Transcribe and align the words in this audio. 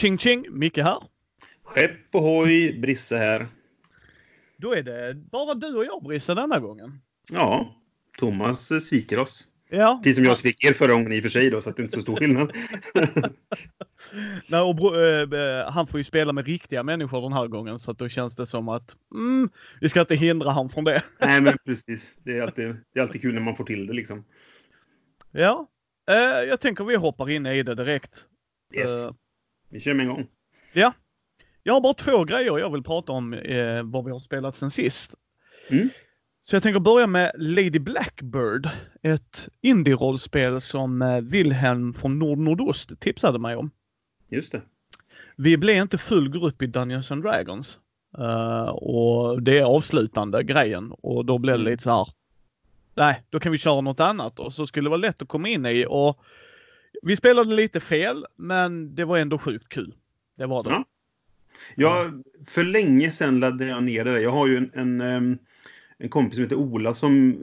Ching 0.00 0.18
ching, 0.18 0.46
Micke 0.50 0.78
här. 0.78 1.02
Skepp 1.64 2.14
ohoj, 2.14 2.78
Brisse 2.80 3.16
här. 3.16 3.46
Då 4.56 4.74
är 4.74 4.82
det 4.82 5.14
bara 5.14 5.54
du 5.54 5.76
och 5.76 5.84
jag 5.84 6.02
Brisse 6.02 6.34
denna 6.34 6.58
gången. 6.58 7.00
Ja, 7.32 7.74
Thomas 8.18 8.70
eh, 8.70 8.78
sviker 8.78 9.20
oss. 9.20 9.46
Ja. 9.70 10.00
Precis 10.02 10.16
som 10.16 10.24
jag 10.24 10.36
svek 10.36 10.64
er 10.64 10.72
förra 10.72 10.92
gången 10.92 11.12
i 11.12 11.18
och 11.18 11.22
för 11.22 11.28
sig 11.30 11.50
då, 11.50 11.60
så 11.60 11.70
att 11.70 11.76
det 11.76 11.80
är 11.80 11.84
inte 11.84 11.96
så 11.96 12.02
stor 12.02 12.16
skillnad. 12.16 12.52
Nej, 14.48 14.60
och, 14.60 14.76
bro- 14.76 14.94
eh, 14.94 15.40
eh, 15.40 15.70
han 15.70 15.86
får 15.86 16.00
ju 16.00 16.04
spela 16.04 16.32
med 16.32 16.46
riktiga 16.46 16.82
människor 16.82 17.22
den 17.22 17.32
här 17.32 17.46
gången 17.46 17.78
så 17.78 17.90
att 17.90 17.98
då 17.98 18.08
känns 18.08 18.36
det 18.36 18.46
som 18.46 18.68
att 18.68 18.96
mm, 19.14 19.50
vi 19.80 19.88
ska 19.88 20.00
inte 20.00 20.14
hindra 20.14 20.50
han 20.50 20.70
från 20.70 20.84
det. 20.84 21.02
Nej, 21.20 21.40
men 21.40 21.56
precis. 21.64 22.18
Det 22.24 22.38
är, 22.38 22.42
alltid, 22.42 22.76
det 22.94 23.00
är 23.00 23.02
alltid 23.02 23.20
kul 23.20 23.34
när 23.34 23.40
man 23.40 23.56
får 23.56 23.64
till 23.64 23.86
det 23.86 23.92
liksom. 23.92 24.24
Ja, 25.30 25.66
eh, 26.10 26.48
jag 26.48 26.60
tänker 26.60 26.84
vi 26.84 26.96
hoppar 26.96 27.30
in 27.30 27.46
i 27.46 27.62
det 27.62 27.74
direkt. 27.74 28.26
Yes. 28.74 29.06
Eh, 29.06 29.12
Vi 29.68 29.80
kör 29.80 29.94
med 29.94 30.06
en 30.06 30.12
gång. 30.12 30.26
Jag 31.62 31.74
har 31.74 31.80
bara 31.80 31.94
två 31.94 32.24
grejer 32.24 32.58
jag 32.58 32.72
vill 32.72 32.82
prata 32.82 33.12
om 33.12 33.34
eh, 33.34 33.82
vad 33.82 34.04
vi 34.04 34.10
har 34.10 34.20
spelat 34.20 34.56
sen 34.56 34.70
sist. 34.70 35.14
Mm. 35.70 35.88
Så 36.42 36.56
jag 36.56 36.62
tänker 36.62 36.80
börja 36.80 37.06
med 37.06 37.32
Lady 37.36 37.78
Blackbird. 37.78 38.68
Ett 39.02 39.48
indie-rollspel 39.60 40.60
som 40.60 41.02
eh, 41.02 41.20
Wilhelm 41.20 41.94
från 41.94 42.18
Nord 42.18 42.38
Nordost 42.38 43.00
tipsade 43.00 43.38
mig 43.38 43.56
om. 43.56 43.70
Just 44.28 44.52
det. 44.52 44.62
Vi 45.36 45.56
blev 45.56 45.76
inte 45.76 45.98
full 45.98 46.30
grupp 46.30 46.62
i 46.62 46.66
Dungeons 46.66 47.10
and 47.10 47.22
Dragons. 47.22 47.78
Eh, 48.18 48.68
och 48.68 49.42
det 49.42 49.58
är 49.58 49.62
avslutande 49.62 50.42
grejen 50.42 50.92
och 50.92 51.24
då 51.24 51.38
blev 51.38 51.58
det 51.58 51.64
lite 51.64 51.82
så 51.82 51.90
här. 51.90 52.08
Nej, 52.94 53.22
då 53.30 53.40
kan 53.40 53.52
vi 53.52 53.58
köra 53.58 53.80
något 53.80 54.00
annat 54.00 54.38
och 54.38 54.52
så 54.52 54.66
skulle 54.66 54.86
det 54.86 54.90
vara 54.90 55.00
lätt 55.00 55.22
att 55.22 55.28
komma 55.28 55.48
in 55.48 55.66
i 55.66 55.86
och 55.88 56.20
vi 57.02 57.16
spelade 57.16 57.54
lite 57.54 57.80
fel, 57.80 58.26
men 58.36 58.94
det 58.94 59.04
var 59.04 59.18
ändå 59.18 59.38
sjukt 59.38 59.68
kul. 59.68 59.94
Det 60.38 60.46
var 60.46 60.62
det. 60.64 60.70
Ja. 60.70 60.84
Jag, 61.74 62.22
för 62.46 62.64
länge 62.64 63.10
sedan 63.10 63.40
laddade 63.40 63.66
jag 63.70 63.82
ner 63.82 64.04
det 64.04 64.10
där. 64.10 64.18
Jag 64.18 64.30
har 64.30 64.46
ju 64.46 64.56
en, 64.56 65.00
en, 65.00 65.38
en 65.98 66.08
kompis 66.08 66.34
som 66.34 66.42
heter 66.44 66.56
Ola 66.56 66.94
som 66.94 67.36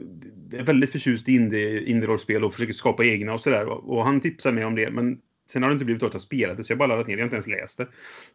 är 0.52 0.62
väldigt 0.62 0.92
förtjust 0.92 1.28
i 1.28 1.32
indie- 1.32 1.84
indie-rollspel 1.84 2.44
och 2.44 2.52
försöker 2.54 2.72
skapa 2.72 3.04
egna 3.04 3.32
och 3.34 3.40
sådär. 3.40 3.66
Och 3.90 4.04
han 4.04 4.20
tipsade 4.20 4.54
mig 4.54 4.64
om 4.64 4.74
det, 4.74 4.90
men 4.90 5.20
sen 5.50 5.62
har 5.62 5.70
det 5.70 5.72
inte 5.72 5.84
blivit 5.84 6.02
att 6.02 6.12
jag 6.14 6.20
spelat 6.22 6.56
det, 6.56 6.64
så 6.64 6.72
jag 6.72 6.76
har 6.76 6.78
bara 6.78 6.86
laddat 6.88 7.06
ner 7.06 7.16
det. 7.16 7.20
Jag 7.20 7.24
har 7.24 7.36
inte 7.36 7.50
ens 7.50 7.60
läst 7.60 7.78
det. 7.78 7.86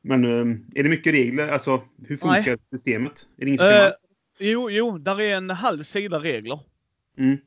Men 0.02 0.26
är 0.76 0.84
det 0.84 0.90
mycket 0.90 1.14
regler? 1.14 1.48
Alltså, 1.48 1.82
hur 2.08 2.18
funkar 2.18 2.46
Nej. 2.46 2.58
systemet? 2.72 3.28
Är 3.38 3.46
det 3.46 3.48
inget 3.50 3.62
Eh, 3.62 3.68
system 3.68 3.86
alls? 3.86 3.94
jo, 4.40 4.70
jo, 4.70 4.98
där 4.98 5.22
är 5.22 5.36
en 5.38 5.50
halv 5.50 5.84
sida 5.84 6.20
regler. 6.20 6.60
Mm. 7.18 7.38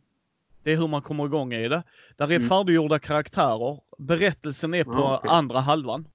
Det 0.65 0.73
är 0.73 0.77
hur 0.77 0.89
man 0.89 1.03
kommer 1.03 1.25
igång 1.27 1.53
i 1.53 1.69
det. 1.69 1.83
Där 2.17 2.31
är 2.33 2.37
Mm. 2.37 2.49
färdiggjorda 2.49 2.99
karaktärer. 2.99 3.79
Berättelsen 3.99 4.75
är 4.75 4.85
på 4.85 4.93
Ah, 4.93 5.17
okej. 5.19 5.31
andra 5.31 5.61
halvan. 5.61 6.09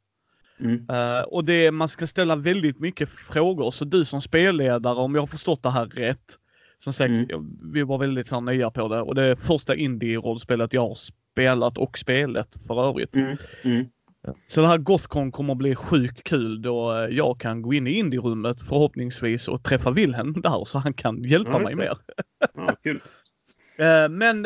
Mm. 0.60 0.88
Eh, 0.90 1.22
och 1.22 1.46
det 1.46 1.72
man 1.72 1.90
ska 1.90 2.08
ställa 2.08 2.36
väldigt 2.36 2.80
mycket 2.80 3.10
frågor. 3.10 3.72
Så 3.72 3.86
du 3.86 4.06
som 4.06 4.22
spelledare, 4.22 4.96
om 4.96 5.16
jag 5.16 5.22
har 5.22 5.28
förstått 5.28 5.64
det 5.64 5.70
här 5.70 5.86
rätt, 5.86 6.38
som 6.84 6.94
sagt, 6.94 7.10
Mm. 7.10 7.28
vi 7.74 7.84
var 7.84 7.98
väldigt 7.98 8.28
så 8.28 8.42
nya 8.42 8.72
på 8.72 8.88
det. 8.88 9.02
Och 9.02 9.16
det 9.16 9.24
är 9.24 9.36
första 9.36 9.76
indie-rollspelet 9.76 10.74
jag 10.74 10.82
har 10.82 10.98
spelat 11.32 11.78
och 11.78 11.98
spelat 11.98 12.56
för 12.68 12.90
övrigt. 12.90 13.16
Mm. 13.16 13.38
Mm. 13.64 13.86
Så 14.48 14.62
det 14.62 14.68
här 14.68 14.78
Gothcon 14.78 15.32
kommer 15.32 15.54
att 15.54 15.58
bli 15.58 15.76
sjukt 15.76 16.24
kul 16.24 16.62
då 16.62 16.92
eh, 16.96 16.98
jag 17.16 17.40
kan 17.40 17.62
gå 17.62 17.74
in 17.74 17.88
i 17.88 17.92
indie-rummet 17.92 18.58
förhoppningsvis 18.68 19.48
och 19.48 19.64
träffa 19.64 19.92
Wilhelm 19.92 20.34
där 20.42 20.66
så 20.66 20.78
han 20.80 20.94
kan 20.94 21.24
hjälpa 21.24 21.52
Ja, 21.52 21.60
mig 21.60 21.76
mer. 21.76 21.98
Ja, 22.56 22.76
kul. 22.84 23.02
Eh, 23.80 24.10
men 24.10 24.46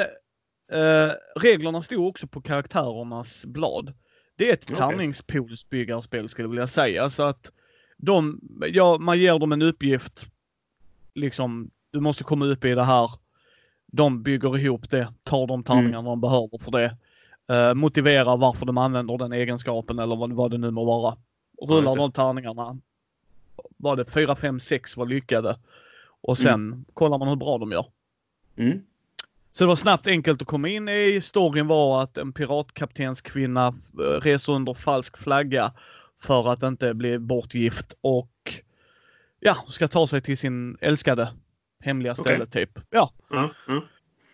eh, 0.71 1.11
reglerna 1.35 1.83
stod 1.83 2.07
också 2.07 2.27
på 2.27 2.41
karaktärernas 2.41 3.45
blad. 3.45 3.93
Det 4.35 4.49
är 4.49 4.53
ett 4.53 4.63
Okej. 4.63 4.75
tärningspoolsbyggarspel 4.75 6.29
skulle 6.29 6.45
jag 6.45 6.49
vilja 6.49 6.67
säga. 6.67 7.09
Så 7.09 7.23
att 7.23 7.51
de, 7.97 8.39
ja, 8.67 8.97
man 8.99 9.19
ger 9.19 9.39
dem 9.39 9.51
en 9.51 9.61
uppgift. 9.61 10.25
Liksom, 11.15 11.71
du 11.91 11.99
måste 11.99 12.23
komma 12.23 12.45
upp 12.45 12.65
i 12.65 12.75
det 12.75 12.83
här. 12.83 13.11
De 13.91 14.23
bygger 14.23 14.57
ihop 14.57 14.89
det, 14.89 15.13
tar 15.23 15.47
de 15.47 15.63
tärningarna 15.63 16.09
de 16.09 16.21
behöver 16.21 16.57
för 16.57 16.71
det. 16.71 16.97
Uh, 17.51 17.73
motiverar 17.73 18.37
varför 18.37 18.65
de 18.65 18.77
använder 18.77 19.17
den 19.17 19.33
egenskapen 19.33 19.99
eller 19.99 20.15
vad, 20.15 20.33
vad 20.33 20.51
det 20.51 20.57
nu 20.57 20.71
må 20.71 20.85
vara. 20.85 21.17
Rullar 21.61 21.95
det. 21.95 22.01
de 22.01 22.11
tärningarna. 22.11 22.77
Var 23.77 23.95
det 23.95 24.05
4, 24.05 24.35
5, 24.35 24.59
6 24.59 24.97
var 24.97 25.05
lyckade. 25.05 25.59
Och 26.21 26.37
sen 26.37 26.85
kollar 26.93 27.17
man 27.17 27.27
hur 27.27 27.35
bra 27.35 27.57
de 27.57 27.71
gör. 27.71 27.85
Mm. 28.55 28.81
Så 29.55 29.63
det 29.63 29.67
var 29.67 29.75
snabbt 29.75 30.07
enkelt 30.07 30.41
att 30.41 30.47
komma 30.47 30.67
in 30.67 30.89
i. 30.89 31.21
Storyn 31.23 31.67
var 31.67 32.03
att 32.03 32.17
en 32.17 32.33
piratkaptenskvinna 32.33 33.67
eh, 33.67 34.21
reser 34.21 34.53
under 34.53 34.73
falsk 34.73 35.17
flagga 35.17 35.73
för 36.21 36.51
att 36.51 36.63
inte 36.63 36.93
bli 36.93 37.19
bortgift 37.19 37.95
och 38.01 38.61
ja, 39.39 39.65
ska 39.67 39.87
ta 39.87 40.07
sig 40.07 40.21
till 40.21 40.37
sin 40.37 40.77
älskade 40.81 41.33
hemliga 41.83 42.15
ställe 42.15 42.45
typ. 42.45 42.79
Ja, 42.89 43.13
Ja, 43.29 43.49
ja. 43.67 43.83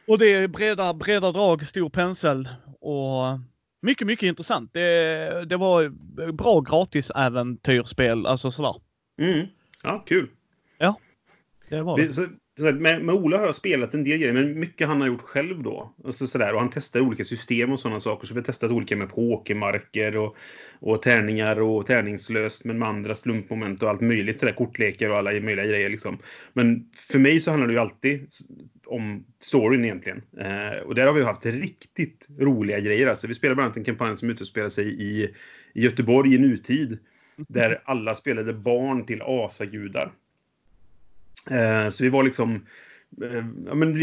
och 0.08 0.18
det 0.18 0.34
är 0.34 0.48
breda, 0.48 0.94
breda 0.94 1.32
drag, 1.32 1.68
stor 1.68 1.90
pensel 1.90 2.50
och 2.80 3.40
mycket, 3.82 4.08
mycket 4.08 4.28
intressant. 4.28 4.74
Det, 4.74 5.46
det 5.46 5.58
var 5.58 5.90
bra 6.32 6.62
gratisäventyrspel, 6.62 8.26
alltså 8.26 8.52
sådär. 8.52 8.76
Mm. 9.22 9.48
ja, 9.84 10.04
kul. 10.08 10.30
Det 11.70 11.82
var 11.82 11.98
det. 11.98 12.06
Det, 12.06 12.12
så, 12.12 12.28
med, 12.64 13.02
med 13.02 13.16
Ola 13.16 13.38
har 13.38 13.46
jag 13.46 13.56
spelat 13.56 13.94
en 13.94 14.04
del 14.04 14.18
grejer, 14.18 14.34
men 14.34 14.60
mycket 14.60 14.88
han 14.88 15.02
har 15.02 15.08
gjort 15.08 15.22
själv 15.22 15.64
då. 15.64 15.94
Och, 16.04 16.16
så, 16.16 16.28
sådär. 16.28 16.54
och 16.54 16.60
han 16.60 16.70
testar 16.74 17.00
olika 17.00 17.24
system 17.24 17.72
och 17.72 17.80
sådana 17.80 18.00
saker. 18.00 18.28
Så 18.28 18.34
vi 18.34 18.40
har 18.40 18.46
testat 18.46 18.72
olika 18.72 18.96
med 18.96 19.10
pokermarker 19.10 20.18
och, 20.18 20.38
och 20.80 21.02
tärningar 21.02 21.62
och 21.62 21.86
tärningslöst, 21.86 22.66
men 22.66 22.80
med 22.80 22.90
andra 22.90 23.16
slumpmoment 23.16 23.84
och 23.84 23.90
allt 23.90 24.02
möjligt. 24.02 24.40
Sådär, 24.40 24.54
kortlekar 24.54 25.10
och 25.10 25.18
alla 25.18 25.32
möjliga 25.32 25.66
grejer. 25.66 25.90
Liksom. 25.90 26.18
Men 26.54 26.90
för 27.12 27.20
mig 27.20 27.40
så 27.40 27.52
handlar 27.52 27.68
det 27.68 27.74
ju 27.74 27.80
alltid 27.80 28.28
om 28.86 29.26
storyn 29.40 29.86
egentligen. 29.86 30.22
Eh, 30.40 30.80
och 30.86 30.96
där 30.96 31.08
har 31.08 31.14
vi 31.14 31.24
haft 31.24 31.46
riktigt 31.46 32.28
roliga 32.40 32.80
grejer. 32.80 33.08
Alltså, 33.08 33.28
vi 33.28 33.36
spelar 33.36 33.56
bland 33.56 33.66
annat 33.66 33.78
en 33.78 33.84
kampanj 33.84 34.18
som 34.18 34.30
utspelar 34.30 34.70
sig 34.70 35.02
i, 35.02 35.24
i 35.74 35.82
Göteborg 35.82 36.36
i 36.36 36.38
nutid. 36.38 36.98
Där 37.48 37.82
alla 37.86 38.16
spelade 38.16 38.54
barn 38.54 39.06
till 39.06 39.22
asagudar. 39.22 40.12
Eh, 41.52 41.90
så 41.90 42.04
vi 42.04 42.10
var 42.10 42.24
liksom... 42.24 42.66
Eh, 43.24 43.46
ja, 43.66 43.76
men 43.76 43.96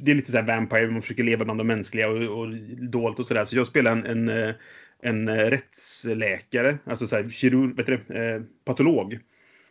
det, 0.00 0.10
är 0.10 0.14
lite 0.14 0.30
så 0.30 0.36
här 0.36 0.46
Vampire, 0.46 0.90
man 0.90 1.02
försöker 1.02 1.24
leva 1.24 1.44
bland 1.44 1.60
de 1.60 1.66
mänskliga 1.66 2.08
och, 2.08 2.40
och 2.40 2.54
dolt 2.90 3.18
och 3.18 3.26
sådär. 3.26 3.44
Så 3.44 3.56
jag 3.56 3.66
spelar 3.66 3.92
en, 3.92 4.06
en, 4.06 4.28
eh, 4.28 4.54
en 5.02 5.28
rättsläkare, 5.28 6.78
alltså 6.84 7.06
så 7.06 7.16
här, 7.16 7.28
kirurg, 7.28 7.76
vet 7.76 7.86
du 7.86 7.94
eh, 7.94 8.42
patolog. 8.64 9.18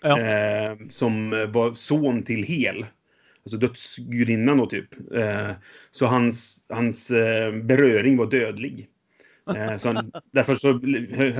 Ja. 0.01 0.19
Eh, 0.19 0.77
som 0.89 1.29
var 1.29 1.73
son 1.73 2.23
till 2.23 2.43
Hel. 2.43 2.85
Alltså 3.43 3.57
dödsgudinnan 3.57 4.57
då 4.57 4.65
typ. 4.65 5.13
Eh, 5.15 5.51
så 5.91 6.05
hans, 6.05 6.65
hans 6.69 7.09
beröring 7.63 8.17
var 8.17 8.31
dödlig. 8.31 8.89
Eh, 9.56 9.78
så 9.78 9.94
han, 9.94 10.11
därför 10.31 10.56
så 10.56 10.79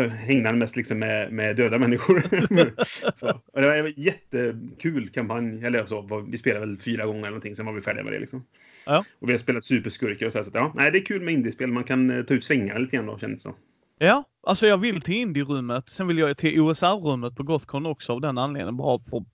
hängde 0.10 0.50
han 0.50 0.58
mest 0.58 0.76
liksom 0.76 1.00
med, 1.00 1.32
med 1.34 1.56
döda 1.56 1.78
människor. 1.80 2.20
så, 3.16 3.28
och 3.54 3.62
det 3.62 3.68
var 3.68 3.76
en 3.76 3.94
jättekul 3.98 5.10
kampanj. 5.10 5.66
Eller 5.66 5.86
så, 5.86 6.26
vi 6.32 6.38
spelade 6.38 6.66
väl 6.66 6.78
fyra 6.78 7.06
gånger 7.06 7.20
eller 7.20 7.30
någonting, 7.30 7.56
sen 7.56 7.66
var 7.66 7.74
vi 7.74 7.82
färdiga 7.82 8.04
med 8.04 8.14
det. 8.14 8.20
Liksom. 8.20 8.46
Ja. 8.86 9.04
Och 9.20 9.28
vi 9.30 9.34
har 9.34 9.38
spelat 9.38 9.64
superskurkar 9.64 10.26
och 10.26 10.32
så, 10.32 10.38
här, 10.38 10.44
så 10.44 10.50
att, 10.50 10.56
ja, 10.56 10.72
nej, 10.76 10.92
det 10.92 10.98
är 10.98 11.06
kul 11.06 11.22
med 11.22 11.34
indiespel. 11.34 11.72
Man 11.72 11.84
kan 11.84 12.10
eh, 12.10 12.24
ta 12.24 12.34
ut 12.34 12.44
svängar 12.44 12.80
lite 12.80 12.96
grann 12.96 13.06
då, 13.06 13.18
känns 13.18 13.34
det 13.44 13.50
så. 13.50 13.56
Ja, 13.98 14.24
alltså 14.44 14.68
jag 14.68 14.78
vill 14.78 15.02
till 15.02 15.16
indie-rummet. 15.16 15.90
Sen 15.90 16.08
vill 16.08 16.18
jag 16.18 16.38
till 16.38 16.60
OSR-rummet 16.62 17.36
på 17.36 17.44
Gothcon 17.44 17.86
också 17.86 18.14
av 18.14 18.22
den 18.22 18.38
anledningen. 18.38 18.78
Bara 18.78 19.00
för, 19.00 19.26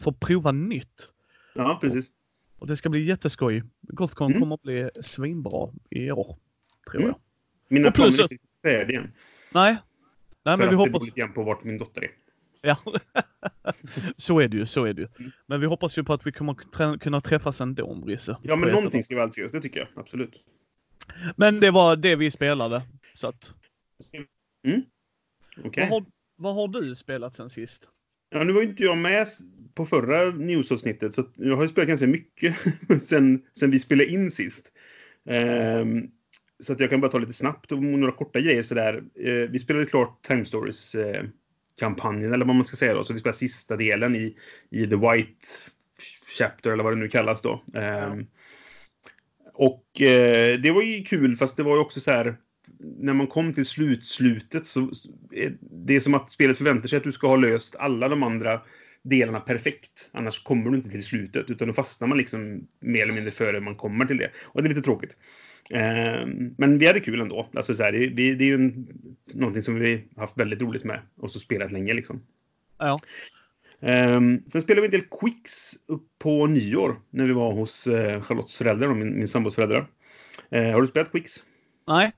för 0.00 0.10
att 0.10 0.20
prova 0.20 0.52
nytt. 0.52 1.08
Ja, 1.54 1.78
precis. 1.80 2.10
Och 2.58 2.66
det 2.66 2.76
ska 2.76 2.88
bli 2.88 3.04
jätteskoj. 3.04 3.62
Gothcon 3.80 4.30
Mm. 4.30 4.40
kommer 4.40 4.54
att 4.54 4.62
bli 4.62 4.90
svinbra 5.02 5.68
i 5.90 6.10
år. 6.10 6.36
Tror 6.90 7.02
Mm. 7.02 7.06
jag. 7.08 7.16
Mina 7.70 7.90
planer 7.90 8.18
är 8.18 8.32
inte 8.32 8.36
färdiga 8.62 9.00
än. 9.00 9.12
Nej. 9.54 9.76
Nej 10.44 10.56
För 10.56 10.58
men 10.58 10.58
vi 10.58 10.64
att 10.64 10.70
det 10.70 10.76
hoppas... 10.76 10.92
beror 10.92 11.04
lite 11.04 11.20
grann 11.20 11.32
på 11.32 11.42
vart 11.42 11.64
min 11.64 11.78
dotter 11.78 12.04
är. 12.04 12.10
Ja. 12.62 12.76
så 14.16 14.40
är 14.40 14.48
det 14.48 14.56
ju, 14.56 14.66
så 14.66 14.84
är 14.84 14.92
det 14.92 15.02
ju. 15.02 15.08
Mm. 15.18 15.30
Men 15.46 15.60
vi 15.60 15.66
hoppas 15.66 15.98
ju 15.98 16.04
på 16.04 16.12
att 16.12 16.26
vi 16.26 16.32
kommer 16.32 16.98
kunna 16.98 17.20
träffas 17.20 17.60
ändå, 17.60 17.94
Brisse. 17.94 18.36
Ja, 18.42 18.56
men 18.56 18.68
någonting 18.68 19.02
ska 19.02 19.14
vi 19.14 19.20
alltid 19.20 19.44
ses, 19.44 19.52
det 19.52 19.60
tycker 19.60 19.80
jag. 19.80 19.88
Absolut. 19.96 20.44
Men 21.36 21.60
det 21.60 21.70
var 21.70 21.96
det 21.96 22.16
vi 22.16 22.30
spelade. 22.30 22.82
Så 23.14 23.28
att... 23.28 23.54
Mm. 24.66 24.82
Okej. 25.64 25.88
Vad, 25.90 26.02
har, 26.02 26.10
vad 26.36 26.54
har 26.54 26.68
du 26.68 26.94
spelat 26.94 27.36
sen 27.36 27.50
sist? 27.50 27.88
Ja, 28.30 28.44
nu 28.44 28.52
var 28.52 28.62
ju 28.62 28.68
inte 28.68 28.82
jag 28.82 28.98
med 28.98 29.26
på 29.74 29.86
förra 29.86 30.30
newsavsnittet, 30.30 31.14
så 31.14 31.24
jag 31.34 31.56
har 31.56 31.62
ju 31.62 31.68
spelat 31.68 31.88
ganska 31.88 32.06
mycket 32.06 32.56
sen, 33.02 33.46
sen 33.52 33.70
vi 33.70 33.78
spelade 33.78 34.10
in 34.10 34.30
sist. 34.30 34.72
Ehm, 35.28 36.10
så 36.60 36.72
att 36.72 36.80
jag 36.80 36.90
kan 36.90 37.00
bara 37.00 37.10
ta 37.10 37.18
lite 37.18 37.32
snabbt 37.32 37.72
om 37.72 38.00
några 38.00 38.12
korta 38.12 38.40
grejer 38.40 38.62
sådär. 38.62 39.02
Eh, 39.14 39.50
vi 39.50 39.58
spelade 39.58 39.86
klart 39.86 40.22
Time 40.22 40.44
Stories 40.44 40.94
eh, 40.94 41.24
eller 41.82 42.44
vad 42.44 42.56
man 42.56 42.64
ska 42.64 42.76
säga 42.76 42.94
då. 42.94 43.04
Så 43.04 43.12
vi 43.12 43.18
spelade 43.18 43.38
sista 43.38 43.76
delen 43.76 44.16
i, 44.16 44.36
i 44.70 44.86
The 44.86 44.96
White 44.96 45.48
Chapter, 46.38 46.70
eller 46.70 46.84
vad 46.84 46.92
det 46.92 46.96
nu 46.98 47.08
kallas 47.08 47.42
då. 47.42 47.64
Ehm, 47.74 48.26
Och 49.54 50.00
eh, 50.02 50.60
det 50.60 50.70
var 50.70 50.82
ju 50.82 51.04
kul, 51.04 51.36
fast 51.36 51.56
det 51.56 51.62
var 51.62 51.74
ju 51.76 51.80
också 51.80 52.00
så 52.00 52.10
här 52.10 52.36
när 52.98 53.14
man 53.14 53.26
kom 53.26 53.52
till 53.54 53.66
slutslutet 53.66 54.66
så 54.66 54.90
det 55.60 55.96
är 55.96 56.00
som 56.00 56.14
att 56.14 56.30
spelet 56.30 56.58
förväntar 56.58 56.88
sig 56.88 56.96
att 56.96 57.04
du 57.04 57.12
ska 57.12 57.28
ha 57.28 57.36
löst 57.36 57.76
alla 57.76 58.08
de 58.08 58.22
andra 58.22 58.60
delarna 59.02 59.40
perfekt. 59.40 60.10
Annars 60.12 60.42
kommer 60.42 60.70
du 60.70 60.76
inte 60.76 60.90
till 60.90 61.04
slutet, 61.04 61.50
utan 61.50 61.68
då 61.68 61.74
fastnar 61.74 62.08
man 62.08 62.18
liksom 62.18 62.68
mer 62.80 63.02
eller 63.02 63.12
mindre 63.12 63.32
före 63.32 63.60
man 63.60 63.76
kommer 63.76 64.06
till 64.06 64.16
det. 64.18 64.30
Och 64.42 64.62
det 64.62 64.66
är 64.66 64.68
lite 64.68 64.82
tråkigt. 64.82 65.18
Eh, 65.70 66.26
men 66.56 66.78
vi 66.78 66.86
hade 66.86 67.00
kul 67.00 67.20
ändå. 67.20 67.48
Alltså 67.54 67.74
så 67.74 67.82
här, 67.82 67.92
det, 67.92 68.08
det, 68.08 68.44
är 68.44 68.48
ju 68.48 68.54
en, 68.54 68.86
någonting 69.34 69.62
som 69.62 69.74
vi 69.74 70.04
haft 70.16 70.38
väldigt 70.38 70.62
roligt 70.62 70.84
med 70.84 71.00
och 71.16 71.30
så 71.30 71.38
spelat 71.38 71.72
länge 71.72 71.94
liksom. 71.94 72.22
Ja. 72.78 72.98
Um, 73.82 74.42
sen 74.48 74.62
spelade 74.62 74.80
vi 74.80 74.96
en 74.96 75.00
del 75.00 75.08
Quicks 75.20 75.72
på 76.18 76.46
nyår 76.46 77.00
när 77.10 77.24
vi 77.24 77.32
var 77.32 77.52
hos 77.52 77.86
uh, 77.86 78.20
Charlottes 78.20 78.58
föräldrar 78.58 78.94
min, 78.94 79.18
min 79.18 79.28
sambos 79.28 79.54
föräldrar. 79.54 79.86
Uh, 80.54 80.72
har 80.72 80.80
du 80.80 80.86
spelat 80.86 81.12
Quicks? 81.12 81.36
Nej. 81.86 82.12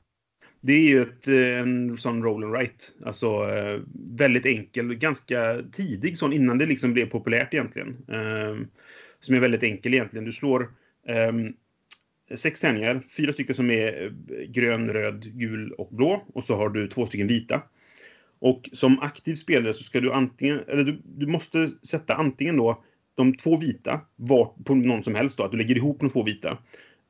Det 0.61 0.73
är 0.73 0.89
ju 0.89 1.03
ett, 1.03 1.29
eh, 1.29 1.59
en 1.59 1.97
sån 1.97 2.23
roll 2.23 2.45
and 2.45 2.53
write. 2.53 2.85
Alltså 3.05 3.47
uh, 3.47 3.81
väldigt 4.13 4.47
enkel, 4.47 4.95
ganska 4.95 5.63
tidig 5.73 6.19
sån 6.19 6.33
innan 6.33 6.59
det 6.59 6.67
liksom 6.67 6.93
blev 6.93 7.11
populärt 7.11 7.55
egentligen. 7.55 7.97
Um, 8.07 8.69
som 9.21 9.35
är 9.35 9.41
väldigt 9.41 9.63
enkel 9.63 9.95
egentligen. 9.95 10.25
Du 10.25 10.33
slår 10.33 10.71
um, 11.09 11.55
sex 12.35 12.61
tärningar, 12.61 13.03
fyra 13.17 13.33
stycken 13.33 13.55
som 13.55 13.71
är 13.71 14.15
grön, 14.49 14.91
röd, 14.91 15.33
gul 15.35 15.73
och 15.73 15.89
blå 15.91 16.23
och 16.35 16.45
så 16.45 16.57
har 16.57 16.69
du 16.69 16.89
två 16.89 17.07
stycken 17.07 17.27
vita. 17.27 17.63
Och 18.39 18.69
som 18.73 18.99
aktiv 19.01 19.35
spelare 19.35 19.73
så 19.73 19.85
ska 19.85 20.01
du 20.01 20.13
antingen, 20.13 20.61
eller 20.69 20.85
du, 20.85 21.03
du 21.05 21.27
måste 21.27 21.69
sätta 21.69 22.15
antingen 22.15 22.57
då 22.57 22.83
de 23.15 23.35
två 23.35 23.57
vita 23.57 24.01
var, 24.17 24.53
på 24.65 24.75
någon 24.75 25.05
som 25.05 25.15
helst 25.15 25.39
då, 25.39 25.45
att 25.45 25.51
du 25.51 25.57
lägger 25.57 25.77
ihop 25.77 26.01
de 26.01 26.11
två 26.11 26.23
vita. 26.23 26.59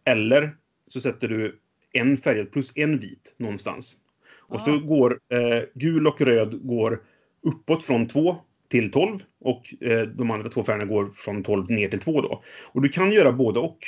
Eller 0.04 0.56
så 0.86 1.00
sätter 1.00 1.28
du 1.28 1.58
en 1.92 2.16
färgad 2.16 2.52
plus 2.52 2.72
en 2.74 2.98
vit 2.98 3.34
någonstans. 3.36 3.96
Och 4.38 4.60
så 4.60 4.78
går 4.78 5.20
eh, 5.28 5.62
gul 5.74 6.06
och 6.06 6.20
röd 6.20 6.66
går 6.66 7.02
uppåt 7.42 7.84
från 7.84 8.08
2 8.08 8.36
till 8.68 8.90
12 8.90 9.18
och 9.40 9.74
eh, 9.80 10.02
de 10.02 10.30
andra 10.30 10.48
två 10.48 10.62
färgerna 10.62 10.84
går 10.84 11.10
från 11.10 11.42
12 11.42 11.70
ner 11.70 11.88
till 11.88 12.00
2 12.00 12.20
då. 12.20 12.42
Och 12.72 12.82
du 12.82 12.88
kan 12.88 13.12
göra 13.12 13.32
både 13.32 13.60
och. 13.60 13.78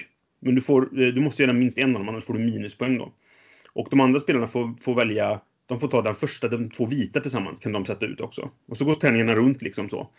Men 0.45 0.55
du, 0.55 0.61
får, 0.61 1.03
eh, 1.03 1.09
du 1.09 1.21
måste 1.21 1.43
göra 1.43 1.53
minst 1.53 1.79
en 1.79 1.97
av 1.97 2.01
dem, 2.01 2.09
annars 2.09 2.25
får 2.25 2.35
du 2.35 2.41
minuspoäng 2.41 2.99
då. 2.99 3.13
Och 3.73 3.89
de 3.91 4.01
andra 4.01 4.21
spelarna 4.21 4.47
får, 4.47 4.83
får 4.83 4.95
välja 4.95 5.41
de 5.67 5.81
får 5.81 5.89
ta 5.89 6.03
den 6.03 6.15
första, 6.15 6.49
de 6.49 6.71
två 6.71 6.87
vita 6.87 7.21
tillsammans 7.21 7.61
kan 7.61 7.73
de 7.73 7.85
sätta 7.85 8.07
ut 8.07 8.21
också. 8.21 8.51
Och 8.69 8.77
så 8.77 8.85
går 8.85 8.95
tärningarna 8.95 9.35
runt 9.35 9.63
liksom 9.63 9.91
så. 9.91 10.11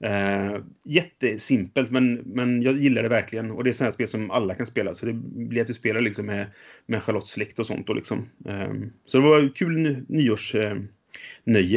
Eh, 0.00 0.56
jättesimpelt, 0.84 1.90
men, 1.90 2.14
men 2.14 2.62
jag 2.62 2.78
gillar 2.78 3.02
det 3.02 3.08
verkligen. 3.08 3.50
Och 3.50 3.64
det 3.64 3.70
är 3.70 3.72
sådana 3.72 3.92
spel 3.92 4.08
som 4.08 4.30
alla 4.30 4.54
kan 4.54 4.66
spela. 4.66 4.94
Så 4.94 5.06
det 5.06 5.12
blir 5.12 5.62
att 5.62 5.70
vi 5.70 5.74
spelar 5.74 6.00
liksom 6.00 6.26
med, 6.26 6.46
med 6.86 7.02
Charlottes 7.02 7.30
släkt 7.30 7.58
och 7.58 7.66
sånt. 7.66 7.88
Och 7.88 7.96
liksom. 7.96 8.30
Eh, 8.46 8.72
så 9.06 9.18
det 9.18 9.24
var 9.24 9.54
kul 9.54 9.78
ny, 9.78 9.96
nyårsnöje 10.08 10.86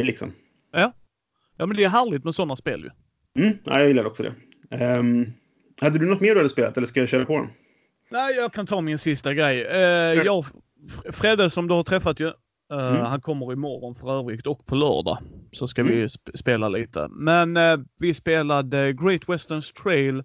eh, 0.00 0.04
liksom. 0.04 0.32
Ja. 0.72 0.92
ja, 1.56 1.66
men 1.66 1.76
det 1.76 1.84
är 1.84 1.90
härligt 1.90 2.24
med 2.24 2.34
sådana 2.34 2.56
spel 2.56 2.80
ju. 2.84 2.90
Mm, 3.42 3.58
ja, 3.64 3.78
jag 3.78 3.88
gillar 3.88 4.04
också 4.04 4.22
det. 4.22 4.34
Um, 4.98 5.32
hade 5.80 5.98
du 5.98 6.06
något 6.06 6.20
mer 6.20 6.34
du 6.34 6.36
hade 6.36 6.48
spelat 6.48 6.76
eller 6.76 6.86
ska 6.86 7.00
jag 7.00 7.08
köra 7.08 7.24
på 7.24 7.38
den? 7.38 7.48
Nej, 8.08 8.34
jag 8.34 8.52
kan 8.52 8.66
ta 8.66 8.80
min 8.80 8.98
sista 8.98 9.34
grej. 9.34 9.64
Uh, 9.64 10.24
jag, 10.24 10.44
Fredde 11.12 11.50
som 11.50 11.68
du 11.68 11.74
har 11.74 11.82
träffat 11.82 12.20
ju, 12.20 12.32
Uh, 12.72 12.88
mm. 12.88 13.04
Han 13.04 13.20
kommer 13.20 13.52
imorgon 13.52 13.94
för 13.94 14.18
övrigt 14.18 14.46
och 14.46 14.66
på 14.66 14.74
lördag. 14.74 15.18
Så 15.52 15.68
ska 15.68 15.80
mm. 15.80 15.96
vi 15.96 16.08
sp 16.14 16.24
spela 16.34 16.68
lite. 16.68 17.08
Men 17.10 17.56
uh, 17.56 17.78
vi 18.00 18.14
spelade 18.14 18.92
Great 18.92 19.28
Westerns 19.28 19.72
Trail 19.72 20.22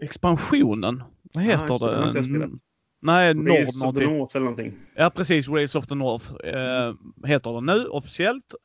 expansionen. 0.00 1.02
Vad 1.34 1.44
heter 1.44 1.74
ah, 1.74 2.12
det? 2.12 2.18
Mm. 2.18 2.58
Nej, 3.02 3.34
Nord 3.34 3.68
of 3.68 3.94
the 3.96 4.06
North 4.06 4.36
eller 4.36 4.44
någonting. 4.44 4.74
Ja, 4.94 5.10
precis. 5.10 5.48
Race 5.48 5.78
of 5.78 5.86
the 5.86 5.94
North 5.94 6.32
uh, 6.32 6.94
heter 7.26 7.52
den 7.52 7.66
nu 7.66 7.86
officiellt. 7.86 8.54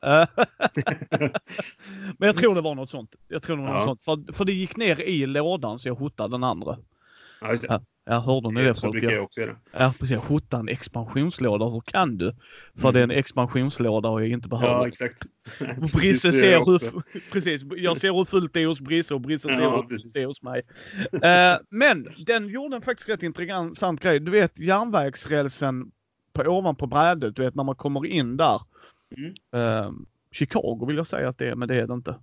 Men 2.18 2.26
jag 2.26 2.36
tror 2.36 2.54
det 2.54 2.60
var 2.60 2.74
något 2.74 2.90
sånt. 2.90 3.14
Jag 3.28 3.42
tror 3.42 3.56
det 3.56 3.62
var 3.62 3.68
ja. 3.68 3.84
något 3.84 4.02
sånt. 4.02 4.26
För, 4.26 4.32
för 4.32 4.44
det 4.44 4.52
gick 4.52 4.76
ner 4.76 5.00
i 5.00 5.26
lådan 5.26 5.78
så 5.78 5.88
jag 5.88 5.94
hotade 5.94 6.34
den 6.34 6.44
andra. 6.44 6.78
Ja, 7.40 7.50
just 7.50 7.62
det. 7.62 7.80
Ja, 8.04 8.20
hörde 8.20 8.50
ni 8.50 8.62
det? 8.62 8.74
Så 8.74 8.90
brukar 8.90 9.10
jag 9.10 9.24
också 9.24 9.40
göra. 9.40 9.56
Ja, 9.72 9.94
precis. 9.98 10.18
En 10.52 10.68
expansionslåda. 10.68 11.68
Hur 11.68 11.80
kan 11.80 12.16
du? 12.16 12.34
För 12.74 12.88
mm. 12.88 12.92
det 12.92 13.00
är 13.00 13.04
en 13.04 13.10
expansionslåda 13.10 14.08
och 14.08 14.22
jag 14.22 14.28
inte 14.28 14.48
behöver. 14.48 14.74
Ja, 14.74 14.88
exakt. 14.88 15.22
Brisse 15.94 16.32
ser 16.32 16.58
hur... 16.58 17.02
Precis. 17.32 17.62
Jag 17.76 17.96
ser 17.96 18.12
hur 18.12 18.24
fullt 18.24 18.54
det 18.54 18.62
är 18.62 18.66
hos 18.66 18.80
Brisse 18.80 19.14
och 19.14 19.20
Brisse 19.20 19.48
ser 19.48 19.70
hur 19.70 19.88
fullt 19.88 20.14
det 20.14 20.22
är 20.22 20.26
hos 20.26 20.42
mig. 20.42 20.62
uh, 21.14 21.66
men 21.70 22.08
den 22.26 22.48
gjorde 22.48 22.76
en 22.76 22.82
faktiskt 22.82 23.08
rätt 23.08 23.22
intressant 23.22 24.00
grej. 24.00 24.20
Du 24.20 24.30
vet 24.30 24.58
järnvägsrälsen 24.58 25.90
på, 26.32 26.42
ovanpå 26.42 26.86
brädet, 26.86 27.36
du 27.36 27.42
vet 27.42 27.54
när 27.54 27.64
man 27.64 27.76
kommer 27.76 28.06
in 28.06 28.36
där. 28.36 28.60
Mm. 29.16 29.34
Uh, 29.56 29.92
Chicago 30.32 30.86
vill 30.86 30.96
jag 30.96 31.06
säga 31.06 31.28
att 31.28 31.38
det 31.38 31.48
är, 31.48 31.54
men 31.54 31.68
det 31.68 31.74
är 31.74 31.86
det 31.86 31.94
inte. 31.94 32.14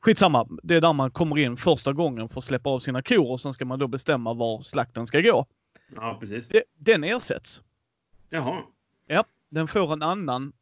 Skitsamma, 0.00 0.48
det 0.62 0.74
är 0.74 0.80
där 0.80 0.92
man 0.92 1.10
kommer 1.10 1.38
in 1.38 1.56
första 1.56 1.92
gången 1.92 2.28
för 2.28 2.40
att 2.40 2.44
släppa 2.44 2.70
av 2.70 2.80
sina 2.80 3.02
kor 3.02 3.30
och 3.30 3.40
sen 3.40 3.52
ska 3.52 3.64
man 3.64 3.78
då 3.78 3.88
bestämma 3.88 4.34
var 4.34 4.62
slakten 4.62 5.06
ska 5.06 5.20
gå. 5.20 5.46
Ja, 5.94 6.16
precis. 6.20 6.48
Den 6.78 7.04
ersätts. 7.04 7.62
Jaha. 8.30 8.62
Ja, 9.06 9.24
den 9.48 9.68
får 9.68 9.92
en 9.92 10.02
annan 10.02 10.52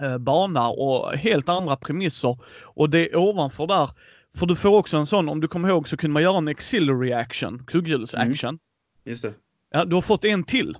eh, 0.00 0.18
bana 0.18 0.68
och 0.68 1.12
helt 1.12 1.48
andra 1.48 1.76
premisser. 1.76 2.38
Och 2.62 2.90
det 2.90 3.12
är 3.12 3.16
ovanför 3.16 3.66
där. 3.66 3.90
För 4.34 4.46
du 4.46 4.56
får 4.56 4.76
också 4.76 4.96
en 4.96 5.06
sån, 5.06 5.28
om 5.28 5.40
du 5.40 5.48
kommer 5.48 5.68
ihåg 5.68 5.88
så 5.88 5.96
kunde 5.96 6.12
man 6.12 6.22
göra 6.22 6.38
en 6.38 6.48
auxiliary 6.48 7.12
action, 7.12 7.64
kugghjulsaction. 7.66 8.48
Mm. 8.48 8.58
Just 9.04 9.22
det. 9.22 9.34
Ja, 9.70 9.84
du 9.84 9.94
har 9.94 10.02
fått 10.02 10.24
en 10.24 10.44
till. 10.44 10.78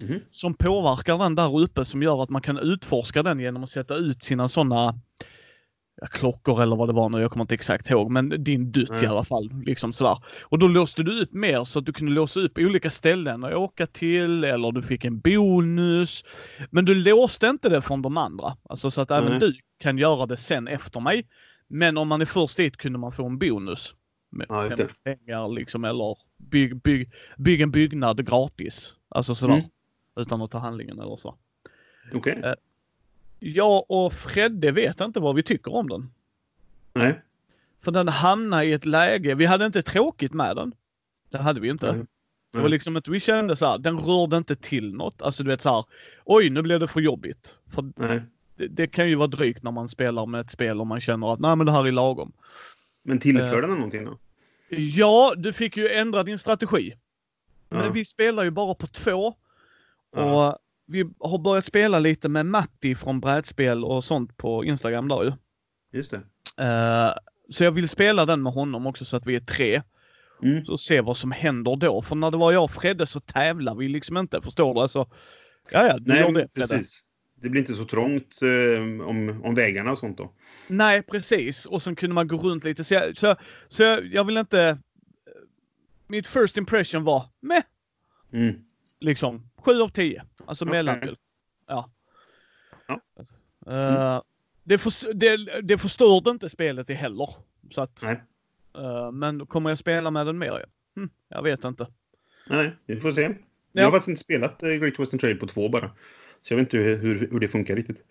Mm. 0.00 0.20
Som 0.30 0.54
påverkar 0.54 1.18
den 1.18 1.34
där 1.34 1.60
uppe 1.60 1.84
som 1.84 2.02
gör 2.02 2.22
att 2.22 2.30
man 2.30 2.42
kan 2.42 2.58
utforska 2.58 3.22
den 3.22 3.40
genom 3.40 3.64
att 3.64 3.70
sätta 3.70 3.94
ut 3.94 4.22
sina 4.22 4.48
sådana 4.48 4.94
klockor 6.06 6.62
eller 6.62 6.76
vad 6.76 6.88
det 6.88 6.92
var 6.92 7.08
nu, 7.08 7.20
jag 7.20 7.30
kommer 7.30 7.44
inte 7.44 7.54
exakt 7.54 7.90
ihåg, 7.90 8.10
men 8.10 8.44
din 8.44 8.72
dutt 8.72 8.90
mm. 8.90 9.04
i 9.04 9.06
alla 9.06 9.24
fall. 9.24 9.50
Liksom 9.64 9.92
sådär. 9.92 10.24
Och 10.42 10.58
då 10.58 10.68
låste 10.68 11.02
du 11.02 11.22
upp 11.22 11.32
mer 11.32 11.64
så 11.64 11.78
att 11.78 11.86
du 11.86 11.92
kunde 11.92 12.12
låsa 12.12 12.40
upp 12.40 12.58
olika 12.58 12.90
ställen 12.90 13.44
att 13.44 13.54
åka 13.54 13.86
till 13.86 14.44
eller 14.44 14.72
du 14.72 14.82
fick 14.82 15.04
en 15.04 15.20
bonus. 15.20 16.24
Men 16.70 16.84
du 16.84 16.94
låste 16.94 17.46
inte 17.46 17.68
det 17.68 17.82
från 17.82 18.02
de 18.02 18.16
andra. 18.16 18.56
Alltså 18.62 18.90
så 18.90 19.00
att 19.00 19.10
mm. 19.10 19.26
även 19.26 19.38
du 19.38 19.54
kan 19.78 19.98
göra 19.98 20.26
det 20.26 20.36
sen 20.36 20.68
efter 20.68 21.00
mig. 21.00 21.28
Men 21.68 21.96
om 21.96 22.08
man 22.08 22.20
är 22.20 22.26
först 22.26 22.56
dit 22.56 22.76
kunde 22.76 22.98
man 22.98 23.12
få 23.12 23.26
en 23.26 23.38
bonus. 23.38 23.94
Med 24.32 24.46
ja, 24.48 24.70
pengar 25.04 25.48
liksom 25.48 25.84
eller 25.84 26.16
bygg, 26.38 26.82
bygg, 26.82 27.10
bygg 27.36 27.60
en 27.60 27.70
byggnad 27.70 28.26
gratis. 28.26 28.96
Alltså 29.08 29.34
sådär. 29.34 29.54
Mm. 29.54 29.66
Utan 30.16 30.42
att 30.42 30.50
ta 30.50 30.58
handlingen 30.58 31.00
eller 31.00 31.16
så. 31.16 31.34
Okej. 32.14 32.38
Okay. 32.38 32.54
Eh, 33.40 33.48
jag 33.48 33.90
och 33.90 34.12
Fredde 34.12 34.72
vet 34.72 35.00
inte 35.00 35.20
vad 35.20 35.34
vi 35.34 35.42
tycker 35.42 35.74
om 35.74 35.88
den. 35.88 36.10
Nej. 36.92 37.20
För 37.82 37.90
den 37.90 38.08
hamnade 38.08 38.64
i 38.64 38.72
ett 38.72 38.86
läge, 38.86 39.34
vi 39.34 39.46
hade 39.46 39.66
inte 39.66 39.82
tråkigt 39.82 40.32
med 40.32 40.56
den. 40.56 40.74
Det 41.30 41.38
hade 41.38 41.60
vi 41.60 41.68
inte. 41.68 41.96
Nej. 41.96 42.06
Det 42.52 42.60
var 42.60 42.68
liksom 42.68 42.96
att 42.96 43.08
vi 43.08 43.20
kände 43.20 43.56
så 43.56 43.66
här, 43.66 43.78
den 43.78 43.98
rörde 43.98 44.36
inte 44.36 44.56
till 44.56 44.94
något. 44.94 45.22
Alltså 45.22 45.42
du 45.42 45.50
vet 45.50 45.60
så 45.60 45.68
här, 45.68 45.84
oj 46.24 46.50
nu 46.50 46.62
blev 46.62 46.80
det 46.80 46.88
för 46.88 47.00
jobbigt. 47.00 47.58
För 47.66 47.92
det, 48.56 48.68
det, 48.68 48.86
kan 48.86 49.08
ju 49.08 49.14
vara 49.14 49.26
drygt 49.26 49.62
när 49.62 49.70
man 49.70 49.88
spelar 49.88 50.26
med 50.26 50.40
ett 50.40 50.50
spel 50.50 50.80
och 50.80 50.86
man 50.86 51.00
känner 51.00 51.32
att 51.32 51.40
nej 51.40 51.56
men 51.56 51.66
det 51.66 51.72
här 51.72 51.86
är 51.86 51.92
lagom. 51.92 52.32
Men 53.02 53.18
tillför 53.18 53.56
uh, 53.56 53.60
den 53.60 53.70
någonting 53.70 54.04
då? 54.04 54.18
Ja, 54.76 55.34
du 55.36 55.52
fick 55.52 55.76
ju 55.76 55.88
ändra 55.88 56.22
din 56.22 56.38
strategi. 56.38 56.94
Ja. 57.68 57.76
Men 57.76 57.92
vi 57.92 58.04
spelar 58.04 58.44
ju 58.44 58.50
bara 58.50 58.74
på 58.74 58.86
två. 58.86 59.34
Ja. 60.16 60.58
Vi 60.90 61.10
har 61.18 61.38
börjat 61.38 61.64
spela 61.64 61.98
lite 61.98 62.28
med 62.28 62.46
Matti 62.46 62.94
från 62.94 63.20
brädspel 63.20 63.84
och 63.84 64.04
sånt 64.04 64.36
på 64.36 64.64
Instagram 64.64 65.08
där 65.08 65.24
ju. 65.24 65.32
Just 65.92 66.10
det. 66.10 66.16
Uh, 66.16 67.14
så 67.50 67.64
jag 67.64 67.72
vill 67.72 67.88
spela 67.88 68.26
den 68.26 68.42
med 68.42 68.52
honom 68.52 68.86
också 68.86 69.04
så 69.04 69.16
att 69.16 69.26
vi 69.26 69.36
är 69.36 69.40
tre. 69.40 69.82
Mm. 70.42 70.64
Så 70.64 70.78
se 70.78 71.00
vad 71.00 71.16
som 71.16 71.32
händer 71.32 71.76
då. 71.76 72.02
För 72.02 72.16
när 72.16 72.30
det 72.30 72.36
var 72.36 72.52
jag 72.52 72.64
och 72.64 72.70
Fredde 72.70 73.06
så 73.06 73.20
tävlar 73.20 73.74
vi 73.74 73.88
liksom 73.88 74.16
inte. 74.16 74.42
Förstår 74.42 74.74
du? 74.74 74.80
Alltså, 74.80 74.98
ja, 75.70 75.86
ja, 75.86 75.98
du 75.98 76.12
Nej, 76.12 76.20
gör 76.20 76.32
det, 76.32 76.48
precis. 76.54 77.02
Det 77.34 77.48
blir 77.48 77.60
inte 77.60 77.74
så 77.74 77.84
trångt 77.84 78.42
eh, 78.42 79.06
om, 79.06 79.40
om 79.44 79.54
vägarna 79.54 79.92
och 79.92 79.98
sånt 79.98 80.18
då. 80.18 80.32
Nej, 80.68 81.02
precis. 81.02 81.66
Och 81.66 81.82
sen 81.82 81.96
kunde 81.96 82.14
man 82.14 82.28
gå 82.28 82.36
runt 82.36 82.64
lite. 82.64 82.84
Så 82.84 82.94
jag, 82.94 83.18
så, 83.18 83.36
så 83.68 83.82
jag, 83.82 84.06
jag 84.06 84.24
vill 84.24 84.36
inte... 84.36 84.78
Mitt 86.08 86.26
first 86.26 86.56
impression 86.56 87.04
var 87.04 87.28
med. 87.40 87.62
Mm. 88.32 88.54
Liksom, 89.00 89.50
sju 89.56 89.80
av 89.80 89.88
tio. 89.88 90.24
Alltså 90.46 90.64
okay. 90.64 90.72
mellanmjölk. 90.72 91.18
Ja. 91.66 91.90
ja. 92.86 93.00
Uh, 93.66 94.22
det, 94.64 94.78
för, 94.78 95.14
det, 95.14 95.60
det 95.62 95.78
förstörde 95.78 96.30
inte 96.30 96.48
spelet 96.48 96.90
i 96.90 96.94
heller. 96.94 97.34
Så 97.70 97.80
att, 97.80 98.02
Nej. 98.02 98.22
Uh, 98.78 99.12
men 99.12 99.46
kommer 99.46 99.70
jag 99.70 99.78
spela 99.78 100.10
med 100.10 100.26
den 100.26 100.38
mer? 100.38 100.64
Hm, 100.96 101.10
jag 101.28 101.42
vet 101.42 101.64
inte. 101.64 101.86
Nej, 102.46 102.76
vi 102.86 103.00
får 103.00 103.12
se. 103.12 103.22
Ja. 103.22 103.34
Jag 103.72 103.84
har 103.84 103.90
faktiskt 103.90 104.08
inte 104.08 104.22
spelat 104.22 104.62
eh, 104.62 104.68
Great 104.68 104.98
Western 104.98 105.18
Trail 105.18 105.38
på 105.38 105.46
två 105.46 105.68
bara. 105.68 105.90
Så 106.42 106.52
jag 106.52 106.58
vet 106.58 106.74
inte 106.74 106.76
hur, 106.76 107.28
hur 107.30 107.40
det 107.40 107.48
funkar 107.48 107.76
riktigt. 107.76 108.04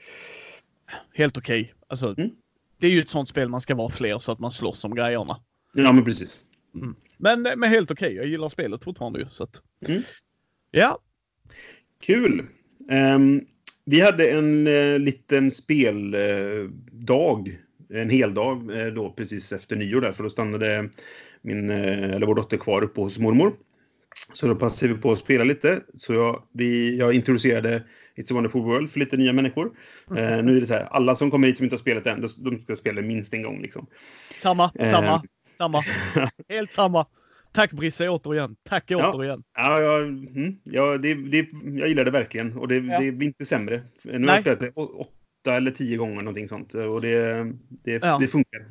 Helt 1.13 1.38
okej. 1.38 1.62
Okay. 1.62 1.74
Alltså, 1.88 2.15
mm. 2.17 2.31
Det 2.77 2.88
är 2.88 2.91
ju 2.91 3.00
ett 3.00 3.10
sånt 3.10 3.29
spel 3.29 3.50
man 3.50 3.62
ska 3.62 3.75
vara 3.75 3.89
fler 3.89 4.19
så 4.19 4.31
att 4.31 4.39
man 4.39 4.51
slåss 4.51 4.86
om 4.86 4.96
grejerna. 4.96 5.41
Ja, 5.74 5.91
men 5.91 6.05
precis. 6.05 6.39
Mm. 6.75 6.96
Men, 7.17 7.41
men 7.41 7.63
helt 7.63 7.91
okej. 7.91 8.08
Okay. 8.08 8.17
Jag 8.17 8.27
gillar 8.27 8.50
spelet 8.50 8.84
fortfarande 8.84 9.19
ju. 9.19 9.25
Så 9.29 9.43
att... 9.43 9.62
mm. 9.88 10.03
Ja, 10.71 10.99
Kul! 12.01 12.47
Um, 12.91 13.45
vi 13.85 14.01
hade 14.01 14.29
en 14.29 14.67
eh, 14.67 14.99
liten 14.99 15.51
speldag. 15.51 17.47
Eh, 17.93 18.01
en 18.01 18.09
hel 18.09 18.33
dag 18.33 18.81
eh, 18.81 18.88
då 18.88 19.09
precis 19.09 19.51
efter 19.51 19.75
nyår 19.75 20.01
där. 20.01 20.11
För 20.11 20.23
då 20.23 20.29
stannade 20.29 20.89
min, 21.41 21.69
eller 21.69 22.25
vår 22.25 22.35
dotter 22.35 22.57
kvar 22.57 22.83
uppe 22.83 23.01
hos 23.01 23.19
mormor. 23.19 23.53
Så 24.33 24.47
då 24.47 24.55
passade 24.55 24.93
vi 24.93 24.99
på 24.99 25.11
att 25.11 25.17
spela 25.17 25.43
lite. 25.43 25.81
Så 25.97 26.13
jag, 26.13 26.43
vi, 26.51 26.97
jag 26.97 27.13
introducerade 27.13 27.83
It's 28.15 28.31
a 28.31 28.33
Wonderful 28.33 28.61
World 28.61 28.89
för 28.89 28.99
lite 28.99 29.17
nya 29.17 29.33
människor. 29.33 29.71
Eh, 30.17 30.43
nu 30.43 30.57
är 30.57 30.59
det 30.59 30.65
så 30.65 30.73
här, 30.73 30.88
alla 30.91 31.15
som 31.15 31.31
kommer 31.31 31.47
hit 31.47 31.57
som 31.57 31.63
inte 31.63 31.73
har 31.73 31.79
spelat 31.79 32.05
än, 32.07 32.25
de 32.38 32.61
ska 32.61 32.75
spela 32.75 33.01
minst 33.01 33.33
en 33.33 33.43
gång. 33.43 33.61
Liksom. 33.61 33.88
Samma, 34.35 34.71
eh. 34.79 34.91
samma, 34.91 35.21
samma. 35.57 35.83
Helt 36.49 36.71
samma. 36.71 37.05
Tack 37.51 37.72
Brisse 37.72 38.10
återigen. 38.10 38.56
Tack 38.63 38.84
ja. 38.88 39.12
återigen. 39.12 39.44
Ja, 39.58 39.82
ja, 39.82 39.98
mm, 39.98 40.60
ja 40.63 40.98
det, 40.98 41.13
det, 41.13 41.50
jag 41.63 41.88
gillar 41.88 42.06
det 42.06 42.12
verkligen. 42.12 42.58
Och 42.58 42.68
det, 42.68 42.75
ja. 42.75 43.00
det 43.00 43.12
blir 43.12 43.27
inte 43.27 43.46
sämre. 43.46 43.82
Nu 44.03 44.27
har 44.27 44.34
jag 44.34 44.41
spelat 44.41 44.60
det 44.60 44.72
åtta 44.74 45.56
eller 45.56 45.72
tio 45.72 45.98
gånger 45.98 46.15
någonting 46.15 46.48
sånt. 46.48 46.74
Och 46.74 47.01
det, 47.01 47.44
det, 47.70 48.00
ja. 48.01 48.18
det 48.20 48.27
funkar. 48.27 48.65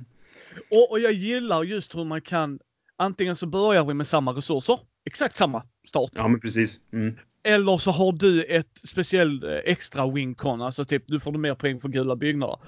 Och, 0.71 0.91
och 0.91 1.01
jag 1.01 1.13
gillar 1.13 1.65
just 1.65 1.97
hur 1.97 2.05
man 2.05 2.21
kan 2.21 2.59
Antingen 3.01 3.37
så 3.37 3.47
börjar 3.47 3.85
vi 3.85 3.95
med 3.95 4.07
samma 4.07 4.33
resurser, 4.33 4.79
exakt 5.07 5.37
samma 5.37 5.63
start. 5.89 6.11
Ja, 6.15 6.29
men 6.29 6.41
precis. 6.41 6.81
Mm. 6.93 7.17
Eller 7.43 7.79
så 7.79 7.91
har 7.91 8.13
du 8.13 8.43
ett 8.43 8.81
speciellt 8.85 9.45
eh, 9.45 9.51
extra 9.65 10.11
wincon, 10.11 10.63
alltså 10.63 10.85
typ 10.85 11.05
du 11.07 11.21
får 11.21 11.33
mer 11.33 11.55
poäng 11.55 11.81
för 11.81 11.89
gula 11.89 12.17
byggnader. 12.17 12.59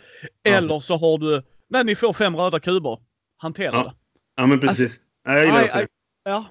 Eller 0.44 0.80
så 0.80 0.96
har 0.96 1.18
du, 1.18 1.42
nej 1.68 1.84
ni 1.84 1.94
får 1.94 2.12
fem 2.12 2.36
röda 2.36 2.60
kuber. 2.60 2.98
Hantera 3.36 3.72
ja. 3.72 3.82
det. 3.82 3.92
Ja, 4.36 4.46
men 4.46 4.60
precis. 4.60 4.80
Alltså, 4.80 5.00
jag 5.24 5.46
gillar 5.46 5.64
också 5.64 5.78
aj, 5.78 5.86
Ja. 6.24 6.46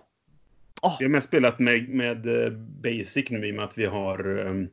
Oh. 0.82 0.96
Vi 1.00 1.06
har 1.06 1.10
mest 1.10 1.28
spelat 1.28 1.60
med, 1.60 1.90
med 1.90 2.46
eh, 2.46 2.52
Basic 2.52 3.30
nu 3.30 3.48
i 3.48 3.52
och 3.52 3.56
med 3.56 3.66
att 3.66 3.78
vi 3.78 3.86
har 3.86 4.38
um, 4.38 4.70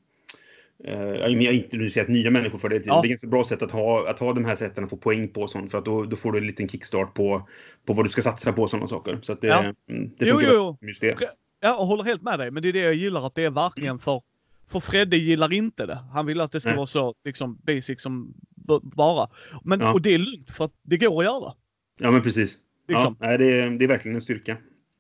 jag 0.79 1.21
har 1.21 1.29
inte 1.29 1.55
introducerat 1.55 2.09
nya 2.09 2.31
människor 2.31 2.59
för 2.59 2.69
det. 2.69 2.87
Ja. 2.87 2.93
Det 2.93 2.99
är 2.99 2.99
ett 2.99 3.11
ganska 3.11 3.27
bra 3.27 3.45
sätt 3.45 3.63
att 3.63 3.71
ha, 3.71 4.11
att 4.11 4.19
ha 4.19 4.33
de 4.33 4.45
här 4.45 4.57
sätten 4.57 4.85
att 4.85 4.91
få 4.91 4.97
poäng 4.97 5.29
på 5.29 5.43
och 5.43 5.51
sånt. 5.51 5.71
För 5.71 5.79
att 5.79 5.85
då, 5.85 6.05
då 6.05 6.17
får 6.17 6.33
du 6.33 6.39
en 6.39 6.47
liten 6.47 6.69
kickstart 6.69 7.15
på, 7.15 7.49
på 7.87 7.93
vad 7.93 8.05
du 8.05 8.09
ska 8.09 8.23
satsa 8.23 8.53
på 8.53 8.63
och 8.63 8.71
sådana 8.71 8.89
saker. 8.89 9.19
Så 9.23 9.33
att 9.33 9.41
det, 9.41 9.47
ja. 9.47 9.61
Mm, 9.61 10.11
det 10.19 10.27
jo, 10.29 10.41
jo. 10.43 10.79
just 10.81 11.01
det. 11.01 11.17
Ja, 11.21 11.29
jag 11.61 11.75
håller 11.75 12.05
helt 12.05 12.23
med 12.23 12.39
dig. 12.39 12.51
Men 12.51 12.63
det 12.63 12.69
är 12.69 12.73
det 12.73 12.79
jag 12.79 12.95
gillar 12.95 13.27
att 13.27 13.35
det 13.35 13.45
är 13.45 13.51
verkligen 13.51 13.99
för 13.99 14.23
för 14.69 14.81
Fredde 14.81 15.17
gillar 15.17 15.53
inte 15.53 15.87
det. 15.87 15.99
Han 16.13 16.27
vill 16.27 16.41
att 16.41 16.53
det 16.53 16.61
ska 16.61 16.69
Nej. 16.69 16.77
vara 16.77 16.87
så 16.87 17.15
liksom 17.25 17.59
basic 17.63 18.03
som 18.03 18.35
bara. 18.83 19.31
Men, 19.65 19.81
ja. 19.81 19.93
Och 19.93 20.03
det 20.03 20.15
är 20.15 20.19
lugnt 20.19 20.51
för 20.51 20.65
att 20.65 20.73
det 20.83 20.97
går 20.97 21.19
att 21.19 21.25
göra. 21.25 21.53
Ja, 21.99 22.11
men 22.11 22.23
precis. 22.23 22.59
Liksom. 22.89 23.17
Ja, 23.21 23.37
det, 23.37 23.61
är, 23.61 23.71
det 23.71 23.85
är 23.85 23.89
verkligen 23.89 24.15
en 24.15 24.21
styrka. 24.21 24.57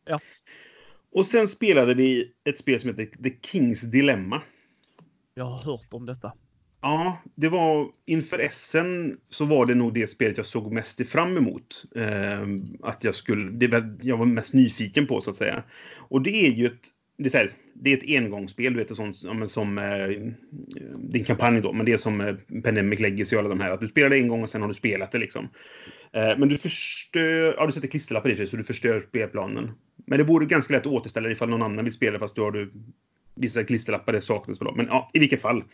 Ja. 0.06 0.20
Och 1.12 1.26
sen 1.26 1.48
spelade 1.48 1.94
vi 1.94 2.32
ett 2.44 2.58
spel 2.58 2.80
som 2.80 2.90
heter 2.90 3.22
The 3.22 3.36
Kings 3.42 3.80
Dilemma. 3.80 4.42
Jag 5.34 5.44
har 5.44 5.64
hört 5.64 5.92
om 5.92 6.06
detta. 6.06 6.32
Ja, 6.80 7.18
det 7.34 7.48
var 7.48 7.88
inför 8.06 8.48
SN 8.52 9.20
så 9.28 9.44
var 9.44 9.66
det 9.66 9.74
nog 9.74 9.94
det 9.94 10.06
spelet 10.06 10.36
jag 10.36 10.46
såg 10.46 10.72
mest 10.72 11.08
fram 11.08 11.36
emot. 11.36 11.84
Eh, 11.96 12.42
att 12.82 13.04
jag 13.04 13.14
skulle, 13.14 13.50
det 13.50 13.96
jag 14.02 14.16
var 14.16 14.26
mest 14.26 14.54
nyfiken 14.54 15.06
på 15.06 15.20
så 15.20 15.30
att 15.30 15.36
säga. 15.36 15.62
Och 15.96 16.22
det 16.22 16.46
är 16.46 16.50
ju 16.50 16.66
ett, 16.66 16.88
det 17.18 17.34
är, 17.34 17.38
här, 17.38 17.50
det 17.74 17.92
är 17.92 17.96
ett 17.96 18.20
engångsspel, 18.20 18.72
du 18.72 18.78
vet, 18.78 18.96
sånt, 18.96 19.16
som... 19.16 19.48
som 19.48 19.78
eh, 19.78 20.08
din 20.98 21.24
kampanj 21.24 21.60
då, 21.60 21.72
men 21.72 21.86
det 21.86 21.92
är 21.92 21.96
som 21.96 22.20
eh, 22.20 22.36
Pandemic 22.62 23.00
Legacy 23.00 23.36
och 23.36 23.40
alla 23.40 23.48
de 23.48 23.60
här, 23.60 23.70
att 23.70 23.80
du 23.80 23.88
spelar 23.88 24.10
det 24.10 24.18
en 24.18 24.28
gång 24.28 24.42
och 24.42 24.50
sen 24.50 24.60
har 24.60 24.68
du 24.68 24.74
spelat 24.74 25.12
det 25.12 25.18
liksom. 25.18 25.48
Eh, 26.12 26.38
men 26.38 26.48
du 26.48 26.58
förstör, 26.58 27.54
ja 27.58 27.66
du 27.66 27.72
sätter 27.72 27.88
klisterlappar 27.88 28.30
i 28.30 28.36
sig 28.36 28.46
så 28.46 28.56
du 28.56 28.64
förstör 28.64 29.00
spelplanen. 29.08 29.70
Men 30.06 30.18
det 30.18 30.24
vore 30.24 30.46
ganska 30.46 30.74
lätt 30.74 30.86
att 30.86 30.92
återställa 30.92 31.30
ifall 31.30 31.48
någon 31.48 31.62
annan 31.62 31.84
vill 31.84 31.94
spela 31.94 32.18
fast 32.18 32.36
då 32.36 32.44
har 32.44 32.52
du 32.52 32.72
vissa 33.34 33.64
klisterlappar 33.64 34.12
det 34.12 34.20
saknas 34.20 34.58
dem, 34.58 34.76
Men 34.76 34.86
ja, 34.86 35.10
i 35.14 35.18
vilket 35.18 35.42
fall. 35.42 35.64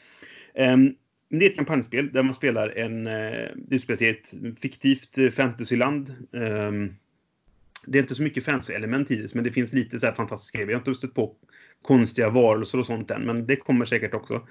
Um, 0.54 0.94
det 1.30 1.46
är 1.46 1.50
ett 1.50 1.56
kampanjspel 1.56 2.12
där 2.12 2.22
man 2.22 2.34
spelar 2.34 2.68
en... 2.68 3.06
eh, 3.06 3.49
det 3.56 3.76
utspelar 3.76 3.96
sig 3.96 4.08
i 4.08 4.11
ett 4.11 4.61
fiktivt 4.61 5.18
eh, 5.18 5.28
fantasyland. 5.28 6.14
Eh, 6.32 6.72
det 7.86 7.98
är 7.98 8.02
inte 8.02 8.14
så 8.14 8.22
mycket 8.22 8.44
fantasy-element 8.44 9.10
hittills, 9.10 9.34
men 9.34 9.44
det 9.44 9.52
finns 9.52 9.72
lite 9.72 9.98
så 9.98 10.06
här 10.06 10.12
fantastiska 10.12 10.58
grejer. 10.58 10.66
Vi 10.66 10.74
har 10.74 10.80
inte 10.80 10.94
stött 10.94 11.14
på 11.14 11.36
konstiga 11.82 12.30
varelser 12.30 12.78
och 12.78 12.86
sånt 12.86 13.10
än, 13.10 13.22
men 13.22 13.46
det 13.46 13.56
kommer 13.56 13.84
säkert 13.84 14.14
också. 14.14 14.46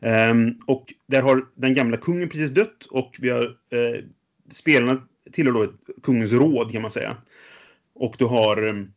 Um, 0.00 0.60
och 0.66 0.84
där 1.06 1.22
har 1.22 1.46
den 1.54 1.74
gamla 1.74 1.96
kungen 1.96 2.28
precis 2.28 2.50
dött 2.50 2.84
och 2.90 3.16
vi 3.18 3.30
har... 3.30 3.44
Uh, 3.44 4.04
spelarna 4.50 5.02
tillhör 5.32 5.52
då 5.52 5.62
ett 5.62 6.02
kungens 6.02 6.32
råd, 6.32 6.72
kan 6.72 6.82
man 6.82 6.90
säga. 6.90 7.16
Och 7.94 8.14
du 8.18 8.24
har... 8.24 8.64
Um, 8.64 8.92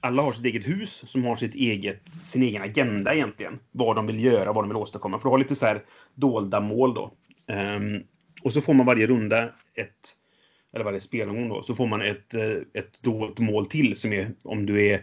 alla 0.00 0.22
har 0.22 0.32
sitt 0.32 0.44
eget 0.44 0.68
hus 0.68 1.04
som 1.06 1.24
har 1.24 1.36
sitt 1.36 1.54
eget, 1.54 2.08
sin 2.08 2.42
egen 2.42 2.62
agenda 2.62 3.14
egentligen. 3.14 3.58
Vad 3.72 3.96
de 3.96 4.06
vill 4.06 4.24
göra, 4.24 4.52
vad 4.52 4.64
de 4.64 4.68
vill 4.68 4.76
åstadkomma. 4.76 5.18
För 5.18 5.28
du 5.28 5.30
har 5.30 5.38
lite 5.38 5.54
så 5.54 5.66
här 5.66 5.84
dolda 6.14 6.60
mål 6.60 6.94
då. 6.94 7.12
Um, 7.76 8.02
och 8.42 8.52
så 8.52 8.60
får 8.60 8.74
man 8.74 8.86
varje 8.86 9.06
runda 9.06 9.44
ett, 9.74 10.12
eller 10.76 10.84
varje 10.84 11.00
spelomgång 11.00 11.48
då, 11.48 11.62
så 11.62 11.74
får 11.74 11.86
man 11.86 12.02
ett, 12.02 12.34
eh, 12.34 12.56
ett 12.74 13.02
dolt 13.02 13.38
mål 13.38 13.66
till 13.66 13.96
som 13.96 14.12
är 14.12 14.28
om 14.44 14.66
du 14.66 14.86
är 14.86 15.00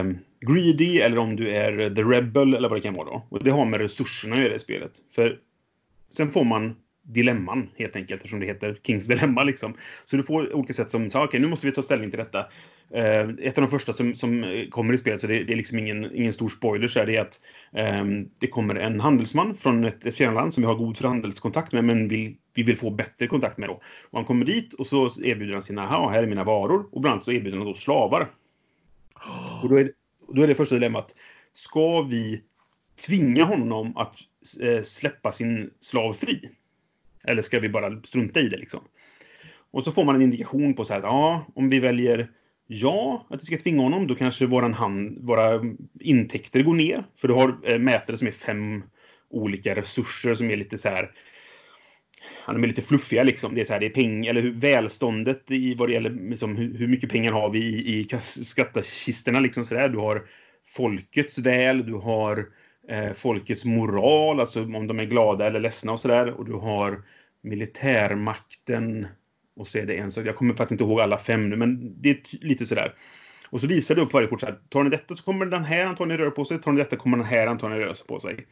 um, 0.00 0.18
greedy 0.40 0.98
eller 0.98 1.18
om 1.18 1.36
du 1.36 1.50
är 1.50 1.94
the 1.94 2.02
rebel 2.02 2.54
eller 2.54 2.68
vad 2.68 2.78
det 2.78 2.82
kan 2.82 2.94
vara 2.94 3.06
då. 3.06 3.26
Och 3.28 3.44
det 3.44 3.50
har 3.50 3.64
med 3.64 3.80
resurserna 3.80 4.36
att 4.36 4.42
göra 4.42 4.54
i 4.54 4.58
spelet. 4.58 4.92
För 5.14 5.38
sen 6.10 6.30
får 6.30 6.44
man 6.44 6.74
dilemman 7.06 7.68
helt 7.76 7.96
enkelt 7.96 8.18
eftersom 8.18 8.40
det 8.40 8.46
heter 8.46 8.78
Kings 8.82 9.06
dilemma 9.06 9.42
liksom. 9.44 9.74
Så 10.04 10.16
du 10.16 10.22
får 10.22 10.54
olika 10.54 10.72
sätt 10.72 10.90
som, 10.90 11.06
okej 11.06 11.20
okay, 11.20 11.40
nu 11.40 11.48
måste 11.48 11.66
vi 11.66 11.72
ta 11.72 11.82
ställning 11.82 12.10
till 12.10 12.18
detta. 12.18 12.46
Uh, 12.94 13.46
ett 13.46 13.58
av 13.58 13.62
de 13.62 13.68
första 13.68 13.92
som, 13.92 14.14
som 14.14 14.44
kommer 14.70 14.94
i 14.94 14.98
spelet, 14.98 15.20
så 15.20 15.26
det, 15.26 15.44
det, 15.44 15.52
är 15.52 15.56
liksom 15.56 15.78
ingen, 15.78 16.14
ingen 16.14 16.32
stor 16.32 16.48
spoiler, 16.48 16.88
så 16.88 17.00
är 17.00 17.06
det 17.06 17.18
att 17.18 17.40
um, 18.00 18.30
det 18.38 18.46
kommer 18.46 18.74
en 18.74 19.00
handelsman 19.00 19.54
från 19.54 19.84
ett, 19.84 20.06
ett 20.06 20.14
fjärran 20.14 20.52
som 20.52 20.62
vi 20.62 20.66
har 20.66 20.74
god 20.74 20.96
förhandelskontakt 20.96 21.72
med, 21.72 21.84
men 21.84 22.08
vill, 22.08 22.36
vi 22.54 22.62
vill 22.62 22.76
få 22.76 22.90
bättre 22.90 23.26
kontakt 23.26 23.58
med 23.58 23.68
då. 23.68 23.74
Och 24.10 24.18
han 24.18 24.24
kommer 24.24 24.44
dit 24.44 24.74
och 24.74 24.86
så 24.86 25.04
erbjuder 25.04 25.52
han 25.52 25.62
sina, 25.62 25.82
ja, 25.82 26.08
här 26.08 26.22
är 26.22 26.26
mina 26.26 26.44
varor. 26.44 26.86
Och 26.92 27.00
bland 27.00 27.12
annat 27.12 27.24
så 27.24 27.32
erbjuder 27.32 27.58
han 27.58 27.66
då 27.66 27.74
slavar. 27.74 28.30
Och 29.62 29.68
då 29.68 29.76
är, 29.80 29.92
då 30.28 30.42
är 30.42 30.46
det 30.46 30.54
första 30.54 30.74
dilemmat, 30.74 31.14
ska 31.52 32.02
vi 32.02 32.42
tvinga 33.06 33.44
honom 33.44 33.96
att 33.96 34.14
eh, 34.62 34.82
släppa 34.82 35.32
sin 35.32 35.70
slav 35.80 36.12
fri? 36.12 36.50
Eller 37.26 37.42
ska 37.42 37.60
vi 37.60 37.68
bara 37.68 38.02
strunta 38.02 38.40
i 38.40 38.48
det 38.48 38.56
liksom? 38.56 38.80
Och 39.70 39.82
så 39.82 39.92
får 39.92 40.04
man 40.04 40.14
en 40.14 40.22
indikation 40.22 40.74
på 40.74 40.84
så 40.84 40.92
här 40.92 41.00
att 41.00 41.04
ja, 41.04 41.46
om 41.54 41.68
vi 41.68 41.80
väljer 41.80 42.28
ja, 42.66 43.26
att 43.30 43.40
vi 43.40 43.46
ska 43.46 43.56
tvinga 43.56 43.82
honom, 43.82 44.06
då 44.06 44.14
kanske 44.14 44.46
våran 44.46 44.74
hand, 44.74 45.18
våra 45.20 45.60
intäkter 46.00 46.62
går 46.62 46.74
ner. 46.74 47.04
För 47.16 47.28
du 47.28 47.34
har 47.34 47.56
eh, 47.64 47.78
mätare 47.78 48.16
som 48.16 48.28
är 48.28 48.32
fem 48.32 48.82
olika 49.30 49.74
resurser 49.74 50.34
som 50.34 50.50
är 50.50 50.56
lite 50.56 50.78
så 50.78 50.88
här 50.88 51.10
de 52.46 52.62
är 52.62 52.66
lite 52.66 52.82
fluffiga 52.82 53.22
liksom. 53.22 53.54
Det 53.54 53.60
är 53.60 53.64
så 53.64 53.72
här, 53.72 53.80
det 53.80 53.86
är 53.86 53.90
pengar, 53.90 54.30
eller 54.30 54.40
hur, 54.40 54.52
välståndet 54.52 55.50
i 55.50 55.74
vad 55.74 55.88
det 55.88 55.92
gäller 55.92 56.10
liksom, 56.10 56.56
hur, 56.56 56.78
hur, 56.78 56.88
mycket 56.88 57.10
pengar 57.10 57.32
har 57.32 57.50
vi 57.50 57.58
i, 57.58 57.98
i 57.98 58.06
skattkistorna 58.22 59.40
liksom 59.40 59.64
så 59.64 59.74
där. 59.74 59.88
Du 59.88 59.98
har 59.98 60.26
folkets 60.76 61.38
väl, 61.38 61.86
du 61.86 61.94
har 61.94 62.46
eh, 62.88 63.12
folkets 63.12 63.64
moral, 63.64 64.40
alltså 64.40 64.62
om 64.62 64.86
de 64.86 65.00
är 65.00 65.04
glada 65.04 65.46
eller 65.46 65.60
ledsna 65.60 65.92
och 65.92 66.00
sådär. 66.00 66.30
Och 66.30 66.44
du 66.44 66.52
har 66.52 67.02
militärmakten. 67.42 69.06
Och 69.56 69.66
så 69.66 69.78
är 69.78 69.86
det 69.86 69.96
en 69.96 70.10
sak, 70.10 70.26
jag 70.26 70.36
kommer 70.36 70.54
faktiskt 70.54 70.80
inte 70.80 70.84
ihåg 70.84 71.00
alla 71.00 71.18
fem 71.18 71.48
nu, 71.50 71.56
men 71.56 72.02
det 72.02 72.10
är 72.10 72.44
lite 72.44 72.66
sådär. 72.66 72.94
Och 73.50 73.60
så 73.60 73.66
visar 73.66 73.94
du 73.94 74.00
upp 74.00 74.12
varje 74.12 74.28
kort 74.28 74.40
så 74.40 74.46
här, 74.46 74.58
tar 74.68 74.84
ni 74.84 74.90
detta 74.90 75.14
så 75.14 75.24
kommer 75.24 75.46
den 75.46 75.64
här 75.64 75.86
antagligen 75.86 76.18
röra 76.18 76.30
på 76.30 76.44
sig, 76.44 76.58
tar 76.58 76.72
ni 76.72 76.78
detta 76.78 76.96
kommer 76.96 77.16
den 77.16 77.26
här 77.26 77.46
antagligen 77.46 77.84
röra 77.84 77.94
på 78.08 78.20
sig. 78.20 78.46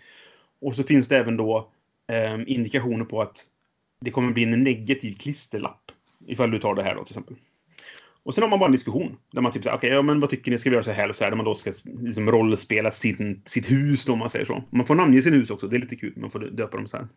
Och 0.61 0.75
så 0.75 0.83
finns 0.83 1.09
det 1.09 1.19
även 1.19 1.37
då 1.37 1.71
eh, 2.09 2.35
indikationer 2.47 3.05
på 3.05 3.23
att 3.23 3.45
det 4.01 4.11
kommer 4.11 4.33
bli 4.33 4.43
en 4.43 4.65
negativ 4.65 5.13
klisterlapp 5.13 5.93
ifall 6.27 6.51
du 6.51 6.59
tar 6.59 6.75
det 6.75 6.83
här 6.83 6.95
då 6.95 7.05
till 7.05 7.13
exempel. 7.13 7.37
Och 8.25 8.35
sen 8.35 8.43
har 8.43 8.49
man 8.49 8.59
bara 8.59 8.67
en 8.67 8.73
diskussion 8.73 9.17
där 9.33 9.41
man 9.41 9.53
typ 9.53 9.65
säger 9.65 9.77
okej, 9.77 9.89
okay, 9.89 9.97
ja, 9.97 10.03
men 10.03 10.21
vad 10.21 10.31
tycker 10.31 10.51
ni? 10.51 10.59
Ska 10.59 10.71
vi 10.71 10.75
göra 10.75 10.83
så 10.83 10.91
här 10.91 11.09
och 11.09 11.15
så 11.15 11.25
här? 11.25 11.31
Där 11.31 11.37
man 11.37 11.45
då 11.45 11.55
ska 11.55 11.73
liksom 12.03 12.31
rollspela 12.31 12.91
sin, 12.91 13.43
sitt 13.45 13.71
hus 13.71 14.05
då, 14.05 14.13
om 14.13 14.19
man 14.19 14.31
säger 14.31 14.45
så. 14.45 14.65
Man 14.71 14.87
får 14.87 14.95
namnge 14.95 15.23
sin 15.23 15.33
hus 15.33 15.51
också, 15.51 15.69
det 15.69 15.77
är 15.77 15.81
lite 15.81 15.97
kul. 15.97 16.13
Man 16.17 16.31
får 16.31 16.41
döpa 16.41 16.77
dem 16.77 16.89
så 16.89 16.97
här. 16.97 17.09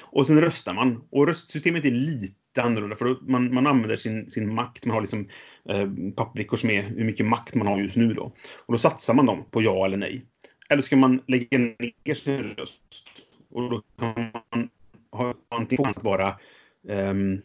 Och 0.00 0.26
sen 0.26 0.40
röstar 0.40 0.74
man. 0.74 1.02
Och 1.10 1.26
röstsystemet 1.26 1.84
är 1.84 1.90
lite 1.90 2.62
annorlunda, 2.62 2.96
för 2.96 3.16
man, 3.20 3.54
man 3.54 3.66
använder 3.66 3.96
sin, 3.96 4.30
sin 4.30 4.54
makt. 4.54 4.84
Man 4.84 4.94
har 4.94 5.00
liksom 5.00 5.28
eh, 5.68 5.88
paprikor 6.16 6.56
som 6.56 6.70
är 6.70 6.82
hur 6.82 7.04
mycket 7.04 7.26
makt 7.26 7.54
man 7.54 7.66
har 7.66 7.78
just 7.78 7.96
nu 7.96 8.14
då. 8.14 8.32
Och 8.66 8.72
då 8.72 8.78
satsar 8.78 9.14
man 9.14 9.26
dem 9.26 9.44
på 9.50 9.62
ja 9.62 9.84
eller 9.84 9.96
nej. 9.96 10.22
Eller 10.68 10.82
ska 10.82 10.96
man 10.96 11.22
lägga 11.26 11.58
ner 11.58 12.14
sin 12.14 12.42
röst. 12.42 12.82
Och 13.50 13.70
då 13.70 13.82
kan 13.98 14.30
man 14.52 14.68
ha 15.10 15.34
antingen 15.48 15.86
att 15.86 16.04
vara 16.04 16.38
um, 16.88 17.42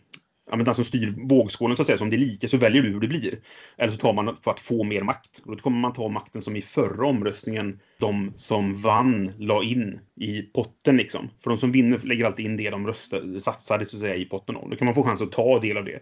ja, 0.52 0.58
men 0.58 0.66
den 0.66 0.76
som 0.76 0.84
styr 0.84 1.14
vågskålen 1.18 1.78
så 1.78 1.84
att 1.84 1.88
säga, 1.88 1.98
så 1.98 2.04
om 2.04 2.10
det 2.10 2.16
är 2.16 2.18
lika 2.18 2.48
så 2.48 2.58
väljer 2.58 2.82
du 2.82 2.90
hur 2.90 3.00
det 3.00 3.08
blir. 3.08 3.40
Eller 3.78 3.92
så 3.92 3.98
tar 3.98 4.14
man 4.14 4.38
för 4.42 4.52
att 4.52 4.60
få 4.60 4.84
mer 4.84 5.02
makt. 5.02 5.42
Och 5.46 5.56
då 5.56 5.64
kommer 5.64 5.78
man 5.78 5.94
ta 5.94 6.10
makten 6.10 6.42
som 6.42 6.56
i 6.56 6.62
förra 6.62 7.08
omröstningen 7.08 7.80
de 8.00 8.34
som 8.36 8.74
vann 8.74 9.32
la 9.38 9.64
in 9.64 10.00
i 10.16 10.42
potten 10.42 10.98
liksom. 10.98 11.30
För 11.44 11.50
de 11.50 11.58
som 11.58 11.72
vinner 11.72 12.00
lägger 12.04 12.26
alltid 12.26 12.46
in 12.46 12.58
det 12.58 12.70
de 12.70 12.88
röstade, 12.88 13.40
satsade 13.40 13.86
så 13.86 13.96
att 13.96 14.02
säga 14.02 14.16
i 14.16 14.26
potten. 14.26 14.56
Då. 14.70 14.76
kan 14.76 14.86
man 14.86 14.94
få 14.94 15.04
chans 15.04 15.22
att 15.22 15.32
ta 15.32 15.60
del 15.60 15.78
av 15.78 15.86
det. 15.86 16.00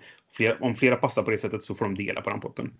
Om 0.60 0.75
flera 0.75 0.96
passar 0.96 1.24
på 1.24 1.32
det 1.32 1.38
sättet 1.38 1.63
så 1.63 1.75
får 1.75 1.86
de 1.86 1.96
dela 1.96 2.22
på 2.22 2.29
den 2.29 2.39
potten. 2.39 2.74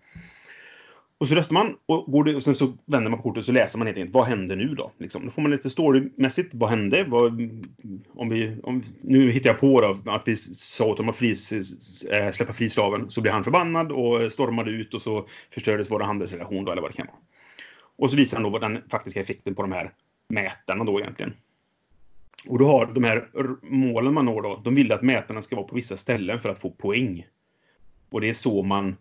Och 1.20 1.28
så 1.28 1.34
röstar 1.34 1.54
man 1.54 1.76
och, 1.86 2.12
går 2.12 2.24
det, 2.24 2.36
och 2.36 2.42
sen 2.42 2.54
så 2.54 2.72
vänder 2.86 3.10
man 3.10 3.18
på 3.18 3.22
kortet 3.22 3.38
och 3.38 3.44
så 3.44 3.52
läser 3.52 3.78
man 3.78 3.86
helt 3.86 3.98
enkelt 3.98 4.14
vad 4.14 4.24
händer 4.24 4.56
nu 4.56 4.74
då? 4.74 4.92
Liksom. 4.98 5.24
Då 5.24 5.30
får 5.30 5.42
man 5.42 5.50
lite 5.50 5.70
storymässigt. 5.70 6.54
Vad 6.54 6.70
hände? 6.70 7.04
Vad, 7.04 7.32
om 8.14 8.28
vi, 8.28 8.56
om, 8.62 8.82
nu 9.00 9.30
hittar 9.30 9.50
jag 9.50 9.60
på 9.60 9.80
då 9.80 10.12
att 10.12 10.28
vi 10.28 10.36
sa 10.36 10.84
åt 10.84 10.96
dem 10.96 11.08
att 11.08 11.16
fris, 11.16 11.52
äh, 12.10 12.30
släppa 12.30 12.52
fri 12.52 12.68
slaven. 12.68 13.10
Så 13.10 13.20
blir 13.20 13.32
han 13.32 13.44
förbannad 13.44 13.92
och 13.92 14.32
stormade 14.32 14.70
ut 14.70 14.94
och 14.94 15.02
så 15.02 15.26
förstördes 15.54 15.90
vår 15.90 16.00
handelsrelation 16.00 16.64
då, 16.64 16.72
eller 16.72 16.82
vad 16.82 16.90
det 16.90 16.96
kan 16.96 17.06
vara. 17.06 17.16
Och 17.96 18.10
så 18.10 18.16
visar 18.16 18.36
han 18.36 18.44
då 18.44 18.50
vad 18.50 18.60
den 18.60 18.78
faktiska 18.90 19.20
effekten 19.20 19.54
på 19.54 19.62
de 19.62 19.72
här 19.72 19.92
mätarna 20.28 20.84
då 20.84 21.00
egentligen. 21.00 21.32
Och 22.46 22.58
då 22.58 22.66
har 22.66 22.86
de 22.86 23.04
här 23.04 23.28
målen 23.62 24.14
man 24.14 24.24
når 24.24 24.42
då, 24.42 24.60
de 24.64 24.74
vill 24.74 24.92
att 24.92 25.02
mätarna 25.02 25.42
ska 25.42 25.56
vara 25.56 25.66
på 25.66 25.74
vissa 25.74 25.96
ställen 25.96 26.38
för 26.38 26.48
att 26.48 26.58
få 26.58 26.70
poäng. 26.70 27.26
Och 28.10 28.20
det 28.20 28.28
är 28.28 28.34
så 28.34 28.62
man 28.62 28.96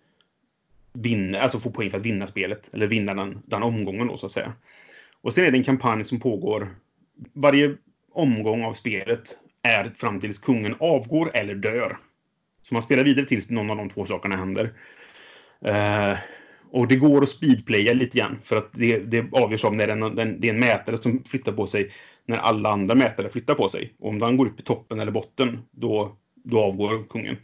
vinna, 0.94 1.40
alltså 1.40 1.60
få 1.60 1.72
poäng 1.72 1.92
för 1.92 1.98
att 1.98 2.06
vinna 2.06 2.28
spelet. 2.28 2.70
Eller 2.74 2.88
vinna 2.88 3.14
den, 3.14 3.42
den 3.46 3.64
omgången 3.64 4.08
då 4.08 4.18
så 4.18 4.26
att 4.26 4.32
säga. 4.32 4.54
Och 5.22 5.34
sen 5.34 5.46
är 5.46 5.52
det 5.52 5.58
en 5.58 5.64
kampanj 5.64 6.04
som 6.04 6.20
pågår. 6.20 6.68
Varje 7.34 7.76
omgång 8.14 8.64
av 8.64 8.74
spelet 8.74 9.40
är 9.62 9.92
fram 9.96 10.20
tills 10.20 10.40
kungen 10.40 10.76
avgår 10.80 11.32
eller 11.34 11.56
dör. 11.56 11.98
Så 12.62 12.74
man 12.74 12.82
spelar 12.82 13.04
vidare 13.04 13.26
tills 13.26 13.50
någon 13.50 13.70
av 13.70 13.78
de 13.78 13.90
två 13.90 14.06
sakerna 14.06 14.36
händer. 14.36 14.74
Uh, 15.66 16.18
och 16.72 16.88
det 16.88 16.96
går 16.96 17.24
att 17.24 17.30
speedplaya 17.30 17.94
lite 17.94 18.18
grann 18.18 18.40
för 18.44 18.58
att 18.58 18.74
det, 18.74 19.00
det 19.00 19.26
avgörs 19.32 19.66
av 19.66 19.76
när 19.76 19.88
den, 19.88 20.16
den, 20.16 20.42
det 20.42 20.50
är 20.50 20.54
en 20.54 20.60
mätare 20.60 20.98
som 20.98 21.24
flyttar 21.24 21.52
på 21.52 21.68
sig 21.68 21.92
när 22.26 22.38
alla 22.38 22.70
andra 22.70 22.96
mätare 22.96 23.30
flyttar 23.30 23.56
på 23.56 23.70
sig. 23.70 23.94
Och 24.00 24.10
om 24.10 24.20
den 24.20 24.38
går 24.38 24.46
upp 24.46 24.60
i 24.60 24.64
toppen 24.64 25.00
eller 25.00 25.12
botten, 25.12 25.62
då, 25.72 26.18
då 26.44 26.60
avgår 26.60 27.04
kungen. 27.10 27.38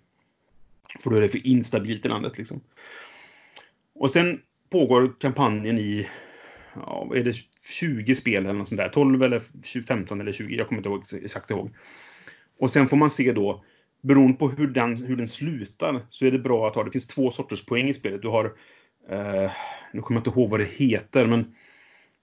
För 0.99 1.09
då 1.09 1.15
är 1.15 1.21
det 1.21 1.29
för 1.29 1.47
instabilt 1.47 2.05
i 2.05 2.09
landet 2.09 2.37
liksom. 2.37 2.61
Och 3.95 4.11
sen 4.11 4.39
pågår 4.69 5.15
kampanjen 5.19 5.77
i, 5.77 6.07
ja, 6.75 7.11
är 7.15 7.23
det 7.23 7.35
20 7.79 8.15
spel 8.15 8.43
eller 8.43 8.53
något 8.53 8.67
sånt 8.67 8.79
där. 8.79 8.89
12 8.89 9.23
eller 9.23 9.41
15 9.87 10.21
eller 10.21 10.31
20, 10.31 10.55
jag 10.55 10.67
kommer 10.67 10.79
inte 10.79 10.89
ihåg, 10.89 11.03
exakt 11.23 11.51
ihåg. 11.51 11.69
Och 12.59 12.69
sen 12.69 12.87
får 12.87 12.97
man 12.97 13.09
se 13.09 13.31
då, 13.31 13.63
beroende 14.01 14.37
på 14.37 14.49
hur 14.49 14.67
den, 14.67 14.95
hur 14.95 15.15
den 15.15 15.27
slutar, 15.27 16.01
så 16.09 16.25
är 16.25 16.31
det 16.31 16.39
bra 16.39 16.67
att 16.67 16.75
ha, 16.75 16.83
det 16.83 16.91
finns 16.91 17.07
två 17.07 17.31
sorters 17.31 17.65
poäng 17.65 17.89
i 17.89 17.93
spelet. 17.93 18.21
Du 18.21 18.27
har, 18.27 18.45
eh, 19.09 19.51
nu 19.93 20.01
kommer 20.01 20.21
jag 20.21 20.27
inte 20.27 20.39
ihåg 20.39 20.49
vad 20.49 20.59
det 20.59 20.71
heter, 20.71 21.25
men 21.25 21.55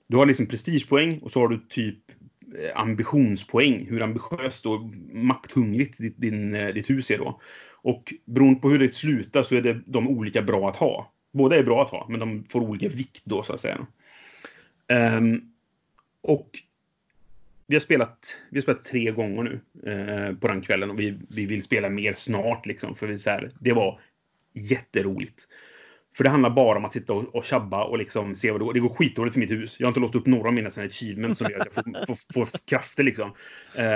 du 0.09 0.17
har 0.17 0.27
liksom 0.27 0.47
prestigepoäng 0.47 1.19
och 1.19 1.31
så 1.31 1.41
har 1.41 1.49
du 1.49 1.59
typ 1.69 1.99
eh, 2.59 2.81
ambitionspoäng, 2.81 3.87
hur 3.87 4.03
ambitiöst 4.03 4.67
och 4.67 4.83
makthungrigt 5.13 5.99
ditt, 5.99 6.21
din, 6.21 6.55
eh, 6.55 6.69
ditt 6.69 6.91
hus 6.91 7.11
är 7.11 7.19
då. 7.19 7.41
Och 7.83 8.15
beroende 8.27 8.61
på 8.61 8.71
hur 8.71 8.79
det 8.79 8.95
slutar 8.95 9.43
så 9.43 9.55
är 9.55 9.63
det 9.63 9.81
de 9.87 10.09
olika 10.09 10.43
bra 10.43 10.69
att 10.69 10.77
ha. 10.77 11.12
Båda 11.33 11.57
är 11.57 11.63
bra 11.63 11.83
att 11.83 11.91
ha, 11.91 12.07
men 12.09 12.21
de 12.21 12.45
får 12.49 12.61
olika 12.61 12.89
vikt 12.89 13.23
då, 13.25 13.43
så 13.43 13.53
att 13.53 13.61
säga. 13.61 13.87
Um, 15.19 15.53
och 16.21 16.51
vi 17.67 17.75
har, 17.75 17.81
spelat, 17.81 18.37
vi 18.51 18.59
har 18.59 18.63
spelat 18.63 18.85
tre 18.85 19.11
gånger 19.11 19.43
nu 19.43 19.61
eh, 19.93 20.37
på 20.37 20.49
den 20.49 20.61
kvällen 20.61 20.91
och 20.91 21.01
vi, 21.01 21.19
vi 21.29 21.47
vill 21.47 21.63
spela 21.63 21.89
mer 21.89 22.13
snart. 22.13 22.67
Liksom, 22.67 22.97
för 22.97 23.07
vi, 23.07 23.19
så 23.19 23.31
här, 23.31 23.51
det 23.61 23.73
var 23.73 24.01
jätteroligt. 24.53 25.49
För 26.15 26.25
det 26.25 26.31
handlar 26.31 26.51
bara 26.51 26.79
om 26.79 26.85
att 26.85 26.93
sitta 26.93 27.13
och, 27.13 27.35
och 27.35 27.45
tjabba 27.45 27.85
och 27.85 27.99
liksom 27.99 28.37
se 28.37 28.51
vad 28.51 28.61
det 28.61 28.65
går. 28.65 28.75
Det 28.75 28.81
går 28.81 28.89
skitdåligt 28.89 29.33
för 29.33 29.41
mitt 29.41 29.51
hus. 29.51 29.81
Jag 29.81 29.87
har 29.87 29.91
inte 29.91 30.01
låst 30.01 30.15
upp 30.15 30.27
några 30.27 30.49
av 30.49 30.55
mina 30.55 30.69
achievements 30.69 31.39
som 31.39 31.51
gör 31.51 31.61
att 31.61 31.77
jag 31.77 31.85
får, 31.85 32.07
får, 32.07 32.45
får 32.45 32.67
krafter. 32.67 33.03
Liksom. 33.03 33.33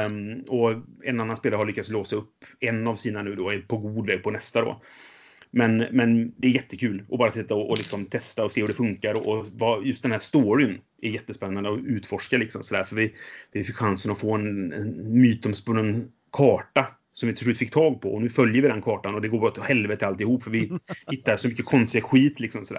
Um, 0.06 0.40
och 0.48 0.72
en 1.04 1.20
annan 1.20 1.36
spelare 1.36 1.58
har 1.58 1.66
lyckats 1.66 1.90
låsa 1.90 2.16
upp 2.16 2.44
en 2.60 2.86
av 2.86 2.94
sina 2.94 3.22
nu 3.22 3.34
då, 3.34 3.50
är 3.50 3.58
på 3.58 3.76
god 3.76 4.06
väg 4.06 4.22
på 4.22 4.30
nästa 4.30 4.60
då. 4.60 4.82
Men, 5.50 5.76
men 5.76 6.32
det 6.36 6.48
är 6.48 6.52
jättekul 6.52 7.04
att 7.12 7.18
bara 7.18 7.30
sitta 7.30 7.54
och, 7.54 7.70
och 7.70 7.78
liksom 7.78 8.04
testa 8.04 8.44
och 8.44 8.52
se 8.52 8.60
hur 8.60 8.68
det 8.68 8.74
funkar. 8.74 9.14
Och, 9.14 9.38
och 9.38 9.46
vad, 9.52 9.86
just 9.86 10.02
den 10.02 10.12
här 10.12 10.18
storyn 10.18 10.78
är 11.02 11.10
jättespännande 11.10 11.72
att 11.72 11.78
utforska. 11.78 12.36
Liksom, 12.36 12.62
så 12.62 12.74
där, 12.74 12.84
för 12.84 12.96
vi, 12.96 13.14
vi 13.52 13.64
fick 13.64 13.76
chansen 13.76 14.12
att 14.12 14.20
få 14.20 14.34
en, 14.34 14.72
en 14.72 15.20
mytomspunnen 15.20 16.08
karta 16.32 16.86
som 17.12 17.26
vi 17.26 17.34
till 17.34 17.44
slut 17.44 17.58
fick 17.58 17.70
tag 17.70 18.00
på. 18.00 18.14
Och 18.14 18.22
nu 18.22 18.28
följer 18.28 18.62
vi 18.62 18.68
den 18.68 18.82
kartan 18.82 19.14
och 19.14 19.20
det 19.20 19.28
går 19.28 19.40
bara 19.40 19.50
till 19.50 19.62
helvete 19.62 20.06
alltihop 20.06 20.42
för 20.42 20.50
vi 20.50 20.72
hittar 21.10 21.36
så 21.36 21.48
mycket 21.48 21.64
konstig 21.64 22.02
skit. 22.02 22.40
Liksom, 22.40 22.64
så 22.64 22.74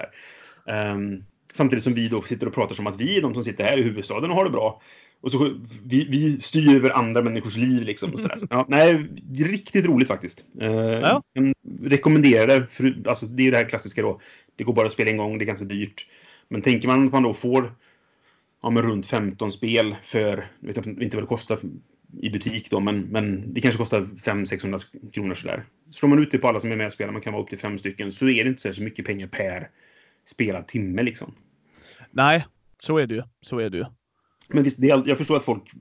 um, 0.65 1.23
samtidigt 1.53 1.83
som 1.83 1.93
vi 1.93 2.07
då 2.07 2.21
sitter 2.21 2.47
och 2.47 2.53
pratar 2.53 2.75
som 2.75 2.87
att 2.87 3.01
vi 3.01 3.17
är 3.17 3.21
de 3.21 3.33
som 3.33 3.43
sitter 3.43 3.63
här 3.63 3.77
i 3.77 3.83
huvudstaden 3.83 4.29
och 4.29 4.35
har 4.35 4.45
det 4.45 4.51
bra. 4.51 4.81
Och 5.21 5.31
så, 5.31 5.55
vi, 5.85 6.07
vi 6.09 6.39
styr 6.39 6.75
över 6.75 6.89
andra 6.89 7.21
människors 7.21 7.57
liv 7.57 7.83
liksom. 7.83 8.13
Och 8.13 8.19
sådär. 8.19 8.37
Så, 8.37 8.47
ja, 8.49 8.65
nej, 8.69 9.09
riktigt 9.39 9.85
roligt 9.85 10.07
faktiskt. 10.07 10.45
Uh, 10.61 10.69
ja. 10.69 11.23
rekommenderar 11.81 12.47
det. 12.47 12.65
För, 12.65 13.03
alltså, 13.07 13.25
det 13.25 13.47
är 13.47 13.51
det 13.51 13.57
här 13.57 13.69
klassiska 13.69 14.01
då. 14.01 14.19
Det 14.55 14.63
går 14.63 14.73
bara 14.73 14.85
att 14.85 14.93
spela 14.93 15.11
en 15.11 15.17
gång, 15.17 15.37
det 15.37 15.43
är 15.43 15.47
ganska 15.47 15.65
dyrt. 15.65 16.05
Men 16.49 16.61
tänker 16.61 16.87
man 16.87 17.05
att 17.05 17.11
man 17.11 17.23
då 17.23 17.33
får 17.33 17.71
ja, 18.61 18.69
men 18.69 18.83
runt 18.83 19.07
15 19.07 19.51
spel 19.51 19.95
för, 20.03 20.45
jag 20.59 20.67
vet 20.67 20.85
inte 20.85 21.17
vad 21.17 21.23
det 21.23 21.27
kostar 21.27 21.57
i 22.21 22.29
butik 22.29 22.69
då, 22.69 22.79
men, 22.79 23.01
men 23.01 23.53
det 23.53 23.61
kanske 23.61 23.77
kostar 23.77 24.01
500-600 24.01 25.11
kronor 25.11 25.35
sådär. 25.35 25.63
Slår 25.91 26.09
man 26.09 26.19
ut 26.19 26.31
det 26.31 26.37
på 26.37 26.47
alla 26.47 26.59
som 26.59 26.71
är 26.71 26.75
med 26.75 26.87
och 26.87 26.93
spelar, 26.93 27.13
man 27.13 27.21
kan 27.21 27.33
vara 27.33 27.43
upp 27.43 27.49
till 27.49 27.59
fem 27.59 27.77
stycken, 27.77 28.11
så 28.11 28.29
är 28.29 28.43
det 28.43 28.49
inte 28.49 28.73
så 28.73 28.81
mycket 28.81 29.05
pengar 29.05 29.27
per 29.27 29.69
spelad 30.25 30.67
timme 30.67 31.03
liksom. 31.03 31.33
Nej, 32.11 32.45
så 32.79 32.97
är 32.97 33.07
det 33.07 33.15
ju. 33.15 33.23
Så 33.41 33.59
är 33.59 33.69
det 33.69 33.77
ju. 33.77 33.85
Men 34.47 34.63
visst, 34.63 34.81
det 34.81 34.89
är, 34.89 35.03
jag 35.05 35.17
förstår 35.17 35.37
att 35.37 35.43
folk 35.43 35.71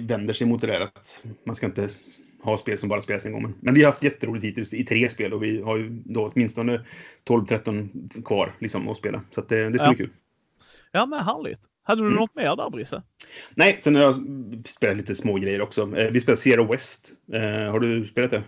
vänder 0.00 0.34
sig 0.34 0.46
mot 0.46 0.60
det 0.60 0.66
där 0.66 0.80
att 0.80 1.22
man 1.46 1.56
ska 1.56 1.66
inte 1.66 1.88
ha 2.42 2.56
spel 2.56 2.78
som 2.78 2.88
bara 2.88 3.02
spelas 3.02 3.26
en 3.26 3.32
gång. 3.32 3.42
Men, 3.42 3.54
men 3.60 3.74
vi 3.74 3.82
har 3.82 3.90
haft 3.90 4.02
jätteroligt 4.02 4.44
hittills 4.44 4.74
i 4.74 4.84
tre 4.84 5.08
spel 5.08 5.32
och 5.32 5.42
vi 5.42 5.62
har 5.62 5.76
ju 5.76 6.02
då 6.04 6.30
åtminstone 6.34 6.80
12-13 7.28 8.22
kvar 8.24 8.52
liksom 8.58 8.88
att 8.88 8.96
spela. 8.96 9.22
Så 9.30 9.40
att 9.40 9.48
det, 9.48 9.70
det 9.70 9.78
ska 9.78 9.86
ja. 9.86 9.90
bli 9.90 9.98
kul. 9.98 10.10
Ja, 10.92 11.06
men 11.06 11.24
härligt. 11.24 11.60
Hade 11.82 12.02
du 12.02 12.06
mm. 12.06 12.20
något 12.20 12.34
mer 12.34 12.56
där, 12.56 12.70
Brisse? 12.70 13.02
Nej, 13.54 13.78
sen 13.80 13.94
har 13.94 14.02
jag 14.02 14.14
spelat 14.66 14.96
lite 14.96 15.14
små 15.14 15.34
grejer 15.34 15.60
också. 15.60 15.96
Eh, 15.96 16.10
vi 16.10 16.20
spelar 16.20 16.36
Zero 16.36 16.70
West. 16.70 17.12
Eh, 17.32 17.70
har 17.70 17.80
du 17.80 18.06
spelat 18.06 18.30
det? 18.30 18.42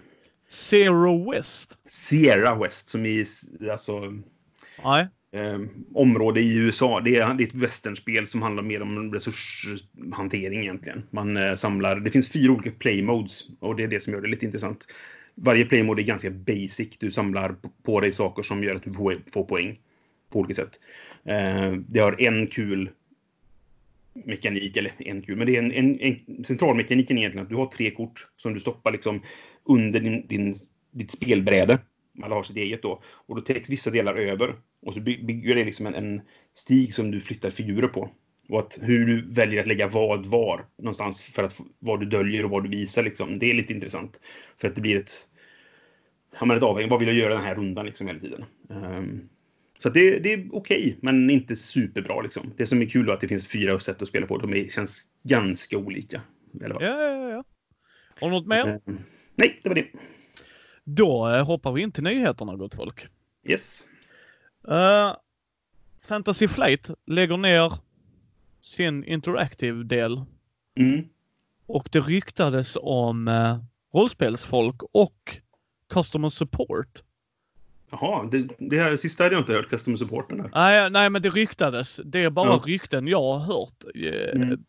Zero 0.48 1.30
West? 1.30 1.78
Sierra 1.88 2.54
West, 2.54 2.88
som 2.88 3.06
i 3.06 3.26
alltså... 3.70 4.12
Nej 4.84 5.08
eh, 5.32 5.58
område 5.94 6.40
i 6.40 6.56
USA. 6.56 7.00
Det 7.00 7.16
är, 7.16 7.34
det 7.34 7.42
är 7.42 7.46
ett 7.46 7.54
westernspel 7.54 8.26
som 8.26 8.42
handlar 8.42 8.62
mer 8.62 8.82
om 8.82 9.14
resurshantering 9.14 10.60
egentligen. 10.60 11.02
Man 11.10 11.36
eh, 11.36 11.54
samlar, 11.54 11.96
det 11.96 12.10
finns 12.10 12.32
fyra 12.32 12.52
olika 12.52 12.70
playmodes 12.70 13.42
och 13.60 13.76
det 13.76 13.82
är 13.82 13.88
det 13.88 14.00
som 14.00 14.12
gör 14.12 14.20
det 14.20 14.28
lite 14.28 14.46
intressant. 14.46 14.86
Varje 15.34 15.64
playmode 15.64 16.02
är 16.02 16.04
ganska 16.04 16.30
basic. 16.30 16.98
Du 16.98 17.10
samlar 17.10 17.56
på 17.82 18.00
dig 18.00 18.12
saker 18.12 18.42
som 18.42 18.62
gör 18.62 18.74
att 18.74 18.82
du 18.82 18.92
får, 18.92 19.22
får 19.32 19.44
poäng 19.44 19.78
på 20.30 20.38
olika 20.38 20.54
sätt. 20.54 20.80
Eh, 21.24 21.72
det 21.88 22.00
har 22.00 22.22
en 22.22 22.46
kul 22.46 22.90
mekanik, 24.24 24.76
eller 24.76 24.92
en 24.98 25.22
kul, 25.22 25.36
men 25.36 25.46
det 25.46 25.56
är 25.56 25.62
en, 25.62 25.72
en, 25.72 26.00
en 26.00 26.44
centralmekaniken 26.44 27.18
egentligen 27.18 27.44
att 27.44 27.50
du 27.50 27.56
har 27.56 27.66
tre 27.66 27.90
kort 27.90 28.26
som 28.36 28.54
du 28.54 28.60
stoppar 28.60 28.92
liksom 28.92 29.22
under 29.64 30.00
din, 30.00 30.26
din, 30.26 30.54
ditt 30.92 31.12
spelbräde 31.12 31.78
alla 32.22 32.34
har 32.34 32.42
sitt 32.42 32.56
eget 32.56 32.82
då. 32.82 33.02
Och 33.26 33.36
då 33.36 33.42
täcks 33.42 33.70
vissa 33.70 33.90
delar 33.90 34.14
över. 34.14 34.54
Och 34.86 34.94
så 34.94 35.00
bygger 35.00 35.54
det 35.54 35.64
liksom 35.64 35.86
en, 35.86 35.94
en 35.94 36.20
stig 36.54 36.94
som 36.94 37.10
du 37.10 37.20
flyttar 37.20 37.50
figurer 37.50 37.88
på. 37.88 38.10
Och 38.48 38.58
att 38.58 38.78
hur 38.82 39.06
du 39.06 39.20
väljer 39.34 39.60
att 39.60 39.66
lägga 39.66 39.88
vad 39.88 40.26
var 40.26 40.64
någonstans 40.78 41.22
för 41.22 41.42
att 41.42 41.60
vad 41.78 42.00
du 42.00 42.06
döljer 42.06 42.44
och 42.44 42.50
vad 42.50 42.64
du 42.64 42.68
visar 42.68 43.02
liksom. 43.02 43.38
Det 43.38 43.50
är 43.50 43.54
lite 43.54 43.72
intressant. 43.72 44.20
För 44.60 44.68
att 44.68 44.74
det 44.74 44.80
blir 44.80 44.96
ett, 44.96 45.28
ja, 46.40 46.46
men 46.46 46.56
ett 46.56 46.62
avvägning. 46.62 46.90
Vad 46.90 47.00
vill 47.00 47.08
jag 47.08 47.16
göra 47.16 47.34
den 47.34 47.44
här 47.44 47.54
rundan 47.54 47.86
liksom 47.86 48.06
hela 48.06 48.20
tiden? 48.20 48.44
Um, 48.68 49.28
så 49.78 49.88
det, 49.88 50.18
det, 50.18 50.32
är 50.32 50.48
okej, 50.52 50.98
men 51.00 51.30
inte 51.30 51.56
superbra 51.56 52.20
liksom. 52.20 52.52
Det 52.56 52.66
som 52.66 52.82
är 52.82 52.86
kul 52.86 53.08
är 53.08 53.12
att 53.12 53.20
det 53.20 53.28
finns 53.28 53.52
fyra 53.52 53.78
sätt 53.78 54.02
att 54.02 54.08
spela 54.08 54.26
på. 54.26 54.38
De 54.38 54.54
är, 54.54 54.64
känns 54.64 55.02
ganska 55.22 55.78
olika. 55.78 56.20
Ja, 56.52 56.76
ja, 56.80 57.30
ja. 57.30 57.44
Och 58.20 58.30
något 58.30 58.46
mer? 58.46 58.80
Um, 58.86 58.98
nej, 59.34 59.60
det 59.62 59.68
var 59.68 59.76
det. 59.76 59.86
Då 60.84 61.30
eh, 61.30 61.46
hoppar 61.46 61.72
vi 61.72 61.82
in 61.82 61.92
till 61.92 62.02
nyheterna 62.02 62.56
gott 62.56 62.74
folk. 62.74 63.06
Yes. 63.48 63.84
Uh, 64.68 65.16
Fantasy 66.08 66.48
Flight 66.48 66.90
lägger 67.06 67.36
ner 67.36 67.72
sin 68.60 69.04
interactive-del. 69.04 70.24
Mm. 70.78 71.08
Och 71.66 71.88
det 71.92 72.00
ryktades 72.00 72.76
om 72.80 73.28
uh, 73.28 73.58
rollspelsfolk 73.92 74.82
och 74.92 75.36
customer 75.88 76.28
support. 76.28 77.02
Jaha, 77.90 78.28
det, 78.30 78.48
det 78.58 78.82
här 78.82 78.96
sista 78.96 79.24
hade 79.24 79.34
jag 79.34 79.42
inte 79.42 79.52
hört, 79.52 79.68
customer 79.68 79.96
supporten. 79.96 80.40
Här. 80.40 80.50
Nej, 80.54 80.90
nej, 80.90 81.10
men 81.10 81.22
det 81.22 81.30
ryktades. 81.30 82.00
Det 82.04 82.24
är 82.24 82.30
bara 82.30 82.48
ja. 82.48 82.62
rykten 82.66 83.08
jag 83.08 83.22
har 83.22 83.38
hört. 83.38 83.84
Mm. 84.34 84.64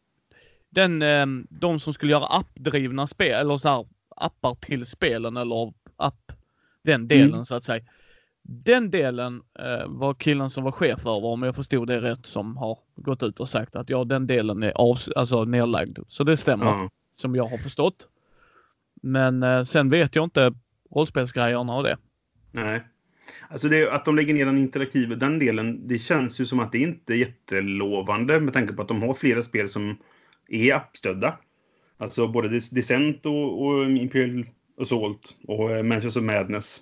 Den, 0.70 1.48
de 1.50 1.80
som 1.80 1.94
skulle 1.94 2.12
göra 2.12 2.26
appdrivna 2.26 3.08
spel, 3.08 3.34
eller 3.34 3.58
så 3.58 3.70
här, 3.70 3.86
appar 4.16 4.56
till 4.56 4.86
spelen 4.86 5.38
eller 5.38 5.74
app. 5.96 6.32
Den 6.84 7.08
delen 7.08 7.34
mm. 7.34 7.46
så 7.46 7.56
att 7.56 7.64
säga. 7.64 7.84
Den 8.50 8.92
delen 8.92 9.42
eh, 9.60 9.88
var 9.88 10.14
killen 10.14 10.50
som 10.50 10.64
var 10.64 10.72
chef 10.72 11.00
över, 11.00 11.26
om 11.26 11.44
jag 11.44 11.56
förstod 11.56 11.88
det 11.88 12.02
rätt, 12.02 12.26
som 12.26 12.58
har 12.58 12.80
gått 12.96 13.24
ut 13.24 13.40
och 13.40 13.50
sagt 13.50 13.76
att 13.76 13.90
ja, 13.90 14.04
den 14.04 14.28
delen 14.28 14.64
är 14.64 14.72
av, 14.72 14.98
alltså 15.16 15.44
nedlagd. 15.44 16.00
Så 16.08 16.24
det 16.24 16.38
stämmer, 16.38 16.74
mm. 16.74 16.90
som 17.14 17.36
jag 17.36 17.48
har 17.48 17.58
förstått. 17.58 18.08
Men 19.02 19.44
eh, 19.44 19.64
sen 19.64 19.90
vet 19.90 20.16
jag 20.16 20.24
inte 20.24 20.54
rollspelsgrejerna 20.92 21.76
och 21.76 21.84
det. 21.84 21.98
Nej. 22.52 22.84
Alltså 23.50 23.68
det, 23.68 23.92
att 23.92 24.06
de 24.06 24.16
lägger 24.16 24.34
ner 24.34 24.46
den 24.46 24.58
interaktiva, 24.58 25.16
den 25.16 25.40
delen, 25.40 25.88
det 25.88 26.00
känns 26.00 26.42
ju 26.42 26.46
som 26.46 26.60
att 26.60 26.72
det 26.72 26.80
inte 26.80 27.14
är 27.14 27.18
jättelovande 27.18 28.40
med 28.40 28.54
tanke 28.54 28.74
på 28.74 28.82
att 28.82 28.88
de 28.88 29.02
har 29.02 29.14
flera 29.14 29.42
spel 29.42 29.70
som 29.70 29.98
är 30.48 30.74
appstödda. 30.74 31.38
Alltså 31.98 32.28
både 32.28 32.50
Descent 32.50 33.26
och, 33.26 33.66
och 33.66 33.86
Imperial 33.90 34.46
Assault 34.82 35.36
och 35.48 35.72
eh, 35.72 35.84
Manchester 35.84 36.22
Madness 36.22 36.82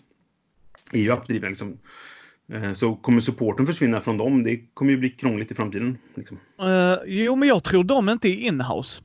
är 0.92 1.00
ju 1.00 1.12
appdrivna 1.12 1.48
liksom. 1.48 1.78
Eh, 2.54 2.74
så 2.74 2.96
kommer 2.96 3.20
supporten 3.20 3.66
försvinna 3.66 4.02
från 4.02 4.18
dem, 4.18 4.44
det 4.44 4.58
kommer 4.74 4.92
ju 4.92 4.98
bli 4.98 5.10
krångligt 5.10 5.52
i 5.52 5.56
framtiden. 5.56 5.98
Liksom. 6.16 6.40
Uh, 6.62 6.98
jo, 7.06 7.36
men 7.36 7.50
jag 7.50 7.64
tror 7.64 7.84
de 7.84 8.10
inte 8.10 8.28
är 8.28 8.48
inhouse. 8.48 9.04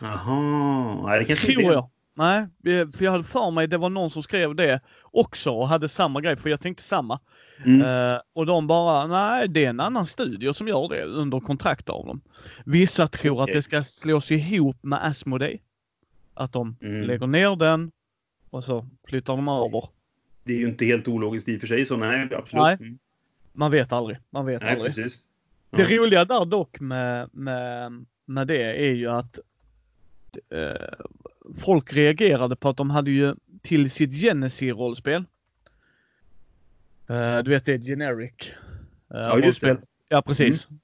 Jaha, 0.00 1.06
nej 1.06 1.18
det 1.18 1.24
kanske 1.24 1.46
tror 1.46 1.62
inte 1.62 1.72
är. 1.72 1.72
jag. 1.72 1.88
Nej, 2.14 2.46
för 2.92 3.04
jag 3.04 3.12
hade 3.12 3.24
för 3.24 3.50
mig 3.50 3.66
det 3.66 3.78
var 3.78 3.88
någon 3.88 4.10
som 4.10 4.22
skrev 4.22 4.54
det 4.54 4.80
också 5.02 5.50
och 5.50 5.68
hade 5.68 5.88
samma 5.88 6.20
grej, 6.20 6.36
för 6.36 6.50
jag 6.50 6.60
tänkte 6.60 6.82
samma. 6.82 7.20
Mm. 7.64 7.82
Uh, 7.82 8.20
och 8.32 8.46
de 8.46 8.66
bara, 8.66 9.06
nej 9.06 9.48
det 9.48 9.64
är 9.64 9.70
en 9.70 9.80
annan 9.80 10.06
studio 10.06 10.52
som 10.52 10.68
gör 10.68 10.88
det 10.88 11.04
under 11.04 11.40
kontrakt 11.40 11.88
av 11.88 12.06
dem. 12.06 12.20
Vissa 12.64 13.08
tror 13.08 13.42
okay. 13.42 13.42
att 13.42 13.56
det 13.56 13.62
ska 13.62 13.84
slås 13.84 14.30
ihop 14.30 14.76
med 14.82 15.04
Asmodee. 15.04 15.58
Att 16.34 16.52
de 16.52 16.76
mm. 16.80 17.02
lägger 17.02 17.26
ner 17.26 17.56
den 17.56 17.90
och 18.50 18.64
så 18.64 18.86
flyttar 19.08 19.36
de 19.36 19.48
över. 19.48 19.88
Det 20.44 20.52
är 20.52 20.58
ju 20.58 20.68
inte 20.68 20.84
helt 20.84 21.08
ologiskt 21.08 21.48
i 21.48 21.56
och 21.56 21.60
för 21.60 21.66
sig, 21.66 21.86
så 21.86 21.96
nej, 21.96 22.34
absolut. 22.34 22.62
Nej. 22.62 22.76
Mm. 22.80 22.98
Man 23.52 23.70
vet 23.70 23.92
aldrig. 23.92 24.18
Man 24.30 24.46
vet 24.46 24.62
nej, 24.62 24.72
aldrig. 24.72 24.94
Precis. 24.94 25.20
Ja. 25.70 25.78
Det 25.78 25.96
roliga 25.96 26.24
där 26.24 26.44
dock 26.44 26.80
med, 26.80 27.28
med, 27.32 28.04
med 28.24 28.46
det 28.46 28.88
är 28.88 28.92
ju 28.92 29.10
att 29.10 29.38
eh, 30.50 31.06
folk 31.56 31.92
reagerade 31.92 32.56
på 32.56 32.68
att 32.68 32.76
de 32.76 32.90
hade 32.90 33.10
ju 33.10 33.34
till 33.62 33.90
sitt 33.90 34.12
Genesis-rollspel. 34.12 35.24
Uh, 37.10 37.38
du 37.44 37.50
vet 37.50 37.64
det 37.66 37.72
är 37.72 37.78
generic. 37.78 38.52
Uh, 39.14 39.20
ja, 39.20 39.38
just 39.38 39.60
det. 39.60 39.80
Ja, 40.08 40.22
precis. 40.22 40.68
Mm. 40.68 40.78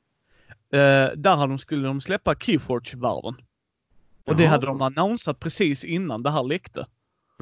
Uh, 0.75 1.17
där 1.17 1.37
hade 1.37 1.53
de, 1.53 1.59
skulle 1.59 1.87
de 1.87 2.01
släppa 2.01 2.35
Keyforge-världen. 2.35 3.35
Och 4.25 4.37
det 4.37 4.47
hade 4.47 4.67
de 4.67 4.83
annonsat 4.83 5.41
precis 5.41 5.85
innan 5.85 6.23
det 6.23 6.31
här 6.31 6.45
läckte. 6.45 6.87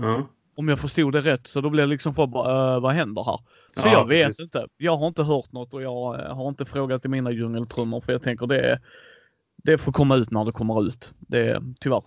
Uh. 0.00 0.24
Om 0.56 0.68
jag 0.68 0.80
förstod 0.80 1.12
det 1.12 1.20
rätt. 1.20 1.46
Så 1.46 1.60
då 1.60 1.70
blev 1.70 1.86
det 1.86 1.90
liksom 1.90 2.14
för 2.14 2.22
uh, 2.22 2.80
vad 2.80 2.92
händer 2.92 3.24
här? 3.24 3.38
Så 3.82 3.88
ja, 3.88 3.92
jag 3.92 4.08
vet 4.08 4.26
precis. 4.26 4.44
inte. 4.44 4.66
Jag 4.76 4.96
har 4.96 5.08
inte 5.08 5.22
hört 5.22 5.52
något 5.52 5.74
och 5.74 5.82
jag 5.82 6.12
har 6.12 6.48
inte 6.48 6.64
frågat 6.64 7.04
i 7.04 7.08
mina 7.08 7.30
djungeltrummor 7.30 8.00
för 8.00 8.12
jag 8.12 8.22
tänker 8.22 8.46
det, 8.46 8.80
det 9.56 9.78
får 9.78 9.92
komma 9.92 10.16
ut 10.16 10.30
när 10.30 10.44
det 10.44 10.52
kommer 10.52 10.86
ut. 10.86 11.12
Det 11.18 11.62
tyvärr. 11.80 12.02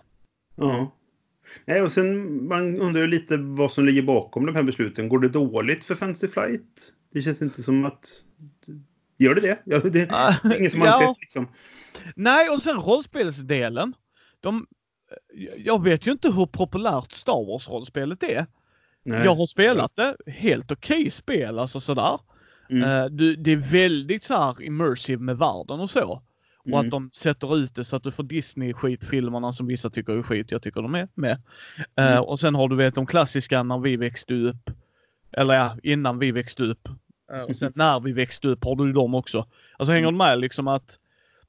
Ja. 0.56 0.96
Nej, 1.64 1.82
och 1.82 1.92
sen 1.92 2.48
man 2.48 2.80
undrar 2.80 3.02
ju 3.02 3.06
lite 3.06 3.36
vad 3.36 3.72
som 3.72 3.84
ligger 3.84 4.02
bakom 4.02 4.46
de 4.46 4.54
här 4.54 4.62
besluten. 4.62 5.08
Går 5.08 5.18
det 5.18 5.28
dåligt 5.28 5.84
för 5.84 5.94
Fantasy 5.94 6.28
Flight? 6.28 6.94
Det 7.12 7.22
känns 7.22 7.42
inte 7.42 7.62
som 7.62 7.84
att... 7.84 8.08
Gör 9.18 9.34
det 9.34 9.40
det? 9.40 9.62
Ja, 9.64 9.78
det 9.78 10.00
är 10.00 10.56
ingen 10.58 10.70
som 10.70 10.80
har 10.80 10.88
ja. 10.88 10.98
sett 10.98 11.20
liksom. 11.20 11.48
Nej, 12.16 12.50
och 12.50 12.62
sen 12.62 12.76
rollspelsdelen. 12.76 13.94
De, 14.40 14.66
jag 15.56 15.82
vet 15.82 16.06
ju 16.06 16.12
inte 16.12 16.28
hur 16.28 16.46
populärt 16.46 17.12
Star 17.12 17.46
Wars-rollspelet 17.46 18.22
är. 18.22 18.46
Nej. 19.02 19.24
Jag 19.24 19.34
har 19.34 19.46
spelat 19.46 19.96
det. 19.96 20.16
Helt 20.26 20.70
okej 20.70 20.98
okay 21.00 21.10
spel, 21.10 21.58
alltså 21.58 21.80
sådär. 21.80 22.18
Mm. 22.70 22.90
Uh, 22.90 23.10
du, 23.10 23.36
det 23.36 23.52
är 23.52 23.56
väldigt 23.56 24.24
så 24.24 24.34
här 24.34 24.62
immersive 24.62 25.22
med 25.22 25.38
världen 25.38 25.80
och 25.80 25.90
så. 25.90 26.22
Mm. 26.64 26.74
Och 26.74 26.80
att 26.80 26.90
de 26.90 27.10
sätter 27.12 27.56
ut 27.56 27.74
det 27.74 27.84
så 27.84 27.96
att 27.96 28.02
du 28.02 28.12
får 28.12 28.22
Disney-skitfilmerna 28.22 29.52
som 29.52 29.66
vissa 29.66 29.90
tycker 29.90 30.12
är 30.12 30.22
skit. 30.22 30.52
Jag 30.52 30.62
tycker 30.62 30.82
de 30.82 30.94
är 30.94 31.08
med. 31.14 31.42
Mm. 31.96 32.14
Uh, 32.14 32.20
och 32.20 32.40
sen 32.40 32.54
har 32.54 32.68
du 32.68 32.76
vet 32.76 32.94
de 32.94 33.06
klassiska 33.06 33.62
när 33.62 33.78
vi 33.78 33.96
växte 33.96 34.34
upp. 34.34 34.70
Eller 35.32 35.54
ja, 35.54 35.76
innan 35.82 36.18
vi 36.18 36.32
växte 36.32 36.62
upp. 36.62 36.88
Uh, 37.32 37.42
och 37.42 37.56
sen 37.56 37.72
när 37.74 38.00
vi 38.00 38.12
växte 38.12 38.48
upp 38.48 38.64
har 38.64 38.76
du 38.76 38.92
dem 38.92 39.14
också. 39.14 39.46
Alltså 39.78 39.92
hänger 39.92 40.08
mm. 40.08 40.18
du 40.18 40.18
med 40.18 40.40
liksom 40.40 40.68
att 40.68 40.98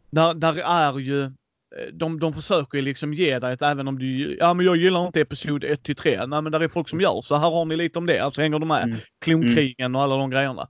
där, 0.10 0.34
där 0.34 0.58
är 0.58 1.00
ju 1.00 1.24
eh, 1.24 1.32
de, 1.94 2.20
de 2.20 2.34
försöker 2.34 2.78
ju 2.78 2.82
liksom 2.82 3.14
ge 3.14 3.40
dig 3.40 3.54
ett, 3.54 3.62
även 3.62 3.88
om 3.88 4.00
du, 4.00 4.38
ja 4.40 4.54
men 4.54 4.66
jag 4.66 4.78
gillar 4.78 5.08
inte 5.08 5.22
episod 5.22 5.64
1 5.64 5.84
till 5.84 5.96
3. 5.96 6.26
Nej 6.26 6.42
men 6.42 6.52
där 6.52 6.60
är 6.60 6.68
folk 6.68 6.90
som 6.90 7.02
gör 7.02 7.22
så 7.22 7.36
här 7.36 7.50
har 7.50 7.66
ni 7.66 7.78
lite 7.78 8.00
om 8.00 8.06
det. 8.06 8.20
Alltså 8.20 8.42
hänger 8.42 8.60
du 8.60 8.66
med? 8.66 8.84
Mm. 8.84 8.98
Klonkrigen 9.20 9.96
och 9.96 10.02
alla 10.02 10.18
de 10.18 10.30
grejerna. 10.30 10.68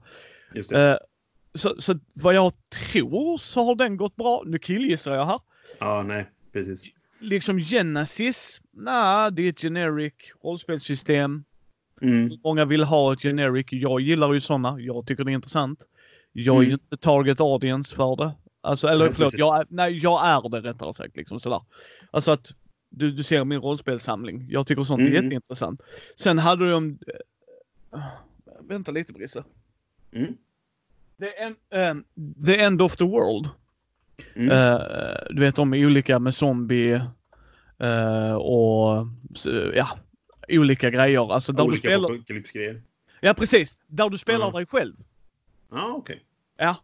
Uh, 0.56 0.96
så, 1.54 1.74
så 1.78 1.98
vad 2.12 2.34
jag 2.34 2.52
tror 2.92 3.38
så 3.38 3.64
har 3.64 3.74
den 3.74 3.96
gått 3.96 4.16
bra. 4.16 4.42
Nu 4.46 4.58
killgissar 4.58 5.14
jag 5.14 5.24
här. 5.24 5.40
Ja, 5.78 6.02
nej, 6.02 6.30
precis. 6.52 6.84
Liksom 7.20 7.58
Genesis, 7.58 8.60
nej, 8.70 9.32
det 9.32 9.42
är 9.42 9.48
ett 9.48 9.60
generic 9.60 10.14
rollspelssystem. 10.44 11.44
Mm. 12.02 12.30
Många 12.44 12.64
vill 12.64 12.84
ha 12.84 13.12
ett 13.12 13.22
generic. 13.22 13.66
Jag 13.70 14.00
gillar 14.00 14.32
ju 14.32 14.40
sådana. 14.40 14.80
Jag 14.80 15.06
tycker 15.06 15.24
det 15.24 15.30
är 15.30 15.34
intressant. 15.34 15.78
Jag 16.32 16.56
är 16.56 16.60
ju 16.60 16.66
mm. 16.66 16.80
inte 16.82 16.96
target 16.96 17.40
audience 17.40 17.96
för 17.96 18.16
det. 18.16 18.32
Alltså, 18.64 18.88
eller 18.88 19.04
nej, 19.04 19.14
förlåt, 19.14 19.34
jag, 19.34 19.64
nej, 19.68 19.98
jag 19.98 20.26
är 20.26 20.48
det 20.48 20.60
rättare 20.60 20.94
sagt. 20.94 21.16
Liksom 21.16 21.40
sådär. 21.40 21.62
Alltså 22.10 22.30
att 22.30 22.52
du, 22.88 23.12
du 23.12 23.22
ser 23.22 23.44
min 23.44 23.60
rollspelssamling. 23.60 24.46
Jag 24.50 24.66
tycker 24.66 24.84
sånt 24.84 25.00
mm. 25.00 25.12
är 25.12 25.22
jätteintressant. 25.22 25.82
Sen 26.16 26.38
hade 26.38 26.70
de... 26.70 26.98
Äh, 27.94 28.00
vänta 28.60 28.92
lite 28.92 29.12
Brisse. 29.12 29.44
Mm. 30.12 30.36
The 31.20 31.42
End, 31.42 31.56
um, 31.70 32.04
the 32.44 32.60
end 32.60 32.82
of 32.82 32.96
the 32.96 33.04
World. 33.04 33.48
Mm. 34.34 34.50
Uh, 34.50 35.16
du 35.30 35.40
vet 35.40 35.56
de 35.56 35.74
är 35.74 35.86
olika 35.86 36.18
med 36.18 36.34
zombie 36.34 36.94
uh, 37.82 38.34
och 38.34 39.06
uh, 39.46 39.72
ja, 39.74 39.98
olika 40.48 40.90
grejer. 40.90 41.32
Alltså 41.32 41.52
där 41.52 41.64
olika 41.64 41.88
du 41.88 42.42
spelar... 42.42 42.82
Ja 43.20 43.34
precis, 43.34 43.78
där 43.86 44.10
du 44.10 44.18
spelar 44.18 44.46
mm. 44.46 44.52
dig 44.52 44.66
själv. 44.66 44.94
Ja 45.70 45.82
ah, 45.82 45.88
okej. 45.88 46.14
Okay. 46.14 46.66
Ja. 46.66 46.76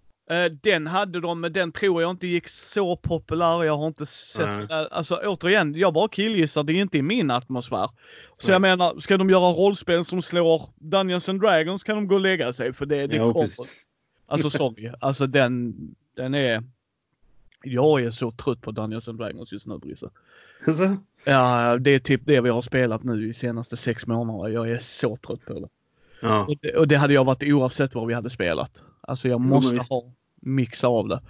Den 0.62 0.86
hade 0.86 1.20
de, 1.20 1.40
men 1.40 1.52
den 1.52 1.72
tror 1.72 2.02
jag 2.02 2.10
inte 2.10 2.26
gick 2.26 2.48
så 2.48 2.96
populär. 2.96 3.64
Jag 3.64 3.78
har 3.78 3.86
inte 3.86 4.06
sett, 4.06 4.48
mm. 4.48 4.68
alltså 4.90 5.20
återigen, 5.24 5.74
jag 5.74 5.94
bara 5.94 6.08
killgissar, 6.08 6.62
det 6.62 6.72
är 6.72 6.80
inte 6.80 6.98
i 6.98 7.02
min 7.02 7.30
atmosfär. 7.30 7.90
Så 8.38 8.52
jag 8.52 8.62
menar, 8.62 9.00
ska 9.00 9.16
de 9.16 9.30
göra 9.30 9.52
rollspel 9.52 10.04
som 10.04 10.22
slår 10.22 10.70
Dungeons 10.76 11.28
and 11.28 11.40
Dragons 11.40 11.82
kan 11.82 11.96
de 11.96 12.08
gå 12.08 12.14
och 12.14 12.20
lägga 12.20 12.52
sig 12.52 12.72
för 12.72 12.86
det, 12.86 13.06
det 13.06 13.16
ja, 13.16 13.32
kommer. 13.32 13.46
Precis. 13.46 13.82
Alltså 14.26 14.50
sorry. 14.50 14.92
Alltså 15.00 15.26
den, 15.26 15.74
den 16.16 16.34
är... 16.34 16.62
Jag 17.62 18.00
är 18.00 18.10
så 18.10 18.30
trött 18.30 18.60
på 18.60 18.70
Dungeons 18.70 19.08
and 19.08 19.18
Dragons 19.18 19.52
just 19.52 19.66
nu 19.66 19.78
Brisse. 19.78 20.10
Alltså? 20.66 20.96
Ja, 21.24 21.76
det 21.78 21.90
är 21.90 21.98
typ 21.98 22.20
det 22.24 22.40
vi 22.40 22.50
har 22.50 22.62
spelat 22.62 23.02
nu 23.02 23.28
i 23.28 23.32
senaste 23.32 23.76
sex 23.76 24.06
månaderna. 24.06 24.48
Jag 24.48 24.70
är 24.70 24.78
så 24.78 25.16
trött 25.16 25.44
på 25.44 25.60
det. 25.60 25.68
Ja. 26.20 26.44
Och, 26.44 26.54
det 26.60 26.76
och 26.76 26.88
det 26.88 26.96
hade 26.96 27.14
jag 27.14 27.24
varit 27.24 27.42
oavsett 27.42 27.94
vad 27.94 28.06
vi 28.06 28.14
hade 28.14 28.30
spelat. 28.30 28.82
Alltså 29.08 29.28
jag 29.28 29.40
måste 29.40 29.76
ja, 29.76 29.82
ha 29.90 30.12
mixa 30.42 30.88
av 30.88 31.08
det. 31.08 31.20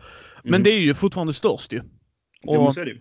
Men 0.43 0.55
mm. 0.55 0.63
det 0.63 0.71
är 0.71 0.81
ju 0.81 0.95
fortfarande 0.95 1.33
störst 1.33 1.73
ju. 1.73 1.83
Och, 2.47 2.63
måste 2.63 2.85
det 2.85 3.01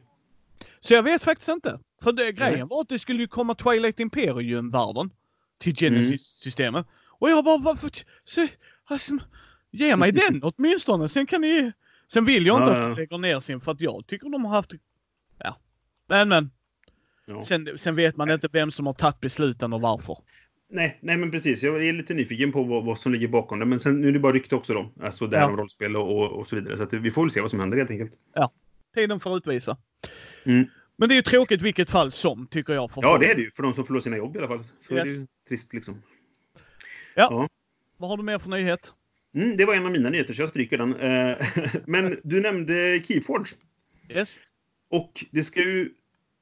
Så 0.80 0.94
jag 0.94 1.04
vet 1.04 1.24
faktiskt 1.24 1.50
inte. 1.50 1.80
För 2.04 2.12
det, 2.12 2.32
grejen 2.32 2.60
Nej. 2.60 2.68
var 2.70 2.82
att 2.82 2.90
det 2.90 3.00
skulle 3.00 3.20
ju 3.22 3.28
komma 3.28 3.56
Twilight 3.56 4.00
Imperium-världen 4.00 5.10
till 5.60 5.76
Genesis-systemet. 5.76 6.86
Mm. 6.86 6.92
Och 7.20 7.30
jag 7.30 7.46
bara, 7.46 7.58
varför? 7.58 7.92
Så, 8.24 8.48
alltså, 8.86 9.18
Ge 9.72 9.96
mig 9.96 10.12
den 10.12 10.44
åtminstone. 10.44 11.10
Sen 11.10 11.26
kan 11.26 11.42
ni... 11.42 11.72
Sen 12.14 12.26
vill 12.26 12.46
jag 12.46 12.62
inte 12.62 12.72
ja, 12.72 12.78
att 12.78 12.96
de 12.96 13.02
lägger 13.02 13.18
ner 13.18 13.40
sin 13.40 13.60
för 13.60 13.72
att 13.72 13.82
jag 13.82 14.08
tycker 14.08 14.30
de 14.30 14.46
har 14.46 14.52
haft... 14.52 14.72
Ja. 15.38 15.58
Men 16.08 16.30
men. 16.30 16.52
Ja. 17.26 17.44
Sen, 17.44 17.70
sen 17.78 17.96
vet 17.96 18.18
man 18.18 18.32
inte 18.32 18.50
vem 18.52 18.72
som 18.72 18.86
har 18.86 18.94
tagit 18.94 19.20
besluten 19.20 19.74
och 19.74 19.82
varför. 19.82 20.18
Nej, 20.70 20.98
nej 21.02 21.18
men 21.18 21.32
precis. 21.32 21.64
Jag 21.64 21.86
är 21.86 21.94
lite 21.94 22.14
nyfiken 22.14 22.52
på 22.52 22.64
vad, 22.64 22.86
vad 22.86 23.00
som 23.00 23.12
ligger 23.12 23.28
bakom 23.28 23.60
det. 23.60 23.66
Men 23.66 23.80
sen 23.80 24.02
nu 24.02 24.08
är 24.08 24.12
det 24.12 24.20
bara 24.20 24.34
rykte 24.34 24.56
också 24.56 24.74
då. 24.74 24.92
Alltså 25.02 25.28
det 25.28 25.38
här 25.38 25.44
ja. 25.44 25.50
om 25.50 25.58
rollspel 25.58 25.96
och, 25.96 26.18
och, 26.18 26.32
och, 26.32 26.48
så 26.48 26.56
vidare. 26.56 26.78
Så 26.78 26.84
att 26.84 26.94
vi 26.94 27.12
får 27.12 27.22
väl 27.22 27.32
se 27.32 27.42
vad 27.42 27.50
som 27.50 27.60
händer 27.60 27.78
helt 27.78 27.92
enkelt. 27.92 28.14
Ja, 28.34 28.52
tiden 28.96 29.20
får 29.20 29.38
utvisa. 29.38 29.78
Mm. 30.46 30.66
Men 30.98 31.10
det 31.10 31.14
är 31.14 31.16
ju 31.16 31.22
tråkigt 31.22 31.62
vilket 31.62 31.92
fall 31.92 32.12
som, 32.12 32.48
tycker 32.48 32.74
jag. 32.74 32.92
För 32.92 33.02
ja, 33.02 33.10
folk. 33.10 33.22
det 33.22 33.32
är 33.32 33.36
det 33.36 33.42
ju. 33.42 33.52
För 33.52 33.64
de 33.64 33.74
som 33.74 33.86
förlorar 33.86 34.02
sina 34.02 34.18
jobb 34.18 34.36
i 34.36 34.40
alla 34.40 34.48
fall. 34.48 34.64
Så 34.64 34.94
yes. 34.94 35.02
är 35.02 35.06
det 35.06 35.12
ju 35.12 35.28
trist 35.48 35.74
liksom. 35.74 36.02
Ja. 37.16 37.28
ja. 37.32 37.50
Vad 37.98 38.10
har 38.10 38.18
du 38.18 38.24
mer 38.24 38.40
för 38.40 38.50
nyhet? 38.50 38.94
Mm, 39.36 39.58
det 39.58 39.66
var 39.66 39.76
en 39.76 39.86
av 39.86 39.92
mina 39.92 40.10
nyheter, 40.10 40.34
så 40.34 40.42
jag 40.42 40.50
stryker 40.50 40.78
den. 40.78 40.96
Eh, 40.96 41.38
men 41.86 42.20
du 42.24 42.42
nämnde 42.42 43.02
Keyforge. 43.04 43.56
Yes. 44.16 44.40
Och 44.90 45.26
det 45.32 45.44
ska 45.44 45.60
ju 45.60 45.90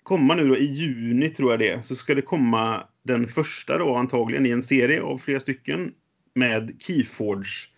komma 0.03 0.35
nu 0.35 0.47
då 0.47 0.57
i 0.57 0.65
juni, 0.65 1.29
tror 1.29 1.51
jag 1.51 1.59
det 1.59 1.85
Så 1.85 1.95
ska 1.95 2.15
det 2.15 2.21
komma 2.21 2.87
den 3.05 3.27
första 3.27 3.77
då, 3.77 3.95
antagligen, 3.95 4.45
i 4.45 4.49
en 4.49 4.63
serie 4.63 5.01
av 5.01 5.17
flera 5.17 5.39
stycken 5.39 5.93
med 6.33 6.75
Keyforge 6.79 7.69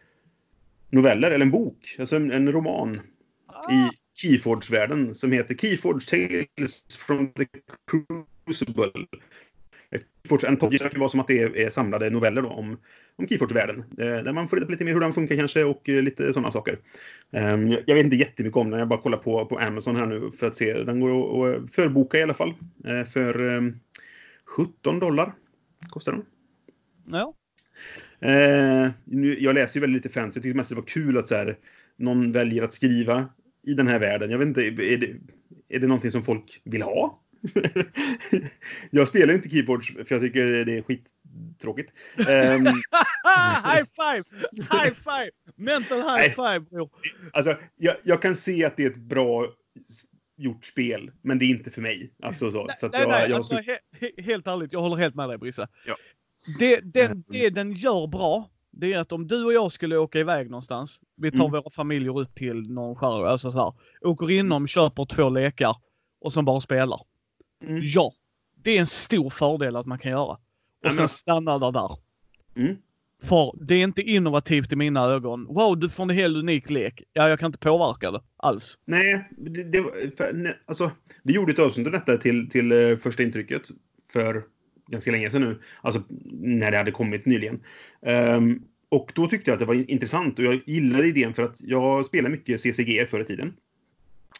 noveller, 0.89 1.31
eller 1.31 1.45
en 1.45 1.51
bok, 1.51 1.95
alltså 1.99 2.15
en, 2.15 2.31
en 2.31 2.51
roman 2.51 3.01
ah. 3.47 3.71
i 3.71 3.89
Keyforge-världen 4.21 5.15
som 5.15 5.31
heter 5.31 5.55
Keyforge 5.55 6.05
Tales 6.09 6.97
from 6.97 7.33
the 7.33 7.45
Crucible. 8.45 8.91
En 10.47 10.57
pocket 10.57 10.91
kan 10.91 10.99
vara 10.99 11.09
som 11.09 11.19
att 11.19 11.27
det 11.27 11.41
är, 11.41 11.69
samlade 11.69 12.09
noveller 12.09 12.41
då, 12.41 12.49
om, 12.49 12.77
om 13.15 13.27
Keyforge-världen. 13.27 13.83
Eh, 13.97 14.23
där 14.23 14.33
man 14.33 14.47
får 14.47 14.57
reda 14.57 14.65
på 14.65 14.71
lite 14.71 14.85
mer 14.85 14.93
hur 14.93 14.99
den 14.99 15.13
funkar 15.13 15.35
kanske 15.35 15.63
och 15.63 15.89
eh, 15.89 16.01
lite 16.01 16.33
sådana 16.33 16.51
saker. 16.51 16.79
Um, 17.31 17.71
jag 17.71 17.95
vet 17.95 18.03
inte 18.03 18.15
jättemycket 18.15 18.57
om 18.57 18.69
den, 18.69 18.79
jag 18.79 18.87
bara 18.87 19.01
kollar 19.01 19.17
på, 19.17 19.45
på 19.45 19.59
Amazon 19.59 19.95
här 19.95 20.05
nu 20.05 20.31
för 20.31 20.47
att 20.47 20.55
se. 20.55 20.73
Den 20.73 20.99
går 20.99 21.55
att 21.55 21.71
förboka 21.71 22.19
i 22.19 22.23
alla 22.23 22.33
fall. 22.33 22.53
Uh, 22.87 23.03
för 23.03 23.41
um, 23.41 23.79
17 24.47 24.99
dollar 24.99 25.33
kostar 25.89 26.11
den. 26.11 26.25
Ja. 27.05 27.33
Eh, 28.19 28.91
nu, 29.05 29.39
jag 29.39 29.55
läser 29.55 29.75
ju 29.75 29.81
väldigt 29.81 30.03
lite 30.03 30.13
fans. 30.13 30.35
Jag 30.35 30.43
tycker 30.43 30.55
mest 30.55 30.69
det 30.69 30.75
var 30.75 30.83
kul 30.83 31.17
att 31.17 31.27
så 31.27 31.35
här, 31.35 31.57
någon 31.97 32.31
väljer 32.31 32.63
att 32.63 32.73
skriva 32.73 33.29
i 33.63 33.73
den 33.73 33.87
här 33.87 33.99
världen. 33.99 34.31
Jag 34.31 34.37
vet 34.37 34.47
inte, 34.47 34.61
är 34.61 34.97
det, 34.97 35.15
är 35.69 35.79
det 35.79 35.87
någonting 35.87 36.11
som 36.11 36.23
folk 36.23 36.61
vill 36.63 36.81
ha? 36.81 37.21
jag 38.89 39.07
spelar 39.07 39.33
inte 39.33 39.49
Keyboards 39.49 39.87
för 39.87 40.15
jag 40.15 40.21
tycker 40.21 40.65
det 40.65 40.77
är 40.77 40.81
skittråkigt. 40.81 41.93
Um, 42.17 42.25
high 43.63 43.83
five! 43.95 44.23
High 44.71 44.93
five! 44.93 45.31
Mental 45.55 45.97
high 45.97 46.29
five, 46.29 46.59
bror. 46.59 46.89
Alltså, 47.33 47.55
jag, 47.77 47.95
jag, 48.03 48.21
kan 48.21 48.35
se 48.35 48.65
att 48.65 48.77
det 48.77 48.85
är 48.85 48.89
ett 48.89 48.97
bra 48.97 49.47
gjort 50.37 50.65
spel, 50.65 51.11
men 51.21 51.39
det 51.39 51.45
är 51.45 51.49
inte 51.49 51.71
för 51.71 51.81
mig. 51.81 52.13
Alltså, 52.23 52.51
så. 52.51 52.67
så 52.75 52.87
nej, 52.87 53.01
jag, 53.01 53.09
nej, 53.09 53.29
jag, 53.29 53.35
alltså, 53.35 53.55
he, 53.55 54.11
helt 54.17 54.47
ärligt, 54.47 54.73
jag 54.73 54.81
håller 54.81 54.95
helt 54.95 55.15
med 55.15 55.29
dig 55.29 55.37
Brisse. 55.37 55.67
Ja. 55.85 55.97
Det, 56.59 56.81
den, 56.81 57.23
det 57.27 57.49
den 57.49 57.73
gör 57.73 58.07
bra, 58.07 58.49
det 58.71 58.93
är 58.93 58.99
att 58.99 59.11
om 59.11 59.27
du 59.27 59.45
och 59.45 59.53
jag 59.53 59.71
skulle 59.71 59.97
åka 59.97 60.19
iväg 60.19 60.49
någonstans, 60.49 61.01
vi 61.15 61.31
tar 61.31 61.45
mm. 61.45 61.51
våra 61.51 61.69
familjer 61.69 62.19
upp 62.19 62.35
till 62.35 62.71
någon 62.71 62.95
skärgård, 62.95 63.27
alltså 63.27 63.51
så 63.51 63.59
här, 63.59 63.73
åker 64.01 64.31
inom, 64.31 64.67
köper 64.67 65.05
två 65.05 65.29
lekar 65.29 65.75
och 66.19 66.33
sen 66.33 66.45
bara 66.45 66.61
spelar. 66.61 67.01
Mm. 67.63 67.81
Ja, 67.83 68.11
det 68.55 68.71
är 68.71 68.79
en 68.79 68.87
stor 68.87 69.29
fördel 69.29 69.75
att 69.75 69.85
man 69.85 69.99
kan 69.99 70.11
göra. 70.11 70.31
Och 70.31 70.39
ja, 70.81 70.93
sen 70.93 71.09
stanna 71.09 71.59
där. 71.59 71.71
där. 71.71 71.97
Mm. 72.55 72.77
För 73.23 73.53
det 73.61 73.75
är 73.75 73.83
inte 73.83 74.01
innovativt 74.01 74.73
i 74.73 74.75
mina 74.75 75.05
ögon. 75.05 75.45
Wow, 75.45 75.79
du 75.79 75.89
får 75.89 76.03
en 76.03 76.09
helt 76.09 76.37
unik 76.37 76.69
lek. 76.69 77.03
Ja, 77.13 77.29
jag 77.29 77.39
kan 77.39 77.47
inte 77.47 77.59
påverka 77.59 78.11
det 78.11 78.21
alls. 78.37 78.77
Nej, 78.85 79.29
det, 79.37 79.63
det 79.63 79.83
för, 80.17 80.33
nej, 80.33 80.59
alltså, 80.65 80.91
vi 81.23 81.33
gjorde 81.33 81.51
ett 81.51 81.59
avsnitt 81.59 81.87
av 81.87 81.93
detta 81.93 82.17
till, 82.17 82.49
till 82.49 82.71
uh, 82.71 82.97
första 82.97 83.23
intrycket 83.23 83.61
för 84.13 84.43
ganska 84.87 85.11
länge 85.11 85.29
sedan 85.29 85.41
nu. 85.41 85.59
Alltså 85.81 86.01
när 86.31 86.71
det 86.71 86.77
hade 86.77 86.91
kommit 86.91 87.25
nyligen. 87.25 87.59
Um, 88.01 88.63
och 88.89 89.11
då 89.15 89.27
tyckte 89.27 89.49
jag 89.49 89.53
att 89.55 89.59
det 89.59 89.65
var 89.65 89.91
intressant 89.91 90.39
och 90.39 90.45
jag 90.45 90.61
gillade 90.65 91.07
idén 91.07 91.33
för 91.33 91.43
att 91.43 91.61
jag 91.61 92.05
spelade 92.05 92.31
mycket 92.31 92.61
CCG 92.61 93.05
förr 93.07 93.19
i 93.19 93.25
tiden. 93.25 93.53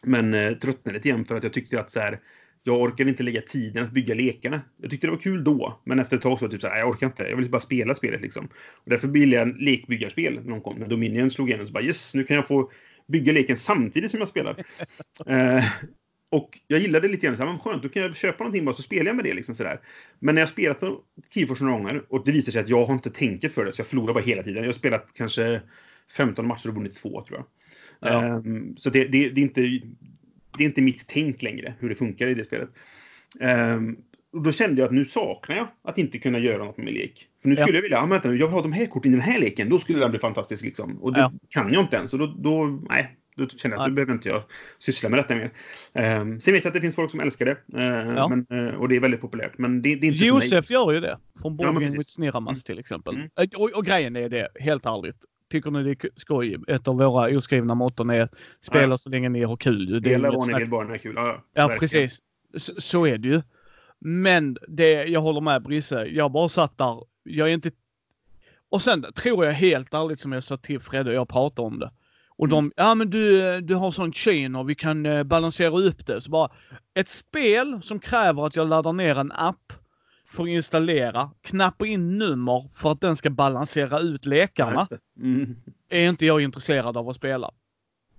Men 0.03 0.33
uh, 0.33 0.57
tröttnade 0.57 0.97
lite 0.97 1.07
igen 1.07 1.25
för 1.25 1.35
att 1.35 1.43
jag 1.43 1.53
tyckte 1.53 1.79
att 1.79 1.91
så 1.91 1.99
här, 1.99 2.19
jag 2.67 2.81
orkade 2.81 3.09
inte 3.09 3.23
lägga 3.23 3.41
tiden 3.41 3.83
att 3.83 3.91
bygga 3.91 4.15
lekarna. 4.15 4.61
Jag 4.81 4.89
tyckte 4.91 5.07
det 5.07 5.11
var 5.11 5.19
kul 5.19 5.43
då, 5.43 5.81
men 5.83 5.99
efter 5.99 6.17
ett 6.17 6.23
tag 6.23 6.39
så 6.39 6.45
var 6.45 6.49
det 6.49 6.55
typ 6.55 6.61
så 6.61 6.67
här, 6.67 6.77
jag 6.77 6.89
orkar 6.89 7.07
inte. 7.07 7.23
Jag 7.23 7.37
vill 7.37 7.49
bara 7.49 7.61
spela 7.61 7.95
spelet 7.95 8.21
liksom. 8.21 8.45
Och 8.83 8.89
därför 8.89 9.07
bildade 9.07 9.43
jag 9.43 9.61
lekbyggarspel 9.61 10.45
någon 10.45 10.61
gång 10.61 10.79
när 10.79 10.87
Dominion 10.87 11.31
slog 11.31 11.49
igenom. 11.49 11.67
Så 11.67 11.73
bara 11.73 11.83
yes, 11.83 12.15
nu 12.15 12.23
kan 12.23 12.35
jag 12.35 12.47
få 12.47 12.71
bygga 13.07 13.33
leken 13.33 13.57
samtidigt 13.57 14.11
som 14.11 14.19
jag 14.19 14.29
spelar. 14.29 14.63
eh, 15.27 15.63
och 16.31 16.59
jag 16.67 16.79
gillade 16.79 17.07
det 17.07 17.11
lite 17.11 17.25
grann. 17.25 17.37
Så 17.37 17.43
här, 17.43 17.49
men 17.49 17.59
skönt, 17.59 17.83
då 17.83 17.89
kan 17.89 18.01
jag 18.01 18.15
köpa 18.15 18.43
någonting 18.43 18.65
bara 18.65 18.75
så 18.75 18.81
spelar 18.81 19.05
jag 19.05 19.15
med 19.15 19.25
det. 19.25 19.33
Liksom, 19.33 19.55
så 19.55 19.63
där. 19.63 19.79
Men 20.19 20.35
när 20.35 20.41
jag 20.41 20.49
spelat 20.49 20.83
Keyforce 21.33 21.63
några 21.63 21.77
gånger 21.77 22.03
och 22.09 22.25
det 22.25 22.31
visar 22.31 22.51
sig 22.51 22.61
att 22.61 22.69
jag 22.69 22.85
har 22.85 22.93
inte 22.93 23.09
tänket 23.09 23.53
för 23.53 23.65
det, 23.65 23.73
så 23.73 23.79
jag 23.79 23.87
förlorar 23.87 24.13
bara 24.13 24.23
hela 24.23 24.43
tiden. 24.43 24.63
Jag 24.63 24.67
har 24.67 24.73
spelat 24.73 25.13
kanske 25.13 25.61
15 26.17 26.47
matcher 26.47 26.69
och 26.69 26.75
vunnit 26.75 26.95
två, 26.95 27.21
tror 27.21 27.39
jag. 27.39 27.45
Ja. 27.99 28.35
Um, 28.35 28.77
så 28.77 28.89
det, 28.89 29.03
det, 29.03 29.29
det, 29.29 29.41
är 29.41 29.43
inte, 29.43 29.81
det 30.57 30.63
är 30.63 30.65
inte 30.65 30.81
mitt 30.81 31.07
tänk 31.07 31.43
längre, 31.43 31.73
hur 31.79 31.89
det 31.89 31.95
funkar 31.95 32.27
i 32.27 32.33
det 32.33 32.43
spelet. 32.43 32.69
Um, 33.39 33.97
och 34.33 34.43
då 34.43 34.51
kände 34.51 34.81
jag 34.81 34.87
att 34.87 34.93
nu 34.93 35.05
saknar 35.05 35.55
jag 35.55 35.67
att 35.83 35.97
inte 35.97 36.19
kunna 36.19 36.39
göra 36.39 36.63
något 36.63 36.77
med 36.77 36.93
lek. 36.93 37.27
För 37.41 37.49
nu 37.49 37.55
skulle 37.55 37.71
ja. 37.71 37.75
jag 37.75 37.81
vilja, 37.81 38.01
ah, 38.01 38.05
vänta, 38.05 38.27
jag 38.27 38.47
vill 38.47 38.53
ha 38.53 38.61
de 38.61 38.71
här 38.71 38.85
korten 38.85 39.11
i 39.11 39.15
den 39.15 39.23
här 39.23 39.39
leken, 39.39 39.69
då 39.69 39.79
skulle 39.79 39.99
den 39.99 40.09
bli 40.09 40.19
fantastisk 40.19 40.63
liksom. 40.63 40.97
Och 41.01 41.13
det 41.13 41.19
ja. 41.19 41.31
kan 41.49 41.73
jag 41.73 41.83
inte 41.83 41.97
ens. 41.97 42.13
Och 42.13 42.19
då, 42.19 42.25
då, 42.37 42.79
nej, 42.89 43.17
då 43.35 43.47
känner 43.47 43.75
jag 43.75 43.83
att 43.83 43.89
nu 43.89 43.95
behöver 43.95 44.13
inte 44.13 44.29
jag 44.29 44.43
syssla 44.79 45.09
med 45.09 45.19
detta 45.19 45.35
mer. 45.35 45.51
Um, 46.19 46.41
sen 46.41 46.53
vet 46.53 46.63
jag 46.63 46.69
att 46.69 46.73
det 46.73 46.81
finns 46.81 46.95
folk 46.95 47.11
som 47.11 47.19
älskar 47.19 47.45
det. 47.45 47.77
Uh, 47.77 48.15
ja. 48.15 48.27
men, 48.27 48.59
uh, 48.59 48.75
och 48.75 48.89
det 48.89 48.95
är 48.95 48.99
väldigt 48.99 49.21
populärt. 49.21 49.57
Men 49.57 49.81
det, 49.81 49.95
det 49.95 50.07
är 50.07 50.11
inte 50.11 50.25
Josef 50.25 50.69
gör 50.69 50.91
ju 50.91 50.99
det. 50.99 51.19
Från 51.41 51.57
Board 51.57 51.75
ja, 51.75 51.79
with 51.79 51.99
Sniramas 51.99 52.49
mm. 52.49 52.61
till 52.61 52.79
exempel. 52.79 53.15
Mm. 53.15 53.29
Och, 53.57 53.69
och, 53.69 53.85
grejen 53.85 54.15
är 54.15 54.29
det, 54.29 54.47
helt 54.59 54.85
ärligt 54.85 55.17
tycker 55.49 55.71
ni 55.71 55.83
det 55.83 56.03
är 56.03 56.09
skoj? 56.15 56.57
Ett 56.67 56.87
av 56.87 56.97
våra 56.97 57.37
oskrivna 57.37 57.75
motton 57.75 58.09
är 58.09 58.29
spela 58.61 58.93
ja. 58.93 58.97
så 58.97 59.09
länge 59.09 59.29
ni 59.29 59.43
har 59.43 59.55
kul. 59.55 59.99
Spela 60.01 60.31
vad 60.31 60.47
ni 60.47 60.53
vill 60.53 60.69
bara 60.69 60.87
har 60.87 60.97
kul. 60.97 61.13
Ja, 61.15 61.43
ja 61.53 61.77
precis. 61.79 62.21
Så, 62.57 62.73
så, 62.81 63.07
är 63.07 63.17
det 63.17 63.27
ju. 63.27 63.41
Men 63.99 64.57
det, 64.67 65.05
jag 65.05 65.21
håller 65.21 65.41
med 65.41 65.63
Brisse. 65.63 66.05
Jag 66.05 66.31
bara 66.31 66.49
satt 66.49 66.77
där. 66.77 67.03
Jag 67.23 67.49
är 67.49 67.53
inte... 67.53 67.71
Och 68.69 68.81
sen 68.81 69.05
tror 69.15 69.45
jag 69.45 69.53
helt 69.53 69.93
ärligt 69.93 70.19
som 70.19 70.31
jag 70.31 70.43
sa 70.43 70.57
till 70.57 70.79
Fredde, 70.79 71.13
jag 71.13 71.29
pratar 71.29 71.63
om 71.63 71.79
det. 71.79 71.91
Och 72.37 72.47
de, 72.47 72.59
mm. 72.59 72.71
ja 72.75 72.95
men 72.95 73.09
du, 73.09 73.61
du 73.61 73.75
har 73.75 73.91
sån 73.91 74.13
chain 74.13 74.55
och 74.55 74.69
vi 74.69 74.75
kan 74.75 75.05
eh, 75.05 75.23
balansera 75.23 75.77
upp 75.79 76.05
det. 76.07 76.21
Så 76.21 76.31
bara, 76.31 76.51
ett 76.93 77.09
spel 77.09 77.79
som 77.81 77.99
kräver 77.99 78.45
att 78.45 78.55
jag 78.55 78.67
laddar 78.67 78.93
ner 78.93 79.15
en 79.15 79.31
app 79.31 79.73
för 80.27 80.43
att 80.43 80.49
installera, 80.49 81.31
knappa 81.41 81.85
in 81.87 82.17
nummer 82.17 82.69
för 82.73 82.91
att 82.91 83.01
den 83.01 83.15
ska 83.15 83.29
balansera 83.29 83.99
ut 83.99 84.25
lekarna. 84.25 84.87
Mm. 85.19 85.55
Är 85.89 86.09
inte 86.09 86.25
jag 86.25 86.41
intresserad 86.41 86.97
av 86.97 87.09
att 87.09 87.15
spela. 87.15 87.51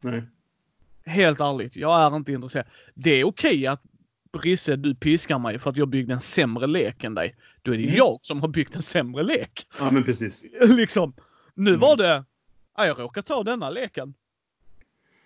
Nej. 0.01 0.23
Helt 1.05 1.40
ärligt, 1.40 1.77
jag 1.77 2.01
är 2.01 2.16
inte 2.16 2.33
intresserad. 2.33 2.66
Det 2.94 3.11
är 3.11 3.25
okej 3.25 3.51
okay 3.51 3.66
att 3.66 3.83
Brisse, 4.33 4.77
du 4.77 4.94
piskar 4.94 5.38
mig 5.38 5.59
för 5.59 5.71
att 5.71 5.77
jag 5.77 5.88
byggde 5.88 6.14
en 6.14 6.21
sämre 6.21 6.66
lek 6.66 7.05
än 7.05 7.14
dig. 7.14 7.37
Då 7.62 7.73
är 7.73 7.77
det 7.77 7.85
mm. 7.85 7.97
jag 7.97 8.18
som 8.23 8.40
har 8.40 8.49
byggt 8.49 8.77
en 8.77 8.83
sämre 8.83 9.23
lek. 9.23 9.66
Ja, 9.79 9.90
men 9.90 10.05
precis. 10.05 10.44
liksom. 10.61 11.14
Nu 11.55 11.71
mm. 11.71 11.81
var 11.81 11.97
det, 11.97 12.25
ja, 12.77 12.87
jag 12.87 12.99
råkar 12.99 13.23
ta 13.23 13.42
denna 13.42 13.71
leken. 13.71 14.14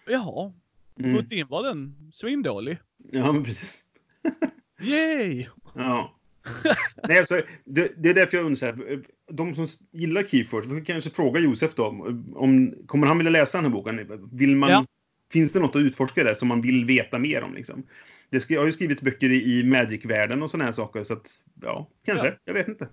Jaha. 0.07 0.53
Mm. 0.99 1.17
Putin 1.17 1.47
var 1.49 1.63
den 1.63 2.11
svindålig. 2.15 2.79
Ja, 3.13 3.33
men 3.33 3.45
precis. 3.45 3.85
Yay! 4.81 5.47
Ja. 5.75 6.19
Nej, 7.09 7.19
alltså, 7.19 7.43
det, 7.65 7.93
det, 7.97 8.09
är 8.09 8.15
därför 8.15 8.37
jag 8.37 8.47
undrar. 8.47 9.03
De 9.33 9.55
som 9.55 9.67
gillar 9.93 10.23
Keyforge, 10.23 10.75
vi 10.75 10.85
kanske 10.85 11.11
fråga 11.11 11.41
Josef 11.41 11.75
då. 11.75 11.87
Om, 12.35 12.75
kommer 12.87 13.07
han 13.07 13.19
vilja 13.19 13.31
läsa 13.31 13.59
den 13.59 13.65
här 13.65 13.73
boken? 13.73 14.29
Vill 14.33 14.57
man, 14.57 14.71
ja. 14.71 14.87
Finns 15.33 15.53
det 15.53 15.61
något 15.61 15.77
att 15.77 15.83
utforska 15.83 16.25
där 16.25 16.35
som 16.35 16.49
man 16.49 16.61
vill 16.61 16.85
veta 16.85 17.19
mer 17.19 17.43
om? 17.43 17.55
Liksom? 17.55 17.83
Det 18.31 18.41
ska, 18.41 18.59
har 18.59 18.67
ju 18.67 18.73
skrivits 18.73 19.03
böcker 19.03 19.31
i, 19.31 19.59
i 19.59 19.65
Magic-världen 19.65 20.43
och 20.43 20.51
sådana 20.51 20.65
här 20.65 20.73
saker. 20.73 21.05
Så 21.05 21.13
att, 21.15 21.31
ja, 21.63 21.89
kanske. 22.05 22.27
Ja. 22.27 22.35
Jag 22.45 22.55
vet 22.55 22.69
inte. 22.69 22.89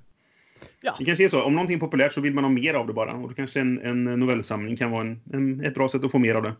Ja. 0.81 0.95
Det 0.99 1.05
kanske 1.05 1.23
är 1.23 1.27
så. 1.27 1.43
Om 1.43 1.53
någonting 1.53 1.75
är 1.75 1.79
populärt 1.79 2.13
så 2.13 2.21
vill 2.21 2.33
man 2.33 2.43
ha 2.43 2.51
mer 2.51 2.73
av 2.73 2.88
det 2.88 2.93
bara. 2.93 3.13
Och 3.13 3.29
då 3.29 3.35
kanske 3.35 3.59
en, 3.59 3.79
en 3.79 4.03
novellsamling 4.03 4.77
kan 4.77 4.91
vara 4.91 5.01
en, 5.01 5.21
en, 5.33 5.62
ett 5.65 5.73
bra 5.73 5.89
sätt 5.89 6.03
att 6.03 6.12
få 6.12 6.19
mer 6.19 6.35
av 6.35 6.43
det. 6.43 6.55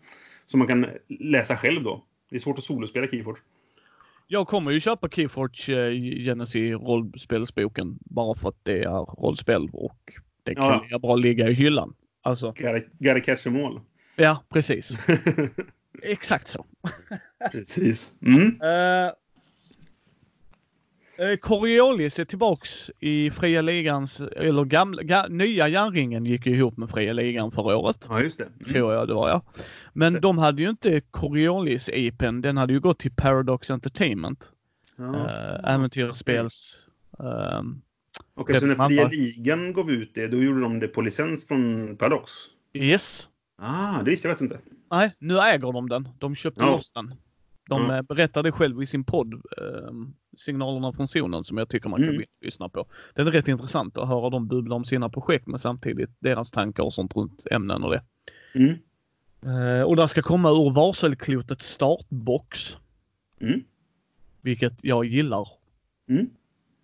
Som 0.46 0.58
man 0.58 0.68
kan 0.68 0.86
läsa 1.08 1.58
själv 1.58 1.84
då. 1.84 2.06
Det 2.30 2.36
är 2.36 2.40
svårt 2.40 2.58
att 2.58 2.64
solospela 2.64 3.08
Keyforge. 3.08 3.42
Jag 4.32 4.48
kommer 4.48 4.72
ju 4.72 4.80
köpa 4.80 5.10
Keyforge 5.10 5.90
uh, 5.90 6.24
Genesis 6.24 6.72
rollspelsboken 6.72 7.98
bara 8.02 8.36
för 8.36 8.50
att 8.50 8.60
det 8.64 8.84
är 8.84 9.22
rollspel 9.22 9.70
och 9.74 10.14
det 10.44 10.56
kan 10.56 10.66
ja. 10.66 10.86
jag 10.90 11.02
bara 11.02 11.16
ligga 11.16 11.50
i 11.50 11.54
hyllan. 11.54 11.96
Alltså. 12.24 12.54
Gotta 13.00 13.20
catch 13.20 13.44
them 13.44 13.66
all. 13.66 13.82
Ja, 14.16 14.44
precis. 14.50 14.98
Exakt 16.04 16.48
så. 16.48 16.66
precis. 17.52 18.18
Mm. 18.22 18.46
Uh, 18.46 19.14
Coriolis 21.42 22.20
är 22.20 22.26
tillbaks 22.26 22.92
i 23.00 23.32
fria 23.32 23.62
ligans, 23.62 24.22
eller 24.22 24.66
gamla, 24.66 25.04
ga, 25.04 25.28
nya 25.30 25.68
järnringen 25.68 26.26
gick 26.26 26.46
ju 26.46 26.56
ihop 26.56 26.78
med 26.78 26.90
fria 26.90 27.14
ligan 27.14 27.52
förra 27.52 27.78
året. 27.78 28.06
Ja, 28.10 28.22
just 28.22 28.38
det. 28.38 28.44
Mm. 28.44 28.74
Tror 28.74 28.94
jag 28.94 29.08
det 29.08 29.14
var 29.14 29.30
ja. 29.30 29.42
Men 29.94 30.14
det. 30.14 30.20
de 30.20 30.38
hade 30.38 30.62
ju 30.62 30.70
inte 30.70 31.02
Coriolis-IPen, 31.12 32.42
den 32.42 32.58
hade 32.58 32.74
ju 32.74 32.80
gått 32.80 33.00
till 33.00 33.12
Paradox 33.12 33.72
Entertainment. 33.72 34.52
Ja. 34.96 35.04
Uh, 35.04 35.74
äventyrsspels... 35.74 36.84
Um, 37.20 37.82
Okej, 38.36 38.56
okay, 38.56 38.60
så 38.60 38.66
när 38.66 38.88
fria 38.88 39.08
ligan 39.08 39.74
gav 39.74 39.92
ut 39.92 40.12
det, 40.16 40.28
då 40.28 40.44
gjorde 40.44 40.62
de 40.62 40.80
det 40.80 40.88
på 40.88 41.02
licens 41.02 41.48
från 41.48 41.98
Paradox? 41.98 42.32
Yes. 42.74 43.28
Ah, 43.58 44.04
det 44.04 44.10
visste 44.10 44.28
jag 44.28 44.40
faktiskt 44.40 44.54
inte. 44.54 44.76
Nej, 44.92 45.16
nu 45.20 45.38
äger 45.40 45.74
de 45.74 45.90
den. 45.90 46.10
De 46.20 46.36
köpte 46.36 46.62
ja. 46.62 46.68
loss 46.68 46.92
den. 46.92 47.14
De 47.70 47.86
mm. 47.86 48.06
berättade 48.06 48.52
själv 48.52 48.84
i 48.84 48.86
sin 48.86 49.04
podd, 49.04 49.34
eh, 49.34 49.92
Signalerna 50.40 50.94
från 50.94 51.08
zonen, 51.08 51.44
som 51.44 51.58
jag 51.58 51.70
tycker 51.70 51.90
man 51.90 52.04
kan 52.04 52.10
mm. 52.10 52.24
lyssna 52.42 52.70
på. 52.70 52.86
Den 53.16 53.28
är 53.28 53.32
rätt 53.32 53.48
intressant 53.48 53.98
att 53.98 54.08
höra 54.08 54.30
dem 54.30 54.48
bubbla 54.48 54.76
om 54.76 54.86
sina 54.86 55.10
projekt, 55.10 55.48
men 55.48 55.60
samtidigt 55.60 56.10
deras 56.20 56.52
tankar 56.52 56.84
och 56.84 56.94
sånt 56.94 57.16
runt 57.16 57.48
ämnen 57.52 57.84
och 57.84 57.92
det. 57.92 58.02
Mm. 58.56 58.76
Eh, 59.46 59.82
och 59.82 59.96
där 59.96 60.08
ska 60.08 60.22
komma 60.22 60.50
ur 60.50 60.74
varselklotets 60.74 61.66
startbox. 61.66 62.78
Mm. 63.42 63.64
Vilket 64.42 64.74
jag 64.82 65.06
gillar. 65.06 65.48
Mm. 66.10 66.30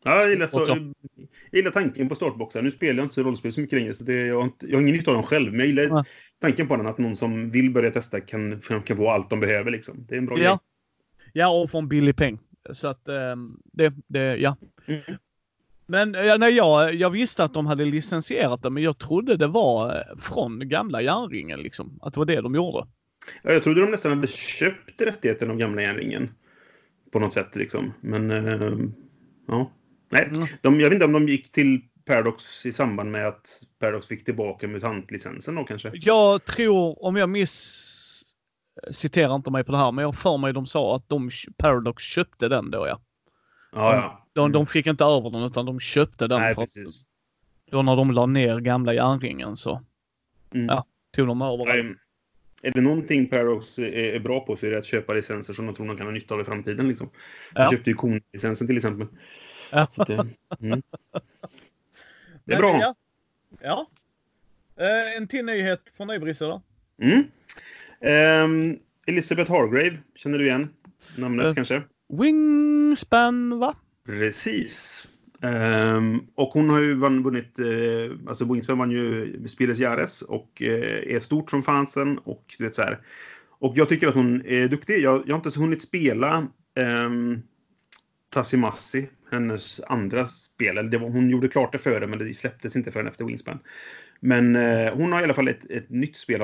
Ja, 0.04 0.22
jag 0.22 0.30
gillar, 0.30 0.48
så, 0.48 0.66
jag 0.68 0.94
gillar 1.52 1.72
tanken 1.72 2.10
på 2.10 2.16
startboxar. 2.16 2.62
Nu 2.62 2.72
spelar 2.72 2.98
jag 2.98 3.06
inte 3.06 3.24
rollspel 3.24 3.52
så 3.52 3.62
mycket 3.62 3.80
längre, 3.80 3.94
så 3.94 4.04
det, 4.04 4.28
jag, 4.28 4.36
har 4.36 4.44
inte, 4.44 4.68
jag 4.68 4.78
har 4.78 4.82
ingen 4.82 4.96
nytta 4.96 5.12
av 5.12 5.16
dem 5.16 5.24
själv. 5.24 5.52
Men 5.52 5.60
jag 5.60 5.68
gillar 5.68 5.84
ja. 5.84 6.06
tanken 6.42 6.68
på 6.68 6.76
den, 6.76 6.88
att 6.88 6.98
någon 6.98 7.16
som 7.16 7.50
vill 7.52 7.72
börja 7.72 7.92
testa 7.92 8.22
kan, 8.22 8.62
kan 8.86 8.98
få 8.98 9.10
allt 9.10 9.30
de 9.30 9.40
behöver. 9.40 9.72
Liksom. 9.72 10.06
Det 10.08 10.16
är 10.16 10.18
en 10.18 10.26
bra 10.26 10.40
ja. 10.40 10.44
grej. 10.44 10.58
Ja, 11.34 11.62
och 11.62 11.72
få 11.72 11.78
en 11.78 11.88
billig 11.88 12.16
peng. 12.16 12.40
Så 12.74 12.88
att 12.88 13.10
um, 13.10 13.62
det, 13.64 13.94
det, 14.08 14.38
ja. 14.38 14.56
Mm. 14.86 15.02
Men 15.88 16.14
ja, 16.14 16.38
nej, 16.38 16.54
jag, 16.54 16.96
jag 16.96 17.10
visste 17.10 17.44
att 17.44 17.54
de 17.54 17.66
hade 17.66 17.86
licensierat 17.86 18.64
det, 18.64 18.70
men 18.70 18.84
jag 18.84 18.98
trodde 18.98 19.38
det 19.38 19.48
var 19.48 19.96
eh, 19.96 20.18
från 20.18 20.70
gamla 20.70 21.02
järnringen, 21.02 21.60
liksom. 21.60 22.00
Att 22.02 22.14
det 22.14 22.20
var 22.20 22.26
det 22.26 22.42
de 22.42 22.56
gjorde. 22.56 22.88
Ja, 23.44 23.52
jag 23.52 23.64
trodde 23.64 23.82
de 23.82 23.92
nästan 23.92 24.12
hade 24.12 24.28
köpt 24.28 25.02
rättigheten 25.02 25.52
av 25.52 25.58
gamla 25.58 25.82
järnringen. 25.82 26.30
På 27.12 27.20
något 27.20 27.34
sätt, 27.34 27.56
liksom. 27.56 27.94
Men, 28.02 28.32
uh, 28.32 28.80
ja. 29.48 29.72
Nej, 30.10 30.30
mm. 30.34 30.48
de, 30.62 30.80
jag 30.80 30.90
vet 30.90 30.94
inte 30.94 31.06
om 31.06 31.14
de 31.14 31.28
gick 31.28 31.52
till 31.52 31.82
Paradox 32.06 32.66
i 32.66 32.72
samband 32.72 33.12
med 33.12 33.28
att 33.28 33.62
Paradox 33.80 34.08
fick 34.08 34.26
tillbaka 34.26 34.68
MUTANT-licensen 34.68 35.56
då 35.56 35.64
kanske? 35.64 35.92
Jag 35.94 36.46
tror, 36.46 37.06
om 37.06 37.16
jag 37.16 37.30
miss 37.30 37.95
citerar 38.92 39.36
inte 39.36 39.52
mig 39.52 39.64
på 39.64 39.72
det 39.72 39.78
här, 39.78 39.92
men 39.92 40.04
jag 40.04 40.16
för 40.18 40.38
mig 40.38 40.54
de 40.54 40.66
sa 40.66 40.96
att 40.96 41.10
de, 41.10 41.30
Paradox 41.58 42.04
köpte 42.04 42.48
den 42.48 42.72
då 42.72 42.88
ja. 42.88 43.00
Ja, 43.72 43.96
ja. 43.96 44.28
De, 44.34 44.52
de 44.52 44.66
fick 44.68 44.88
inte 44.88 45.04
över 45.04 45.30
den 45.30 45.42
utan 45.44 45.66
de 45.66 45.80
köpte 45.80 46.28
den. 46.28 46.42
Nej, 46.42 46.56
för 46.56 46.62
att, 46.64 46.74
precis. 46.74 47.04
då 47.72 47.82
när 47.82 47.96
de 47.96 48.12
la 48.12 48.26
ner 48.26 48.60
gamla 48.60 48.94
järnringen 48.94 49.58
så 49.58 49.82
Mm. 50.54 50.66
Ja. 50.66 50.86
tog 51.12 51.28
de 51.28 51.42
över 51.42 51.66
den. 51.66 51.86
Nej, 51.86 51.96
Är 52.64 52.72
det 52.72 52.82
någonting 52.82 53.30
Paradox 53.30 53.80
är, 53.80 54.20
bra 54.20 54.40
på 54.40 54.56
så 54.56 54.66
är 54.66 54.72
det 54.72 54.78
att 54.78 54.86
köpa 54.86 55.14
licenser 55.14 55.54
som 55.54 55.66
de 55.66 55.76
tror 55.76 55.88
de 55.88 55.98
kan 55.98 56.06
ha 56.06 56.14
nytta 56.14 56.34
av 56.34 56.42
i 56.42 56.44
framtiden. 56.44 56.88
Liksom. 56.88 57.10
De 57.54 57.62
Ja. 57.62 57.72
köpte 57.72 57.90
ju 57.90 57.96
Kon-licensen 57.96 58.68
till 58.68 58.76
exempel. 58.78 59.08
Ja. 59.72 59.82
Att, 59.82 60.10
mm. 60.10 60.82
Det 62.44 62.54
är 62.54 62.58
bra. 62.58 62.80
Ja. 62.82 62.96
ja. 63.62 63.88
Eh, 64.84 65.18
en 65.18 65.28
till 65.28 65.46
nyhet 65.46 65.82
från 65.98 66.08
dig 66.08 66.20
Brisse? 66.20 66.62
Mm. 67.02 67.24
Ehm, 68.02 68.78
Elizabeth 69.08 69.52
Hargrave, 69.52 69.98
känner 70.16 70.38
du 70.38 70.46
igen 70.48 70.70
namnet 71.18 71.46
Eh. 71.46 71.54
kanske? 71.54 71.82
Wingspan 72.10 73.60
va? 73.60 73.76
Precis. 74.06 75.08
Ehm, 75.42 76.20
och 76.36 76.48
hon 76.48 76.70
har 76.70 76.80
ju 76.82 76.94
vunnit, 76.94 77.60
eh, 77.60 77.66
alltså 78.28 78.54
Wingspan 78.54 78.78
vann 78.78 78.92
ju 78.92 79.34
Spieles 79.48 79.80
Jares 79.80 80.22
och 80.22 80.62
eh, 80.62 81.16
är 81.16 81.20
stort 81.20 81.52
som 81.52 81.64
fansen 81.64 82.18
och 82.18 82.56
du 82.58 82.64
vet 82.64 82.76
så 82.76 82.82
här. 82.82 83.00
Och 83.60 83.74
jag 83.76 83.90
tycker 83.90 84.08
att 84.08 84.16
hon 84.16 84.46
är 84.46 84.68
duktig. 84.68 85.00
Jag, 85.02 85.24
jag 85.26 85.34
har 85.34 85.40
inte 85.40 85.52
så 85.52 85.60
hunnit 85.60 85.82
spela 85.82 86.48
um, 87.06 87.42
Tassimasi, 88.30 89.10
hennes 89.32 89.82
andra 89.82 90.28
spel. 90.28 90.78
Eller 90.78 90.90
det 90.90 90.98
var, 90.98 91.10
hon 91.10 91.30
gjorde 91.30 91.48
klart 91.48 91.72
det 91.72 91.78
före, 91.78 92.08
men 92.08 92.20
det 92.20 92.34
släpptes 92.34 92.76
inte 92.76 92.92
förrän 92.92 93.08
efter 93.08 93.26
Wingspan. 93.26 93.60
Men 94.26 94.56
eh, 94.56 94.94
hon 94.94 95.12
har 95.12 95.22
i 95.22 95.24
alla 95.24 95.34
fall 95.34 95.48
ett, 95.48 95.72
ett 95.72 95.90
nytt 95.90 96.16
spel. 96.16 96.40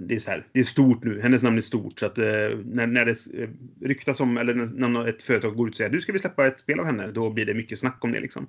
Det 0.00 0.14
är, 0.14 0.18
så 0.18 0.30
här, 0.30 0.46
det 0.52 0.60
är 0.60 0.64
stort 0.64 1.04
nu. 1.04 1.20
Hennes 1.20 1.42
namn 1.42 1.56
är 1.56 1.60
stort. 1.60 1.98
Så 1.98 2.06
att, 2.06 2.18
eh, 2.18 2.24
när, 2.64 2.86
när 2.86 3.04
det 3.04 3.42
eh, 3.42 3.48
ryktas 3.80 4.20
om, 4.20 4.36
eller 4.36 4.54
när, 4.88 5.08
ett 5.08 5.22
företag 5.22 5.56
går 5.56 5.68
ut 5.68 5.72
och 5.72 5.76
säger 5.76 5.90
du 5.90 6.00
ska 6.00 6.12
vi 6.12 6.18
släppa 6.18 6.46
ett 6.46 6.58
spel 6.58 6.80
av 6.80 6.86
henne, 6.86 7.06
då 7.06 7.30
blir 7.30 7.46
det 7.46 7.54
mycket 7.54 7.78
snack 7.78 7.98
om 8.00 8.12
det. 8.12 8.20
Liksom. 8.20 8.46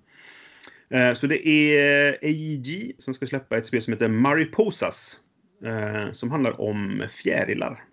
Eh, 0.90 1.14
så 1.14 1.28
det 1.28 1.48
är 1.48 2.08
eh, 2.08 2.30
AEG 2.30 2.96
som 2.98 3.14
ska 3.14 3.28
släppa 3.28 3.58
ett 3.58 3.66
spel 3.66 3.82
som 3.82 3.94
heter 3.94 4.08
Mariposas. 4.08 5.20
Eh, 5.66 6.12
som 6.12 6.32
handlar 6.32 6.62
om 6.62 7.04
fjärilar. 7.10 7.84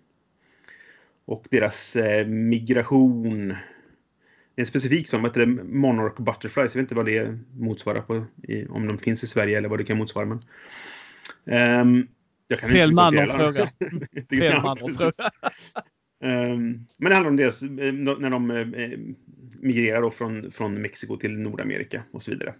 Och 1.25 1.45
deras 1.51 1.95
eh, 1.95 2.27
migration. 2.27 3.55
En 4.55 4.65
specifik 4.65 5.07
som 5.07 5.23
heter 5.25 5.45
det 5.45 5.63
Monarch 5.63 6.17
Butterflies. 6.17 6.75
Jag 6.75 6.81
vet 6.81 6.83
inte 6.83 6.95
vad 6.95 7.05
det 7.05 7.39
motsvarar 7.59 8.01
på, 8.01 8.25
i, 8.43 8.65
om 8.65 8.87
de 8.87 8.97
finns 8.97 9.23
i 9.23 9.27
Sverige 9.27 9.57
eller 9.57 9.69
vad 9.69 9.79
det 9.79 9.83
kan 9.83 9.97
motsvara. 9.97 10.25
Men, 10.25 10.43
Ehm, 11.45 12.07
jag 12.47 12.59
kan 12.59 12.69
Fel 12.69 12.91
inte 12.91 12.95
man 12.95 13.19
att 13.19 13.31
fråga. 13.31 13.71
Fel 14.29 14.61
man 14.61 14.71
att 14.71 14.79
fråga. 14.79 15.31
Ehm, 16.23 16.85
men 16.97 17.09
det 17.09 17.13
handlar 17.15 17.29
om 17.29 17.35
deras, 17.35 17.63
eh, 17.63 17.93
när 17.93 18.29
de 18.29 18.51
eh, 18.51 18.99
migrerar 19.59 20.01
då 20.01 20.09
från, 20.09 20.51
från 20.51 20.81
Mexiko 20.81 21.17
till 21.17 21.37
Nordamerika 21.37 22.03
och 22.11 22.21
så 22.21 22.31
vidare. 22.31 22.53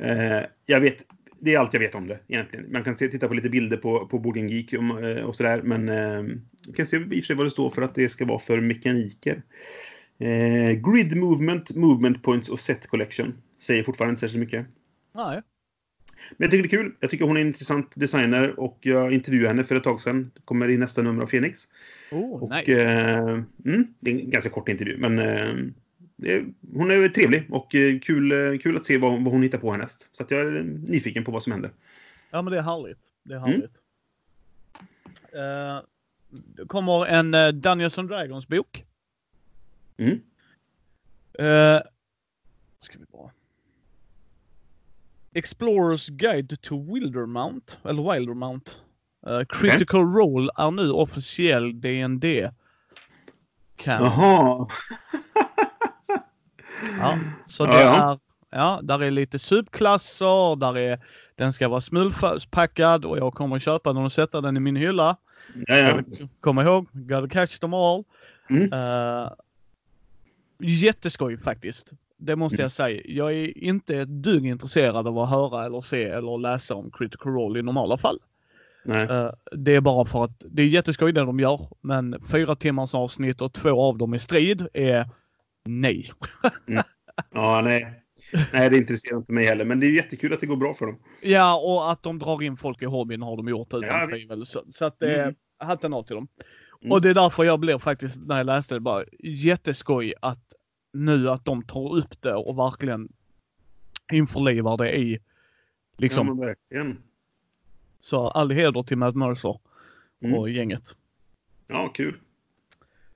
Eh, 0.00 0.46
jag 0.66 0.80
vet, 0.80 1.04
det 1.40 1.54
är 1.54 1.58
allt 1.58 1.72
jag 1.72 1.80
vet 1.80 1.94
om 1.94 2.06
det 2.06 2.18
egentligen. 2.28 2.72
Man 2.72 2.84
kan 2.84 2.96
se, 2.96 3.08
titta 3.08 3.28
på 3.28 3.34
lite 3.34 3.48
bilder 3.48 3.76
på, 3.76 4.06
på 4.06 4.18
Boarding 4.18 4.48
Geek 4.48 4.72
om, 4.72 5.04
eh, 5.04 5.24
och 5.24 5.34
sådär. 5.34 5.62
Men 5.62 5.88
eh, 5.88 6.22
man 6.66 6.74
kan 6.76 6.86
se 6.86 6.96
i 6.96 7.00
och 7.00 7.10
för 7.10 7.20
sig 7.20 7.36
vad 7.36 7.46
det 7.46 7.50
står 7.50 7.70
för 7.70 7.82
att 7.82 7.94
det 7.94 8.08
ska 8.08 8.24
vara 8.24 8.38
för 8.38 8.60
mekaniker. 8.60 9.42
Eh, 10.18 10.72
grid 10.72 11.16
movement, 11.16 11.74
movement 11.76 12.22
points 12.22 12.48
och 12.48 12.60
set 12.60 12.86
collection. 12.86 13.34
Säger 13.58 13.82
fortfarande 13.82 14.10
inte 14.10 14.20
särskilt 14.20 14.40
mycket. 14.40 14.66
Nej. 15.14 15.42
Men 16.36 16.44
jag 16.44 16.50
tycker 16.50 16.62
det 16.62 16.76
är 16.76 16.82
kul. 16.82 16.94
Jag 17.00 17.10
tycker 17.10 17.24
hon 17.24 17.36
är 17.36 17.40
en 17.40 17.46
intressant 17.46 17.92
designer 17.94 18.60
och 18.60 18.78
jag 18.80 19.12
intervjuade 19.12 19.48
henne 19.48 19.64
för 19.64 19.76
ett 19.76 19.84
tag 19.84 20.00
sedan. 20.00 20.30
Det 20.34 20.40
kommer 20.44 20.68
i 20.68 20.76
nästa 20.78 21.02
nummer 21.02 21.22
av 21.22 21.26
Phoenix. 21.26 21.62
Oh, 22.10 22.42
Och, 22.42 22.50
nice. 22.50 22.82
eh, 22.82 23.18
mm, 23.64 23.94
det 24.00 24.10
är 24.10 24.14
en 24.20 24.30
ganska 24.30 24.50
kort 24.50 24.68
intervju, 24.68 24.96
men 24.98 25.18
eh, 25.18 25.54
är, 26.32 26.44
hon 26.74 26.90
är 26.90 27.08
trevlig 27.08 27.46
och 27.50 27.74
eh, 27.74 27.98
kul, 27.98 28.32
eh, 28.32 28.58
kul 28.58 28.76
att 28.76 28.84
se 28.84 28.98
vad, 28.98 29.12
vad 29.24 29.32
hon 29.32 29.42
hittar 29.42 29.58
på 29.58 29.70
härnäst. 29.72 30.08
Så 30.12 30.22
att 30.22 30.30
jag 30.30 30.40
är 30.40 30.62
nyfiken 30.88 31.24
på 31.24 31.30
vad 31.32 31.42
som 31.42 31.52
händer. 31.52 31.70
Ja, 32.30 32.42
men 32.42 32.52
det 32.52 32.58
är 32.58 32.62
härligt. 32.62 32.98
Det 33.24 33.34
är 33.34 33.38
Mm. 33.38 33.50
härligt. 33.50 33.72
Eh, 35.32 35.84
det 36.30 36.64
kommer 36.66 37.06
en 37.06 37.34
uh, 37.34 37.48
Dungeons 37.48 37.98
and 37.98 38.08
Dragons 38.08 38.48
bok. 38.48 38.84
Mm. 39.98 40.20
Uh, 41.40 41.80
ska 42.80 42.98
vi 42.98 43.04
bara... 43.12 43.30
Explorers 45.34 46.08
Guide 46.08 46.62
to 46.62 46.94
Wildermount, 46.94 47.78
eller 47.84 48.12
Wildermount. 48.12 48.76
Uh, 49.26 49.44
Critical 49.44 50.00
Role 50.00 50.50
är 50.56 50.70
nu 50.70 50.90
officiell 50.90 51.80
DND. 51.80 52.24
Kan. 53.76 54.04
Jaha. 54.04 54.68
Ja, 56.98 57.18
så 57.46 57.64
Ja, 57.64 57.70
det 57.70 57.82
ja. 57.82 58.12
är, 58.12 58.18
ja, 58.50 58.80
där 58.82 59.02
är 59.02 59.10
lite 59.10 59.38
subklasser, 59.38 60.56
där 60.56 60.78
är, 60.78 61.00
den 61.36 61.52
ska 61.52 61.68
vara 61.68 61.80
smulpackad 61.80 63.04
och 63.04 63.18
jag 63.18 63.34
kommer 63.34 63.58
köpa 63.58 63.92
den 63.92 64.04
och 64.04 64.12
sätta 64.12 64.40
den 64.40 64.56
i 64.56 64.60
min 64.60 64.76
hylla. 64.76 65.16
Ja, 65.66 65.76
ja. 65.76 66.02
Kom 66.40 66.58
ihåg, 66.58 66.88
gotta 66.92 67.28
catch 67.28 67.58
them 67.58 67.74
all. 67.74 68.04
Mm. 68.50 68.72
Uh, 68.72 69.30
jätteskoj 70.58 71.36
faktiskt. 71.38 71.90
Det 72.16 72.36
måste 72.36 72.56
Mm. 72.56 72.62
jag 72.64 72.72
säga. 72.72 73.02
Jag 73.04 73.32
är 73.32 73.58
inte 73.58 73.96
ett 73.96 74.08
dugg 74.08 74.46
intresserad 74.46 75.06
av 75.06 75.18
att 75.18 75.30
höra 75.30 75.64
eller 75.66 75.80
se 75.80 76.04
eller 76.04 76.38
läsa 76.38 76.74
om 76.74 76.90
Critical 76.90 77.32
Role 77.32 77.58
i 77.58 77.62
normala 77.62 77.98
fall. 77.98 78.18
Eh, 78.88 79.30
det 79.52 79.74
är 79.74 79.80
bara 79.80 80.04
för 80.04 80.24
att 80.24 80.42
det 80.50 80.62
är 80.62 80.66
jätteskoj 80.66 81.12
det 81.12 81.20
de 81.20 81.40
gör, 81.40 81.68
men 81.80 82.16
fyra 82.32 82.54
timmars 82.54 82.94
avsnitt 82.94 83.40
och 83.40 83.52
två 83.52 83.80
av 83.82 83.98
dem 83.98 84.14
i 84.14 84.18
strid 84.18 84.66
är 84.74 85.08
nej. 85.64 86.12
Ja, 87.34 87.60
nej. 87.64 88.02
Nej, 88.52 88.70
det 88.70 88.76
intresserar 88.76 89.16
inte 89.16 89.32
mig 89.32 89.46
heller. 89.46 89.64
Men 89.64 89.80
det 89.80 89.86
är 89.86 89.90
jättekul 89.90 90.32
att 90.32 90.40
det 90.40 90.46
går 90.46 90.56
bra 90.56 90.74
för 90.74 90.86
dem. 90.86 90.98
Ja, 91.22 91.56
och 91.60 91.90
att 91.92 92.02
de 92.02 92.18
drar 92.18 92.42
in 92.42 92.56
folk 92.56 92.82
i 92.82 92.84
hobbyn 92.84 93.22
har 93.22 93.36
de 93.36 93.48
gjort 93.48 93.74
utan 93.74 93.88
Ja, 93.88 94.08
tvivel. 94.12 94.46
Så, 94.46 94.60
så 94.70 94.84
att 94.84 94.98
det 94.98 95.14
är 95.14 95.22
Mm. 95.22 95.34
hatten 95.58 95.92
av 95.94 96.02
till 96.02 96.14
dem. 96.14 96.28
Mm. 96.82 96.92
Och 96.92 97.00
det 97.02 97.10
är 97.10 97.14
därför 97.14 97.44
jag 97.44 97.60
blev 97.60 97.78
faktiskt, 97.78 98.16
när 98.26 98.36
jag 98.36 98.46
läste 98.46 98.74
det, 98.74 98.80
bara 98.80 99.04
jätteskoj 99.22 100.14
att 100.22 100.47
nu 100.92 101.28
att 101.30 101.44
de 101.44 101.62
tar 101.62 101.96
upp 101.96 102.22
det 102.22 102.34
och 102.34 102.58
verkligen 102.58 103.08
införlivar 104.12 104.76
det 104.76 104.98
i 104.98 105.18
liksom. 105.96 106.26
Ja, 106.28 106.34
verkligen. 106.34 107.02
Så 108.00 108.28
all 108.28 108.50
heder 108.50 108.82
till 108.82 108.98
Matt 108.98 109.14
Mercer 109.16 109.58
Mm. 110.20 110.38
och 110.38 110.50
gänget. 110.50 110.96
Ja, 111.66 111.88
kul. 111.94 112.20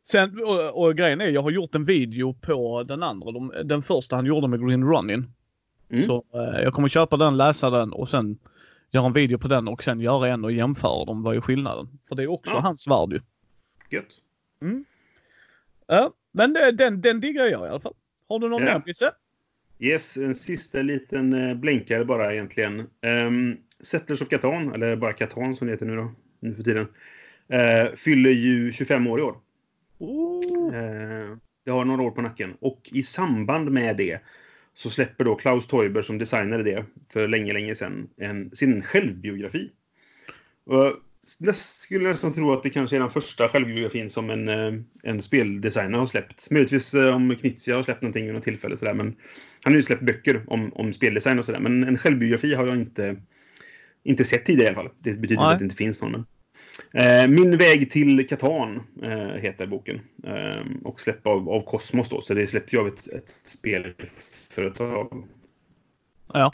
Sen, 0.04 0.38
och, 0.42 0.82
och 0.84 0.96
grejen 0.96 1.20
är, 1.20 1.28
jag 1.28 1.42
har 1.42 1.50
gjort 1.50 1.74
en 1.74 1.84
video 1.84 2.34
på 2.34 2.82
den 2.82 3.02
andra, 3.02 3.30
de, 3.32 3.52
den 3.64 3.82
första 3.82 4.16
han 4.16 4.26
gjorde 4.26 4.48
med 4.48 4.66
Green 4.68 4.84
Running. 4.84 5.24
Mm. 5.88 6.02
Så 6.02 6.24
eh, 6.34 6.62
jag 6.62 6.72
kommer 6.72 6.88
köpa 6.88 7.16
den, 7.16 7.36
läsa 7.36 7.70
den 7.70 7.92
och 7.92 8.08
sen 8.08 8.38
göra 8.90 9.06
en 9.06 9.12
video 9.12 9.38
på 9.38 9.48
den 9.48 9.68
och 9.68 9.82
sen 9.84 10.00
göra 10.00 10.28
en 10.28 10.44
och 10.44 10.52
jämföra 10.52 11.04
dem. 11.04 11.22
Vad 11.22 11.36
är 11.36 11.40
skillnaden? 11.40 11.98
För 12.08 12.14
det 12.14 12.22
är 12.22 12.30
också 12.30 12.52
Ja. 12.54 12.60
hans 12.60 12.86
värld 12.86 13.12
ju. 13.12 13.20
Gött. 13.90 14.20
Ja, 15.86 16.10
men 16.32 16.52
det, 16.52 16.72
den, 16.72 17.00
den 17.00 17.20
diggar 17.20 17.44
jag 17.44 17.66
i 17.66 17.70
alla 17.70 17.80
fall. 17.80 17.94
Har 18.28 18.38
du 18.38 18.48
någon 18.48 18.62
Ja. 18.62 18.72
mer 18.74 18.80
Pisse? 18.80 19.12
Yes, 19.78 20.16
en 20.16 20.34
sista 20.34 20.82
liten 20.82 21.32
eh, 21.32 21.54
blänkare 21.54 22.04
bara 22.04 22.32
egentligen. 22.32 22.86
Um, 23.26 23.56
Settlers 23.80 24.22
of 24.22 24.28
Catan, 24.28 24.74
eller 24.74 24.96
bara 24.96 25.12
Catan 25.12 25.56
som 25.56 25.66
det 25.66 25.72
heter 25.72 25.86
nu 25.86 25.96
då, 25.96 26.12
nu 26.40 26.54
för 26.54 26.62
tiden, 26.62 26.86
eh, 27.48 27.92
fyller 27.94 28.30
ju 28.30 28.72
25 28.72 29.06
år 29.06 29.18
i 29.18 29.22
år. 29.22 29.36
Oh. 29.98 30.74
Eh, 30.76 31.36
det 31.64 31.70
har 31.70 31.84
några 31.84 32.02
år 32.02 32.10
på 32.10 32.22
nacken. 32.22 32.56
Och 32.60 32.90
i 32.92 33.02
samband 33.02 33.70
med 33.70 33.96
det 33.96 34.20
så 34.74 34.90
släpper 34.90 35.24
då 35.24 35.34
Klaus 35.34 35.66
Teuber, 35.66 36.02
som 36.02 36.18
designade 36.18 36.62
det 36.62 36.84
för 37.12 37.28
länge, 37.28 37.52
länge 37.52 37.74
sedan, 37.74 38.08
en, 38.16 38.50
sin 38.56 38.82
självbiografi. 38.82 39.70
Och 40.64 40.96
jag 41.38 41.56
skulle 41.56 42.08
nästan 42.08 42.32
tro 42.32 42.52
att 42.52 42.62
det 42.62 42.70
kanske 42.70 42.96
är 42.96 43.00
den 43.00 43.10
första 43.10 43.48
självbiografin 43.48 44.10
som 44.10 44.30
en, 44.30 44.48
eh, 44.48 44.72
en 45.02 45.22
speldesigner 45.22 45.98
har 45.98 46.06
släppt. 46.06 46.50
Möjligtvis 46.50 46.94
eh, 46.94 47.16
om 47.16 47.36
Knizia 47.36 47.76
har 47.76 47.82
släppt 47.82 48.02
någonting 48.02 48.24
vid 48.24 48.34
något 48.34 48.42
tillfälle. 48.42 48.76
Sådär, 48.76 48.94
men 48.94 49.16
han 49.64 49.72
har 49.72 49.76
ju 49.76 49.82
släppt 49.82 50.02
böcker 50.02 50.44
om, 50.46 50.72
om 50.72 50.92
speldesign 50.92 51.38
och 51.38 51.44
sådär. 51.44 51.60
Men 51.60 51.84
en 51.84 51.98
självbiografi 51.98 52.54
har 52.54 52.66
jag 52.66 52.76
inte, 52.76 53.16
inte 54.02 54.24
sett 54.24 54.44
tidigare 54.44 54.72
i 54.72 54.74
alla 54.74 54.82
fall. 54.82 54.92
Det 54.98 55.20
betyder 55.20 55.42
Nej. 55.42 55.44
inte 55.44 55.52
att 55.52 55.58
det 55.58 55.64
inte 55.64 55.76
finns 55.76 56.00
någon. 56.00 56.12
Men. 56.12 56.24
Eh, 56.92 57.28
Min 57.28 57.56
väg 57.56 57.90
till 57.90 58.28
Catan 58.28 58.82
eh, 59.02 59.18
heter 59.18 59.66
boken. 59.66 60.00
Och 60.84 61.00
släpp 61.00 61.26
av, 61.26 61.48
av 61.48 61.60
Cosmos 61.60 62.08
då. 62.08 62.20
Så 62.20 62.34
det 62.34 62.46
släpps 62.46 62.74
ju 62.74 62.78
av 62.78 62.88
ett, 62.88 63.08
ett 63.08 63.28
spelföretag. 63.28 65.28
Ja. 66.32 66.50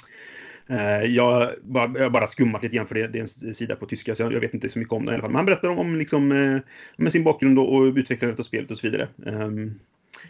Eh, 0.70 1.04
jag, 1.04 1.50
bara, 1.62 1.92
jag 1.94 2.02
har 2.02 2.10
bara 2.10 2.26
skummat 2.26 2.62
lite 2.62 2.76
grann 2.76 2.86
för 2.86 2.94
det, 2.94 3.06
det 3.06 3.18
är 3.18 3.46
en 3.48 3.54
sida 3.54 3.76
på 3.76 3.86
tyska 3.86 4.14
så 4.14 4.22
jag, 4.22 4.32
jag 4.32 4.40
vet 4.40 4.54
inte 4.54 4.68
så 4.68 4.78
mycket 4.78 4.92
om 4.92 5.04
det 5.04 5.12
i 5.12 5.14
alla 5.14 5.22
fall. 5.22 5.30
Men 5.30 5.36
han 5.36 5.46
berättar 5.46 5.68
om, 5.68 5.78
om 5.78 5.96
liksom, 5.96 6.32
eh, 6.32 6.58
med 6.96 7.12
sin 7.12 7.24
bakgrund 7.24 7.58
och 7.58 7.82
utvecklandet 7.82 8.40
av 8.40 8.44
spelet 8.44 8.70
och 8.70 8.78
så 8.78 8.90
vidare. 8.90 9.08
Eh, 9.26 9.50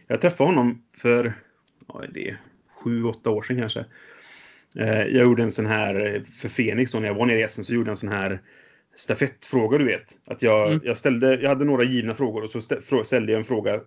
jag 0.07 0.21
träffade 0.21 0.51
honom 0.51 0.83
för, 0.97 1.33
ja, 1.89 2.03
det 2.15 2.29
är 2.29 2.37
sju, 2.85 3.05
åtta 3.05 3.31
år 3.31 3.43
sedan 3.43 3.59
kanske. 3.59 3.85
Eh, 4.77 5.03
jag 5.03 5.23
gjorde 5.23 5.43
en 5.43 5.53
sån 5.53 5.67
här, 5.67 6.23
för 6.41 6.49
Fenix 6.49 6.93
då, 6.93 6.99
när 7.01 7.07
jag 7.07 7.15
var 7.15 7.27
nere 7.27 7.39
i 7.39 7.43
Essen, 7.43 7.65
så 7.65 7.75
gjorde 7.75 7.89
jag 7.89 7.93
en 7.93 7.97
sån 7.97 8.09
här 8.09 8.41
stafettfråga, 8.97 9.79
du 9.79 9.85
vet. 9.85 10.17
Att 10.27 10.43
jag, 10.43 10.69
Mm. 10.69 10.81
jag, 10.85 10.97
ställde, 10.97 11.35
jag 11.41 11.49
hade 11.49 11.65
några 11.65 11.85
givna 11.85 12.15
frågor 12.15 12.43
och 12.43 12.51
så 12.83 13.05
ställde 13.05 13.33
jag 13.33 13.39
en 13.39 13.45
fråga 13.45 13.75
eh, 13.75 13.81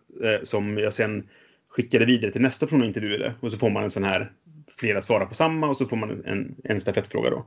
som 0.43 0.77
jag 0.77 0.93
sen 0.93 1.27
skickade 1.69 2.05
vidare 2.05 2.31
till 2.31 2.41
nästa 2.41 2.65
person 2.65 2.79
jag 2.79 2.87
intervjuade. 2.87 3.33
Och 3.39 3.51
så 3.51 3.57
får 3.57 3.69
man 3.69 3.83
en 3.83 3.91
sån 3.91 4.03
här, 4.03 4.31
flera 4.77 5.01
svarar 5.01 5.25
på 5.25 5.33
samma 5.33 5.67
och 5.67 5.77
så 5.77 5.85
får 5.85 5.97
man 5.97 6.23
en, 6.25 6.55
en 6.63 6.81
stafettfråga 6.81 7.29
då. 7.29 7.45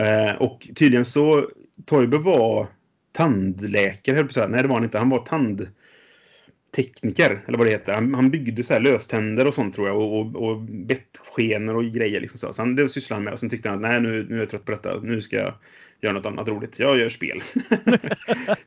Eh, 0.00 0.34
och 0.34 0.68
tydligen 0.74 1.04
så, 1.04 1.50
Toiber 1.86 2.18
var 2.18 2.66
tandläkare, 3.12 4.16
höll 4.16 4.24
på 4.24 4.28
att 4.28 4.34
säga. 4.34 4.48
Nej, 4.48 4.62
det 4.62 4.68
var 4.68 4.74
han 4.74 4.84
inte. 4.84 4.98
Han 4.98 5.10
var 5.10 5.26
tandtekniker, 5.26 7.40
eller 7.46 7.58
vad 7.58 7.66
det 7.66 7.70
heter. 7.70 7.92
Han, 7.92 8.14
han 8.14 8.30
byggde 8.30 8.62
så 8.62 8.72
här 8.72 8.80
löständer 8.80 9.46
och 9.46 9.54
sånt 9.54 9.74
tror 9.74 9.88
jag. 9.88 9.96
Och, 9.96 10.20
och, 10.20 10.36
och 10.36 10.60
bettskenor 10.60 11.76
och 11.76 11.84
grejer 11.84 12.20
liksom 12.20 12.38
så. 12.38 12.52
så 12.52 12.62
han, 12.62 12.76
det 12.76 12.88
sysslade 12.88 13.16
han 13.16 13.24
med. 13.24 13.32
Och 13.32 13.40
sen 13.40 13.50
tyckte 13.50 13.68
han, 13.68 13.80
nej 13.80 14.00
nu, 14.00 14.26
nu 14.28 14.36
är 14.36 14.40
jag 14.40 14.50
trött 14.50 14.64
på 14.64 14.72
detta. 14.72 14.96
Nu 15.02 15.20
ska 15.20 15.36
jag 15.36 15.54
göra 16.00 16.12
något 16.12 16.26
annat 16.26 16.48
roligt. 16.48 16.78
Jag 16.78 16.98
gör 16.98 17.08
spel. 17.08 17.42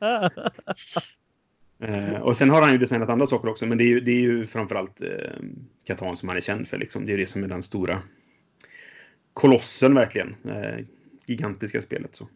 Eh, 1.80 2.20
och 2.20 2.36
sen 2.36 2.50
har 2.50 2.62
han 2.62 2.72
ju 2.72 2.78
designat 2.78 3.08
andra 3.08 3.26
saker 3.26 3.48
också, 3.48 3.66
men 3.66 3.78
det 3.78 3.84
är 3.84 3.88
ju, 3.88 4.00
det 4.00 4.10
är 4.10 4.20
ju 4.20 4.44
framförallt 4.44 5.00
eh, 5.00 5.08
Catan 5.86 6.16
som 6.16 6.28
han 6.28 6.36
är 6.36 6.40
känd 6.40 6.68
för. 6.68 6.78
Liksom. 6.78 7.06
Det 7.06 7.12
är 7.12 7.16
det 7.16 7.26
som 7.26 7.44
är 7.44 7.48
den 7.48 7.62
stora 7.62 8.02
kolossen 9.32 9.94
verkligen. 9.94 10.36
Eh, 10.44 10.84
gigantiska 11.26 11.82
spelet. 11.82 12.16
Så. 12.16 12.28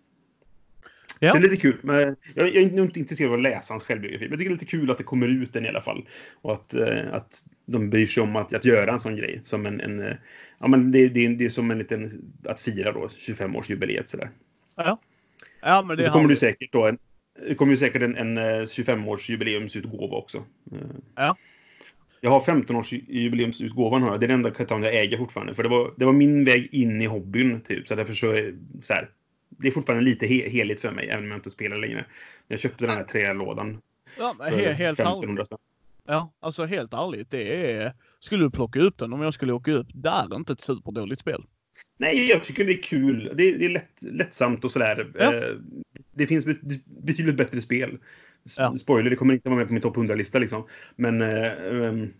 Ja. 1.18 1.32
Så 1.32 1.38
det 1.38 1.46
är 1.46 1.50
lite 1.50 1.62
kul. 1.62 1.78
Men 1.82 2.16
jag, 2.34 2.48
jag 2.48 2.56
är 2.56 2.82
inte 2.82 3.00
intresserad 3.00 3.30
av 3.30 3.36
att 3.36 3.42
läsa 3.42 3.72
hans 3.72 3.82
självbiografi, 3.82 4.24
men 4.24 4.30
jag 4.30 4.38
tycker 4.38 4.50
det 4.50 4.54
är 4.54 4.60
lite 4.60 4.70
kul 4.70 4.90
att 4.90 4.98
det 4.98 5.04
kommer 5.04 5.28
ut 5.28 5.52
den 5.52 5.66
i 5.66 5.68
alla 5.68 5.80
fall. 5.80 6.08
Och 6.42 6.52
att, 6.52 6.74
eh, 6.74 7.14
att 7.14 7.44
de 7.66 7.90
bryr 7.90 8.06
sig 8.06 8.22
om 8.22 8.36
att, 8.36 8.54
att 8.54 8.64
göra 8.64 8.92
en 8.92 9.00
sån 9.00 9.16
grej. 9.16 9.40
Som 9.42 9.66
en, 9.66 9.80
en 9.80 10.00
eh, 10.00 10.16
ja, 10.58 10.68
men 10.68 10.92
det, 10.92 11.08
det, 11.08 11.28
det 11.28 11.44
är 11.44 11.48
som 11.48 11.70
en 11.70 11.78
liten, 11.78 12.32
att 12.44 12.60
fira 12.60 12.92
då 12.92 13.06
25-årsjubileet 13.06 14.04
sådär. 14.04 14.30
ja. 14.76 14.98
ja, 15.60 15.82
men 15.82 15.96
det 15.96 16.02
så 16.02 16.08
är 16.08 16.12
kommer 16.12 16.28
du 16.28 16.36
säkert 16.36 16.72
då 16.72 16.86
en, 16.86 16.98
det 17.48 17.54
kommer 17.54 17.72
ju 17.72 17.76
säkert 17.76 18.02
en, 18.02 18.16
en 18.16 18.38
eh, 18.38 18.42
25-årsjubileumsutgåva 18.42 20.16
också. 20.16 20.38
Eh, 20.72 20.78
Ja. 21.16 21.36
Jag 22.24 22.30
har 22.30 22.40
15-årsjubileumsutgåvan. 22.40 24.02
Har 24.02 24.10
jag. 24.10 24.20
Det 24.20 24.26
är 24.26 24.28
den 24.28 24.36
enda 24.36 24.50
Catan 24.50 24.82
jag 24.82 24.94
äger 24.96 25.18
fortfarande. 25.18 25.54
För 25.54 25.62
det 25.62 25.68
var, 25.68 25.94
det 25.96 26.04
var 26.04 26.12
min 26.12 26.44
väg 26.44 26.68
in 26.74 27.00
i 27.02 27.06
hobbyn. 27.06 27.60
Typ. 27.60 27.88
Så 27.88 27.94
därför 27.94 28.12
så, 28.12 28.32
är- 28.32 28.54
så 28.82 28.92
här, 28.94 29.08
det 29.48 29.68
är 29.68 29.72
fortfarande 29.72 30.04
lite 30.04 30.26
he 30.26 30.48
heligt 30.48 30.80
för 30.80 30.90
mig, 30.92 31.08
även 31.08 31.24
om 31.24 31.30
jag 31.30 31.38
inte 31.38 31.50
spelar 31.50 31.78
längre. 31.78 32.04
Jag 32.48 32.60
köpte 32.60 32.86
den 32.86 32.94
här 32.96 33.02
trälådan. 33.04 33.80
Ja, 34.18 34.34
men 34.38 34.46
he- 34.52 34.72
helt 34.72 35.00
ärligt. 35.00 35.08
1500 35.08 35.44
spänn. 35.44 35.58
Ja, 36.06 36.32
alltså 36.40 36.64
helt 36.64 36.92
ärligt. 36.94 37.30
Det 37.30 37.72
är... 37.72 37.92
Skulle 38.20 38.44
du 38.44 38.50
plocka 38.50 38.80
upp 38.80 38.98
den 38.98 39.12
om 39.12 39.22
jag 39.22 39.34
skulle 39.34 39.52
åka 39.52 39.72
upp, 39.72 39.86
det 39.94 40.08
är 40.08 40.36
inte 40.36 40.52
ett 40.52 40.60
superdåligt 40.60 41.20
spel. 41.20 41.44
Nej, 41.98 42.28
jag 42.28 42.44
tycker 42.44 42.64
det 42.64 42.72
är 42.72 42.82
kul. 42.82 43.32
Det 43.34 43.42
är, 43.42 43.58
det 43.58 43.64
är 43.64 43.68
lätt, 43.68 44.02
lättsamt 44.02 44.64
och 44.64 44.70
sådär. 44.70 45.12
Ja. 45.18 45.34
Eh, 45.34 45.54
Det 46.14 46.26
finns 46.26 46.46
bet 46.46 46.60
betydligt 46.84 47.36
bättre 47.36 47.60
spel. 47.60 47.98
Ja. 48.58 48.74
Spoiler, 48.76 49.10
det 49.10 49.16
kommer 49.16 49.34
inte 49.34 49.48
vara 49.48 49.58
med 49.58 49.66
på 49.66 49.72
min 49.72 49.82
topp 49.82 49.96
100-lista 49.96 50.38
liksom. 50.38 50.66
Men 50.96 51.22
ehm, 51.22 52.12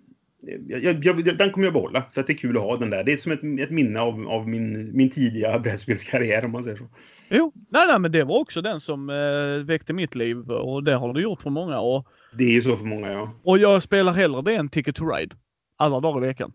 jag, 0.67 1.05
jag, 1.05 1.37
den 1.39 1.51
kommer 1.51 1.67
jag 1.67 1.73
behålla, 1.73 2.05
för 2.13 2.21
att 2.21 2.27
det 2.27 2.33
är 2.33 2.37
kul 2.37 2.57
att 2.57 2.63
ha 2.63 2.77
den 2.77 2.91
där. 2.91 3.05
Det 3.05 3.13
är 3.13 3.17
som 3.17 3.33
ett, 3.33 3.61
ett 3.61 3.71
minne 3.71 4.01
av, 4.01 4.29
av 4.29 4.49
min, 4.49 4.97
min 4.97 5.11
tidiga 5.11 5.59
brädspelskarriär, 5.63 6.45
om 6.45 6.51
man 6.51 6.65
säger 6.65 6.77
så. 6.77 6.89
Jo, 7.29 7.53
nej, 7.55 7.87
nej, 7.87 7.99
men 7.99 8.13
det 8.13 8.25
var 8.25 8.39
också 8.39 8.63
den 8.63 8.81
som 8.81 9.11
eh, 9.11 9.67
väckte 9.67 9.93
mitt 9.93 10.15
liv 10.15 10.51
och 10.51 10.85
det 10.85 10.95
har 10.95 11.15
det 11.15 11.21
gjort 11.21 11.43
för 11.43 11.51
många. 11.51 11.81
Och, 11.81 12.09
Det 12.33 12.45
är 12.45 12.53
ju 12.53 12.63
så 12.63 12.77
för 12.77 12.85
många, 12.85 13.13
ja. 13.13 13.35
och 13.43 13.59
jag 13.59 13.83
spelar 13.83 14.13
hellre 14.13 14.43
det 14.43 14.55
än 14.55 14.69
Ticket 14.69 14.97
to 14.97 15.05
Ride. 15.05 15.37
Alla 15.77 16.01
dagar 16.01 16.25
i 16.25 16.27
veckan. 16.27 16.53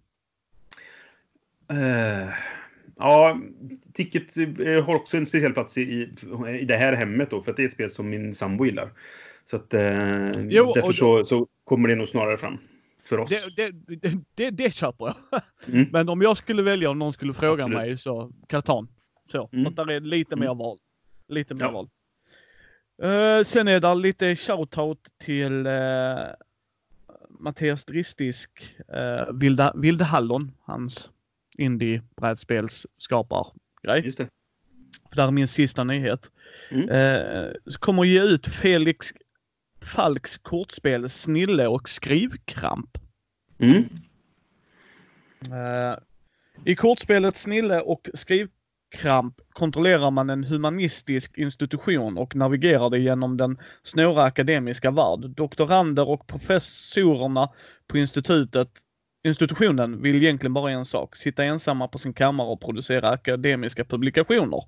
Eh, 1.70 2.30
ja, 2.98 3.40
Ticket 3.94 4.38
eh, 4.38 4.86
har 4.86 4.96
också 4.96 5.18
en 5.18 5.26
speciell 5.26 5.54
plats 5.54 5.78
i, 5.78 5.82
i, 5.82 6.66
det 6.66 6.76
här 6.78 6.94
hemmet 6.94 7.30
då, 7.30 7.42
för 7.42 7.52
att 7.52 7.58
det 7.58 7.64
är 7.64 7.68
ett 7.68 7.74
spel 7.74 7.90
som 7.92 8.10
min 8.10 8.34
sambo 8.34 8.66
gillar. 8.66 8.90
Så 9.46 9.56
att 9.56 9.74
eh, 9.74 10.42
Jo, 10.50 10.72
därför 10.76 10.92
så, 10.92 11.24
så 11.24 11.48
kommer 11.64 11.90
det 11.90 11.96
nog 11.96 12.08
snarare 12.08 12.38
fram 12.38 12.58
för 13.06 13.18
oss. 13.18 13.30
Det, 13.56 13.72
det, 13.88 14.14
det, 14.36 14.50
det, 14.50 14.74
köper 14.74 15.06
jag. 15.06 15.42
Mm. 15.68 15.90
Men 15.92 16.10
om 16.10 16.22
jag 16.22 16.38
skulle 16.38 16.62
välja 16.62 16.90
om 16.90 17.00
någon 17.00 17.14
skulle 17.14 17.34
fråga 17.34 17.64
Absolut. 17.64 17.78
mig 17.78 17.98
så 17.98 18.32
Catan. 18.48 18.88
Så, 19.32 19.50
Mm. 19.54 19.76
där 19.76 19.92
är 19.92 20.00
lite 20.00 20.36
mer 20.36 20.46
Mm. 20.46 20.58
val. 20.58 20.78
Lite 21.28 21.54
mer 21.54 21.62
Ja. 21.62 21.72
val. 21.72 21.90
Eh, 23.04 23.44
sen 23.44 23.68
är 23.68 23.80
det 23.80 23.96
lite 23.96 24.36
shoutout 24.36 25.00
till 25.18 25.68
uh, 25.68 26.18
Mattias 27.40 27.86
Dristisk, 27.86 28.76
uh, 28.96 29.34
Vilda, 29.40 29.74
Vilde 29.76 30.04
Hallon, 30.04 30.52
hans 30.64 31.12
indie-brädspelsskapargrej. 31.58 34.06
Just 34.06 34.18
det. 34.18 34.30
För 35.10 35.16
där 35.16 35.28
är 35.28 35.32
min 35.32 35.48
sista 35.48 35.84
nyhet. 35.84 36.32
Mm. 36.70 36.90
Eh, 36.90 37.52
kommer 37.80 38.04
ge 38.04 38.22
ut 38.22 38.48
Felix 38.48 39.14
Falks 39.82 40.38
kortspel 40.38 41.10
Snille 41.10 41.68
och 41.68 41.90
skrivkramp. 41.90 42.98
Mm. 43.60 43.84
Eh, 45.52 45.96
I 46.66 46.76
kortspelet 46.76 47.36
Snille 47.36 47.82
och 47.82 48.10
skrivkramp 48.14 49.42
kontrollerar 49.50 50.12
man 50.12 50.30
en 50.30 50.44
humanistisk 50.44 51.38
institution 51.38 52.18
och 52.18 52.36
navigerar 52.36 52.90
det 52.90 53.00
genom 53.00 53.38
den 53.38 53.58
snåra 53.84 54.24
akademiska 54.24 54.92
värld. 54.92 55.30
Doktorander 55.30 56.10
och 56.10 56.28
professorerna 56.28 57.50
på 57.88 57.98
institutet 57.98 58.70
Institutionen 59.28 60.02
vill 60.02 60.16
egentligen 60.16 60.54
bara 60.54 60.72
en 60.72 60.86
sak, 60.86 61.16
sitta 61.16 61.44
ensamma 61.44 61.88
på 61.88 61.98
sin 61.98 62.14
kammare 62.14 62.48
och 62.48 62.62
producera 62.62 63.10
akademiska 63.10 63.86
publikationer. 63.86 64.64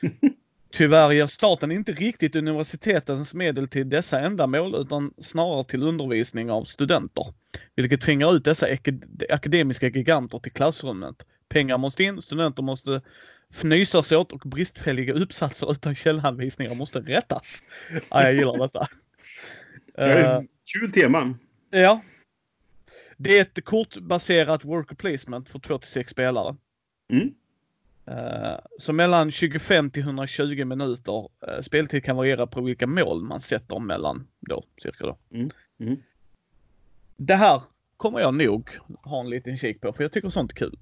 Tyvärr 0.72 1.12
ger 1.12 1.26
staten 1.26 1.72
inte 1.72 1.92
riktigt 1.92 2.36
universitetens 2.36 3.34
medel 3.34 3.68
till 3.68 3.88
dessa 3.88 4.20
ändamål 4.20 4.74
utan 4.78 5.14
snarare 5.18 5.64
till 5.64 5.82
undervisning 5.82 6.50
av 6.50 6.64
studenter. 6.64 7.34
Vilket 7.74 8.00
tvingar 8.00 8.36
ut 8.36 8.44
dessa 8.44 8.66
akademiska 9.30 9.88
giganter 9.88 10.38
till 10.38 10.52
klassrummet. 10.52 11.26
Pengar 11.48 11.78
måste 11.78 12.04
in, 12.04 12.22
studenter 12.22 12.62
måste 12.62 13.00
fnysas 13.50 14.12
åt 14.12 14.32
och 14.32 14.42
bristfälliga 14.44 15.12
uppsatser 15.12 15.72
utan 15.72 15.94
källanvisningar 15.94 16.74
måste 16.74 16.98
rättas. 16.98 17.62
Ja, 18.10 18.22
jag 18.22 18.34
gillar 18.34 18.58
detta. 18.58 18.88
Eh, 19.98 20.40
Kul 20.72 20.92
tema. 20.92 21.34
ja. 21.70 22.00
Det 23.16 23.38
är 23.38 23.42
ett 23.42 23.64
kortbaserat 23.64 24.64
worker 24.64 24.94
placement 24.94 25.48
för 25.48 25.58
2 25.58 25.78
till 25.78 25.90
6 25.90 26.10
spelare. 26.10 26.56
Mm. 27.12 27.34
Eh, 28.06 28.58
Så 28.78 28.92
mellan 28.92 29.30
25 29.32 29.90
till 29.90 30.02
120 30.02 30.64
minuter. 30.64 31.28
Eh, 31.48 31.60
Speltid 31.62 32.04
kan 32.04 32.16
variera 32.16 32.46
på 32.46 32.60
vilka 32.60 32.86
mål 32.86 33.22
man 33.22 33.40
sätter 33.40 33.78
mellan 33.78 34.26
då, 34.40 34.64
cirka 34.82 35.06
då. 35.06 35.18
Mm, 35.30 35.50
mm. 35.80 35.96
Det 37.16 37.34
här 37.34 37.62
kommer 37.96 38.20
jag 38.20 38.34
nog 38.34 38.70
ha 39.02 39.20
en 39.20 39.30
liten 39.30 39.58
kik 39.58 39.80
på 39.80 39.92
för 39.92 40.04
jag 40.04 40.12
tycker 40.12 40.28
sånt 40.28 40.52
är 40.52 40.56
kul. 40.56 40.78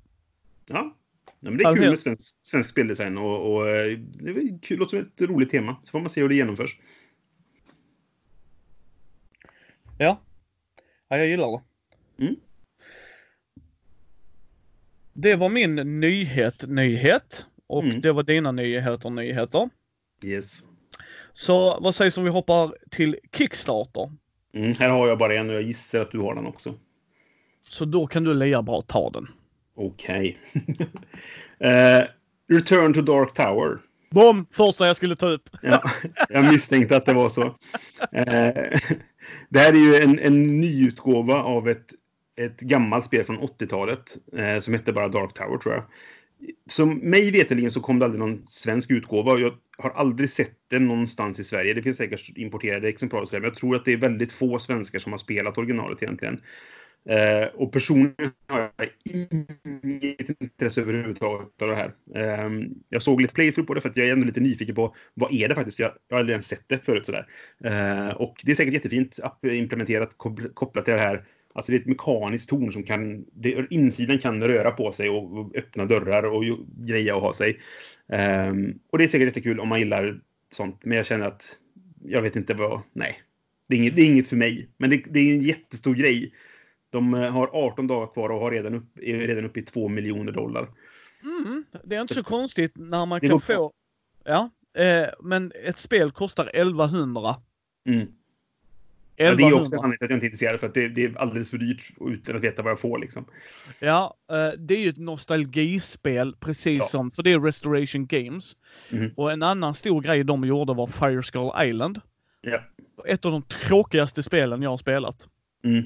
Ja. 0.66 0.96
Ja, 1.40 1.50
men 1.50 1.56
det 1.58 1.64
är 1.64 1.68
Alltså, 1.68 1.82
kul 1.82 1.90
med 1.90 1.98
svensk, 1.98 2.34
svensk 2.42 2.70
speldesign 2.70 3.18
och, 3.18 3.54
och 3.54 3.68
eh, 3.68 3.98
det 3.98 4.30
är 4.30 4.58
kul, 4.62 4.78
låter 4.78 4.96
som 4.98 5.06
ett 5.24 5.30
roligt 5.30 5.50
tema. 5.50 5.76
Så 5.84 5.90
får 5.90 6.00
man 6.00 6.10
se 6.10 6.20
hur 6.20 6.28
det 6.28 6.34
genomförs. 6.34 6.78
Ja. 9.98 10.20
Ja, 11.08 11.16
jag 11.18 11.26
gillar 11.26 11.52
det. 11.52 11.62
Mm. 12.18 12.36
Det 15.12 15.36
var 15.36 15.48
min 15.48 16.00
nyhet, 16.00 16.68
nyhet. 16.68 17.44
Och 17.66 17.84
Mm. 17.84 18.00
det 18.00 18.12
var 18.12 18.22
dina 18.22 18.52
nyheter, 18.52 19.10
nyheter. 19.10 19.70
Yes. 20.22 20.62
Så 21.32 21.80
vad 21.80 21.94
sägs 21.94 22.18
om 22.18 22.24
vi 22.24 22.30
hoppar 22.30 22.76
till 22.90 23.16
Kickstarter? 23.36 24.12
Mm, 24.54 24.74
här 24.78 24.88
har 24.88 25.08
jag 25.08 25.18
bara 25.18 25.34
en 25.34 25.48
och 25.50 25.54
jag 25.56 25.62
gissar 25.62 26.00
att 26.00 26.10
du 26.10 26.18
har 26.18 26.34
den 26.34 26.46
också. 26.46 26.74
Så 27.68 27.84
då 27.84 28.06
kan 28.06 28.24
du 28.24 28.34
lika 28.34 28.62
bra 28.62 28.82
ta 28.82 29.10
den. 29.10 29.28
Okej. 29.76 30.38
Eh, 31.58 32.04
Return 32.48 32.94
to 32.94 33.00
Dark 33.00 33.34
Tower. 33.34 33.78
Bom! 34.10 34.46
Första 34.50 34.86
jag 34.86 34.96
skulle 34.96 35.16
ta 35.16 35.28
upp. 35.28 35.48
Ja, 35.62 35.82
jag 36.28 36.52
misstänkte 36.52 36.96
att 36.96 37.06
det 37.06 37.14
var 37.14 37.28
så. 37.28 37.42
Eh, 38.12 38.78
det 39.48 39.58
här 39.58 39.72
är 39.72 39.76
ju 39.76 39.96
en, 39.96 40.18
en 40.18 40.60
nyutgåva 40.60 41.34
av 41.34 41.68
ett, 41.68 41.86
ett 42.36 42.60
gammalt 42.60 43.04
spel 43.04 43.24
från 43.24 43.38
80-talet 43.38 44.16
eh, 44.36 44.60
som 44.60 44.74
hette 44.74 44.92
bara 44.92 45.08
Dark 45.08 45.34
Tower, 45.34 45.58
tror 45.58 45.74
jag. 45.74 45.84
Som 46.70 46.98
mig 46.98 47.30
veterligen 47.30 47.70
så 47.70 47.80
kom 47.80 47.98
det 47.98 48.04
aldrig 48.04 48.18
någon 48.20 48.42
svensk 48.46 48.90
utgåva. 48.90 49.32
och 49.32 49.40
Jag 49.40 49.54
har 49.78 49.90
aldrig 49.90 50.30
sett 50.30 50.56
det 50.70 50.78
någonstans 50.78 51.40
i 51.40 51.44
Sverige. 51.44 51.74
Det 51.74 51.82
finns 51.82 51.96
säkert 51.96 52.36
importerade 52.36 52.88
exemplar 52.88 53.20
och 53.20 53.28
så 53.28 53.36
men 53.36 53.44
jag 53.44 53.54
tror 53.54 53.76
att 53.76 53.84
det 53.84 53.92
är 53.92 53.96
väldigt 53.96 54.32
få 54.32 54.58
svenskar 54.58 54.98
som 54.98 55.12
har 55.12 55.18
spelat 55.18 55.58
originalet 55.58 56.02
egentligen. 56.02 56.40
Eh, 57.08 57.46
och 57.54 57.72
personligen 57.72 58.32
har 58.48 58.70
jag 58.76 58.88
inget 59.04 60.40
intresse 60.40 60.80
överhuvudtaget 60.80 61.62
av 61.62 61.68
det 61.68 61.74
här. 61.74 61.94
Eh, 62.14 62.50
jag 62.88 63.02
såg 63.02 63.20
lite 63.20 63.34
playthrough 63.34 63.66
på 63.66 63.74
det 63.74 63.80
för 63.80 63.88
att 63.88 63.96
jag 63.96 64.08
är 64.08 64.12
ändå 64.12 64.26
lite 64.26 64.40
nyfiken 64.40 64.74
på 64.74 64.96
vad 65.14 65.32
är 65.32 65.48
det 65.48 65.54
faktiskt? 65.54 65.76
För 65.76 65.84
jag, 65.84 65.92
jag 66.08 66.16
har 66.16 66.20
aldrig 66.20 66.34
ens 66.34 66.46
sett 66.46 66.64
det 66.68 66.84
förut 66.84 67.06
sådär. 67.06 67.26
Eh, 67.64 68.08
och 68.08 68.40
det 68.44 68.50
är 68.50 68.54
säkert 68.54 68.74
jättefint 68.74 69.20
app- 69.22 69.44
implementerat 69.44 70.18
kopplat 70.54 70.84
till 70.84 70.94
det 70.94 71.00
här 71.00 71.24
Alltså 71.54 71.72
det 71.72 71.78
är 71.78 71.80
ett 71.80 71.86
mekaniskt 71.86 72.48
torn 72.48 72.72
som 72.72 72.82
kan... 72.82 73.24
Det, 73.32 73.66
insidan 73.70 74.18
kan 74.18 74.42
röra 74.42 74.70
på 74.70 74.92
sig 74.92 75.10
och, 75.10 75.38
och 75.38 75.56
öppna 75.56 75.84
dörrar 75.84 76.22
och 76.22 76.44
greja 76.76 77.16
och 77.16 77.22
ha 77.22 77.32
sig. 77.32 77.60
Um, 78.06 78.78
och 78.90 78.98
det 78.98 79.04
är 79.04 79.08
säkert 79.08 79.26
jättekul 79.26 79.60
om 79.60 79.68
man 79.68 79.78
gillar 79.78 80.20
sånt. 80.52 80.84
Men 80.84 80.96
jag 80.96 81.06
känner 81.06 81.26
att 81.26 81.58
jag 82.04 82.22
vet 82.22 82.36
inte 82.36 82.54
vad... 82.54 82.80
Nej. 82.92 83.22
Det 83.68 83.74
är 83.74 83.78
inget, 83.78 83.96
det 83.96 84.02
är 84.02 84.06
inget 84.06 84.28
för 84.28 84.36
mig. 84.36 84.68
Men 84.76 84.90
det, 84.90 85.04
det 85.10 85.20
är 85.20 85.34
en 85.34 85.42
jättestor 85.42 85.94
grej. 85.94 86.34
De 86.90 87.14
eh, 87.14 87.30
har 87.30 87.50
18 87.52 87.86
dagar 87.86 88.12
kvar 88.12 88.28
och 88.28 88.40
har 88.40 88.50
redan 88.50 88.74
upp, 88.74 88.98
är 88.98 89.18
redan 89.18 89.44
uppe 89.44 89.60
i 89.60 89.62
2 89.62 89.88
miljoner 89.88 90.32
dollar. 90.32 90.68
Mm, 91.22 91.64
det 91.84 91.96
är 91.96 92.00
inte 92.00 92.14
så 92.14 92.24
konstigt 92.24 92.72
när 92.76 93.06
man 93.06 93.20
kan 93.20 93.40
få... 93.40 93.72
Ja, 94.24 94.50
eh, 94.76 95.08
men 95.22 95.52
ett 95.64 95.78
spel 95.78 96.10
kostar 96.10 96.50
1100. 96.54 97.36
Mm. 97.88 98.06
Ja, 99.16 99.34
det 99.34 99.42
är 99.42 99.52
också 99.52 99.76
anledningen 99.76 99.98
till 99.98 100.04
att 100.04 100.10
jag 100.10 100.16
inte 100.16 100.24
är 100.24 100.26
intresserad, 100.26 100.60
för 100.60 100.66
att 100.66 100.74
det, 100.74 100.88
det, 100.88 101.04
är 101.04 101.18
alldeles 101.18 101.50
för 101.50 101.58
dyrt 101.58 101.82
utan 102.00 102.36
att 102.36 102.44
veta 102.44 102.62
vad 102.62 102.70
jag 102.70 102.80
får. 102.80 102.98
Liksom. 102.98 103.24
Ja, 103.80 104.16
eh, 104.32 104.58
det 104.58 104.74
är 104.74 104.80
ju 104.80 104.88
ett 104.88 104.98
nostalgispel, 104.98 106.36
precis 106.40 106.78
ja. 106.78 106.84
som, 106.84 107.10
för 107.10 107.22
det 107.22 107.32
är 107.32 107.40
Restoration 107.40 108.06
Games. 108.06 108.56
Mm. 108.90 109.10
Och 109.16 109.32
en 109.32 109.42
annan 109.42 109.74
stor 109.74 110.00
grej 110.00 110.24
de 110.24 110.44
gjorde 110.44 110.74
var 110.74 110.86
Fire 110.86 111.22
Skull 111.22 111.50
Island. 111.64 112.00
Ja. 112.40 112.60
Ett 113.06 113.24
av 113.24 113.32
de 113.32 113.42
tråkigaste 113.42 114.22
spelen 114.22 114.62
jag 114.62 114.70
har 114.70 114.78
spelat. 114.78 115.28
Mm. 115.64 115.84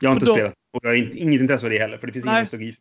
Jag 0.00 0.10
har 0.10 0.14
inte 0.14 0.26
då... 0.26 0.34
spelat 0.34 0.54
och 0.72 0.84
jag 0.84 0.90
har 0.90 0.94
inte, 0.94 1.18
inget 1.18 1.40
intresse 1.40 1.66
av 1.66 1.70
det 1.70 1.78
heller, 1.78 1.98
för 1.98 2.06
det 2.06 2.12
finns 2.12 2.24
Nej. 2.24 2.32
ingen 2.32 2.42
nostalgi. 2.42 2.74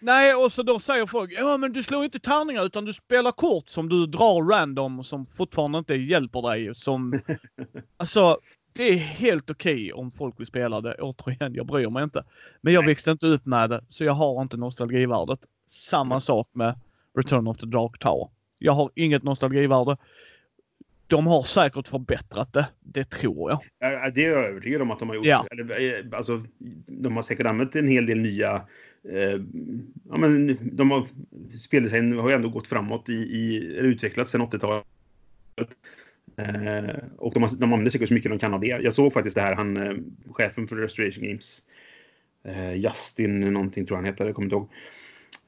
Nej, 0.00 0.34
och 0.34 0.52
så 0.52 0.62
då 0.62 0.80
säger 0.80 1.06
folk 1.06 1.32
ja 1.32 1.56
men 1.58 1.72
du 1.72 1.82
slår 1.82 2.04
inte 2.04 2.18
tärningar 2.18 2.66
utan 2.66 2.84
du 2.84 2.92
spelar 2.92 3.32
kort 3.32 3.68
som 3.68 3.88
du 3.88 4.06
drar 4.06 4.50
random 4.50 5.04
som 5.04 5.26
fortfarande 5.26 5.78
inte 5.78 5.94
hjälper 5.94 6.42
dig. 6.42 6.74
Som, 6.74 7.20
alltså, 7.96 8.38
det 8.78 8.88
är 8.88 8.96
helt 8.96 9.50
okej 9.50 9.74
okay 9.74 9.92
om 9.92 10.10
folk 10.10 10.40
vill 10.40 10.46
spela 10.46 10.80
det. 10.80 10.94
Återigen, 10.94 11.54
jag 11.54 11.66
bryr 11.66 11.90
mig 11.90 12.04
inte. 12.04 12.24
Men 12.60 12.72
jag 12.72 12.80
Nej. 12.80 12.90
växte 12.90 13.10
inte 13.10 13.26
upp 13.26 13.46
med 13.46 13.70
det, 13.70 13.84
så 13.88 14.04
jag 14.04 14.12
har 14.12 14.42
inte 14.42 14.56
nostalgivärdet. 14.56 15.40
Samma 15.68 16.14
Nej. 16.14 16.20
sak 16.20 16.48
med 16.52 16.74
Return 17.16 17.46
of 17.46 17.58
the 17.58 17.66
Dark 17.66 17.98
Tower. 17.98 18.28
Jag 18.58 18.72
har 18.72 18.90
inget 18.94 19.22
nostalgivärde. 19.22 19.96
De 21.06 21.26
har 21.26 21.42
säkert 21.42 21.88
förbättrat 21.88 22.52
det. 22.52 22.66
Det 22.80 23.04
tror 23.04 23.50
jag. 23.50 23.60
Ja, 23.78 24.10
det 24.10 24.24
är 24.24 24.30
jag 24.30 24.44
övertygad 24.44 24.82
om 24.82 24.90
att 24.90 24.98
de 24.98 25.08
har 25.08 25.16
gjort. 25.16 25.26
Ja. 25.26 25.46
Eh, 25.78 26.06
alltså, 26.12 26.42
de 26.86 27.16
har 27.16 27.22
säkert 27.22 27.46
använt 27.46 27.76
en 27.76 27.88
hel 27.88 28.06
del 28.06 28.18
nya 28.18 28.54
eh, 29.12 29.40
ja, 30.10 30.16
men 30.16 30.58
de 30.76 30.90
har, 30.90 31.06
speldesign 31.58 32.18
har 32.18 32.28
ju 32.28 32.34
ändå 32.34 32.48
gått 32.48 32.68
framåt 32.68 33.08
i, 33.08 33.12
i 33.12 33.56
utvecklats 33.76 34.30
sedan 34.30 34.42
80-talet. 34.42 34.86
Eh, 36.38 36.94
och 37.18 37.34
de, 37.34 37.48
de 37.58 37.72
använder 37.72 37.90
säkert 37.90 38.08
så 38.08 38.14
mycket 38.14 38.30
de 38.30 38.38
kan 38.38 38.54
av 38.54 38.60
det. 38.60 38.66
Jag 38.66 38.94
såg 38.94 39.12
faktiskt 39.12 39.36
det 39.36 39.42
här, 39.42 39.54
han, 39.54 39.76
eh, 39.76 39.92
chefen 40.30 40.68
för 40.68 40.76
Restoration 40.76 41.24
Games, 41.24 41.62
eh, 42.44 42.74
Justin 42.74 43.40
någonting 43.40 43.86
tror 43.86 43.96
jag 43.96 44.02
han 44.02 44.12
heter, 44.12 44.26
jag 44.26 44.34
kommer 44.34 44.46
inte 44.46 44.56
ihåg. 44.56 44.70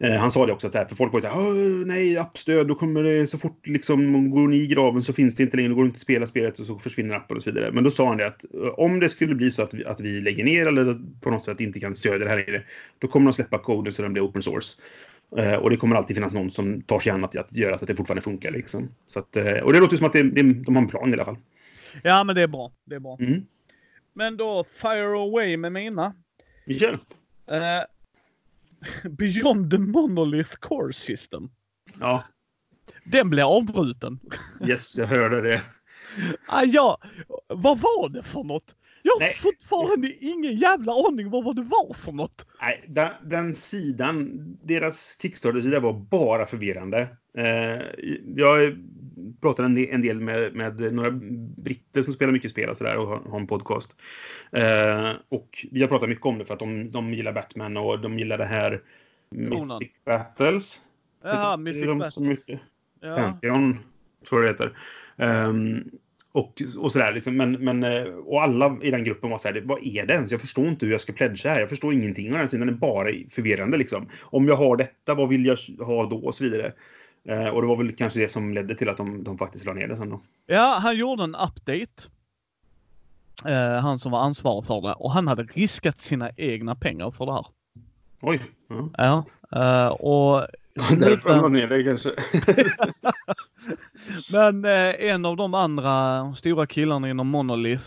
Eh, 0.02 0.16
han 0.16 0.30
sa 0.30 0.46
det 0.46 0.52
också, 0.52 0.66
att 0.66 0.74
här, 0.74 0.84
för 0.84 0.94
folk 0.94 1.12
var 1.12 1.20
ju 1.20 1.22
såhär, 1.22 1.86
nej, 1.86 2.18
appstöd, 2.18 2.68
då 2.68 2.74
kommer 2.74 3.02
det 3.02 3.26
så 3.26 3.38
fort 3.38 3.66
liksom 3.66 4.30
går 4.30 4.48
ni 4.48 4.56
i 4.56 4.66
graven 4.66 5.02
så 5.02 5.12
finns 5.12 5.34
det 5.34 5.42
inte 5.42 5.56
längre, 5.56 5.68
då 5.68 5.74
går 5.74 5.82
det 5.82 5.86
inte 5.86 5.96
att 5.96 6.02
spela 6.02 6.26
spelet 6.26 6.58
och 6.58 6.66
så 6.66 6.78
försvinner 6.78 7.14
appen 7.14 7.36
och 7.36 7.42
så 7.42 7.50
vidare. 7.50 7.72
Men 7.72 7.84
då 7.84 7.90
sa 7.90 8.08
han 8.08 8.16
det 8.16 8.26
att 8.26 8.44
eh, 8.54 8.60
om 8.60 9.00
det 9.00 9.08
skulle 9.08 9.34
bli 9.34 9.50
så 9.50 9.62
att 9.62 9.74
vi, 9.74 9.84
att 9.84 10.00
vi 10.00 10.20
lägger 10.20 10.44
ner 10.44 10.66
eller 10.66 10.96
på 11.20 11.30
något 11.30 11.44
sätt 11.44 11.60
inte 11.60 11.80
kan 11.80 11.96
stödja 11.96 12.18
det 12.18 12.28
här 12.28 12.36
längre, 12.36 12.62
då 12.98 13.08
kommer 13.08 13.26
de 13.26 13.34
släppa 13.34 13.58
koden 13.58 13.92
så 13.92 14.02
den 14.02 14.12
blir 14.12 14.22
open 14.22 14.42
source. 14.42 14.76
Uh, 15.38 15.54
och 15.54 15.70
det 15.70 15.76
kommer 15.76 15.96
alltid 15.96 16.16
finnas 16.16 16.32
någon 16.32 16.50
som 16.50 16.82
tar 16.82 17.00
sig 17.00 17.12
an 17.12 17.24
att, 17.24 17.36
att 17.36 17.56
göra 17.56 17.78
så 17.78 17.84
att 17.84 17.88
det 17.88 17.96
fortfarande 17.96 18.22
funkar. 18.22 18.50
Liksom. 18.50 18.94
Så 19.08 19.18
att, 19.18 19.36
uh, 19.36 19.52
och 19.52 19.72
det 19.72 19.80
låter 19.80 19.96
som 19.96 20.06
att 20.06 20.12
det, 20.12 20.22
det, 20.22 20.42
de 20.42 20.76
har 20.76 20.82
en 20.82 20.88
plan 20.88 21.10
i 21.10 21.12
alla 21.12 21.24
fall. 21.24 21.36
Ja, 22.02 22.24
men 22.24 22.34
det 22.34 22.42
är 22.42 22.46
bra. 22.46 22.72
Det 22.84 22.94
är 22.94 23.00
bra. 23.00 23.16
Mm. 23.20 23.46
Men 24.12 24.36
då, 24.36 24.64
fire 24.74 25.18
away 25.18 25.56
med 25.56 25.72
mina. 25.72 26.14
Vi 26.66 26.78
kör. 26.78 26.92
Uh, 26.92 27.00
Beyond 29.10 29.70
the 29.70 29.78
Monolith 29.78 30.56
Core 30.56 30.92
System. 30.92 31.50
Ja. 32.00 32.24
Den 33.04 33.30
blev 33.30 33.46
avbruten. 33.46 34.20
Yes, 34.66 34.98
jag 34.98 35.06
hörde 35.06 35.40
det. 35.40 35.62
ah, 36.46 36.64
ja, 36.64 36.98
vad 37.48 37.80
var 37.80 38.08
det 38.08 38.22
för 38.22 38.42
något? 38.42 38.74
Jag 39.18 39.26
har 39.26 39.30
Nej. 39.30 39.34
fortfarande 39.34 40.08
ingen 40.20 40.56
jävla 40.56 40.92
aning 40.92 41.30
vad 41.30 41.56
det 41.56 41.62
var 41.62 41.94
för 41.94 42.12
något. 42.12 42.46
Nej, 42.60 42.84
den, 42.86 43.10
den 43.22 43.54
sidan, 43.54 44.30
deras 44.62 45.18
Kickstarter-sida 45.22 45.80
var 45.80 45.92
bara 45.92 46.46
förvirrande. 46.46 47.08
Eh, 47.38 47.82
jag 48.26 48.76
pratade 49.40 49.66
en 49.66 49.74
del, 49.74 49.88
en 49.90 50.02
del 50.02 50.20
med, 50.20 50.54
med, 50.54 50.92
några 50.92 51.10
britter 51.62 52.02
som 52.02 52.12
spelar 52.12 52.32
mycket 52.32 52.50
spel 52.50 52.70
och 52.70 52.76
sådär 52.76 52.96
och 52.96 53.06
har, 53.06 53.18
har 53.30 53.40
en 53.40 53.46
podcast. 53.46 53.96
Eh, 54.52 55.10
och 55.28 55.66
vi 55.70 55.80
har 55.80 55.88
pratat 55.88 56.08
mycket 56.08 56.26
om 56.26 56.38
det 56.38 56.44
för 56.44 56.54
att 56.54 56.60
de, 56.60 56.90
de 56.90 57.14
gillar 57.14 57.32
Batman 57.32 57.76
och 57.76 58.00
de 58.00 58.18
gillar 58.18 58.38
det 58.38 58.44
här 58.44 58.82
Mystic 59.30 59.90
Battles. 60.04 60.82
Jaha, 61.22 61.56
Mythic 61.56 61.86
Battles. 61.86 62.46
Ja. 63.00 63.16
Pantheon, 63.16 63.78
tror 64.28 64.44
jag 64.44 64.56
det 64.56 64.64
heter. 64.64 64.78
Um, 65.48 65.90
och, 66.32 66.62
och 66.78 66.92
sådär 66.92 67.12
liksom. 67.12 67.36
Men, 67.36 67.52
men, 67.52 67.84
eh, 67.84 68.02
och 68.02 68.42
alla 68.42 68.76
i 68.82 68.90
den 68.90 69.04
gruppen 69.04 69.30
var 69.30 69.38
så 69.38 69.48
här, 69.48 69.62
vad 69.64 69.86
är 69.86 70.06
det 70.06 70.14
ens? 70.14 70.30
Jag 70.30 70.40
förstår 70.40 70.68
inte 70.68 70.86
hur 70.86 70.92
jag 70.92 71.00
ska 71.00 71.12
pledga 71.12 71.50
här. 71.50 71.60
Jag 71.60 71.68
förstår 71.68 71.92
ingenting 71.92 72.32
av 72.32 72.38
den 72.38 72.48
sidan. 72.48 72.66
Den 72.66 72.76
är 72.76 72.78
bara 72.78 73.08
förvirrande 73.28 73.78
liksom. 73.78 74.08
Om 74.22 74.48
jag 74.48 74.56
har 74.56 74.76
detta, 74.76 75.14
vad 75.14 75.28
vill 75.28 75.46
jag 75.46 75.56
ha 75.84 76.06
då? 76.06 76.16
Och 76.16 76.34
så 76.34 76.44
vidare. 76.44 76.72
Eh, 77.28 77.48
och 77.48 77.62
det 77.62 77.68
var 77.68 77.76
väl 77.76 77.92
kanske 77.92 78.20
det 78.20 78.28
som 78.28 78.54
ledde 78.54 78.74
till 78.74 78.88
att 78.88 78.96
de, 78.96 79.24
de 79.24 79.38
faktiskt 79.38 79.66
la 79.66 79.72
ner 79.72 79.88
det 79.88 79.96
sen 79.96 80.10
då. 80.10 80.20
Ja, 80.46 80.78
han 80.82 80.96
gjorde 80.96 81.22
en 81.22 81.34
update. 81.34 82.08
Eh, 83.46 83.82
han 83.82 83.98
som 83.98 84.12
var 84.12 84.20
ansvarig 84.20 84.66
för 84.66 84.80
det. 84.80 84.92
Och 84.92 85.12
han 85.12 85.28
hade 85.28 85.42
riskat 85.42 86.00
sina 86.00 86.30
egna 86.36 86.74
pengar 86.74 87.10
för 87.10 87.26
det 87.26 87.32
här. 87.32 87.46
Oj. 88.22 88.40
Ja. 88.68 88.90
ja 88.98 89.24
eh, 89.52 89.92
och 89.92 90.46
Därför 90.74 91.30
han 91.30 91.52
ner 91.52 91.66
det 91.66 91.84
kanske. 91.84 92.10
Men 94.32 94.64
eh, 94.64 95.10
en 95.10 95.24
av 95.24 95.36
de 95.36 95.54
andra 95.54 96.34
stora 96.34 96.66
killarna 96.66 97.10
inom 97.10 97.28
Monolith, 97.28 97.84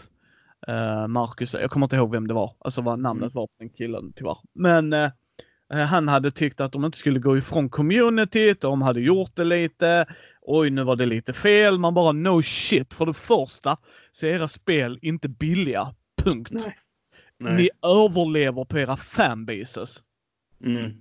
eh, 0.68 1.08
Marcus, 1.08 1.54
jag 1.54 1.72
kommer 1.72 1.86
inte 1.86 1.96
ihåg 1.96 2.12
vem 2.12 2.28
det 2.28 2.34
var, 2.34 2.56
alltså 2.60 2.82
vad 2.82 3.00
namnet 3.00 3.24
mm. 3.24 3.34
var 3.34 3.48
på 3.48 3.54
den 3.60 3.70
killen 3.70 4.14
tyvärr. 4.16 4.38
Men 4.54 4.94
eh, 4.94 5.10
han 5.70 6.08
hade 6.08 6.32
tyckt 6.32 6.62
att 6.62 6.72
de 6.72 6.86
inte 6.86 6.98
skulle 6.98 7.20
gå 7.20 7.38
ifrån 7.38 7.70
communityt, 7.70 8.62
de 8.62 8.82
hade 8.82 9.02
gjort 9.02 9.36
det 9.36 9.44
lite. 9.44 10.06
Oj, 10.42 10.70
nu 10.70 10.84
var 10.84 10.96
det 10.96 11.06
lite 11.06 11.34
fel. 11.34 11.80
Man 11.80 11.94
bara 11.94 12.12
no 12.12 12.42
shit. 12.42 12.94
För 12.94 13.06
det 13.06 13.14
första 13.14 13.78
så 14.12 14.26
är 14.26 14.34
era 14.34 14.48
spel 14.48 15.00
inte 15.02 15.30
billiga. 15.30 15.96
Punkt. 16.24 16.52
Nej. 16.52 16.78
Nej. 17.38 17.54
Ni 17.54 17.70
överlever 17.82 18.66
på 18.66 18.80
era 18.80 18.98
fanbases. 18.98 20.04
Mm. 20.66 20.92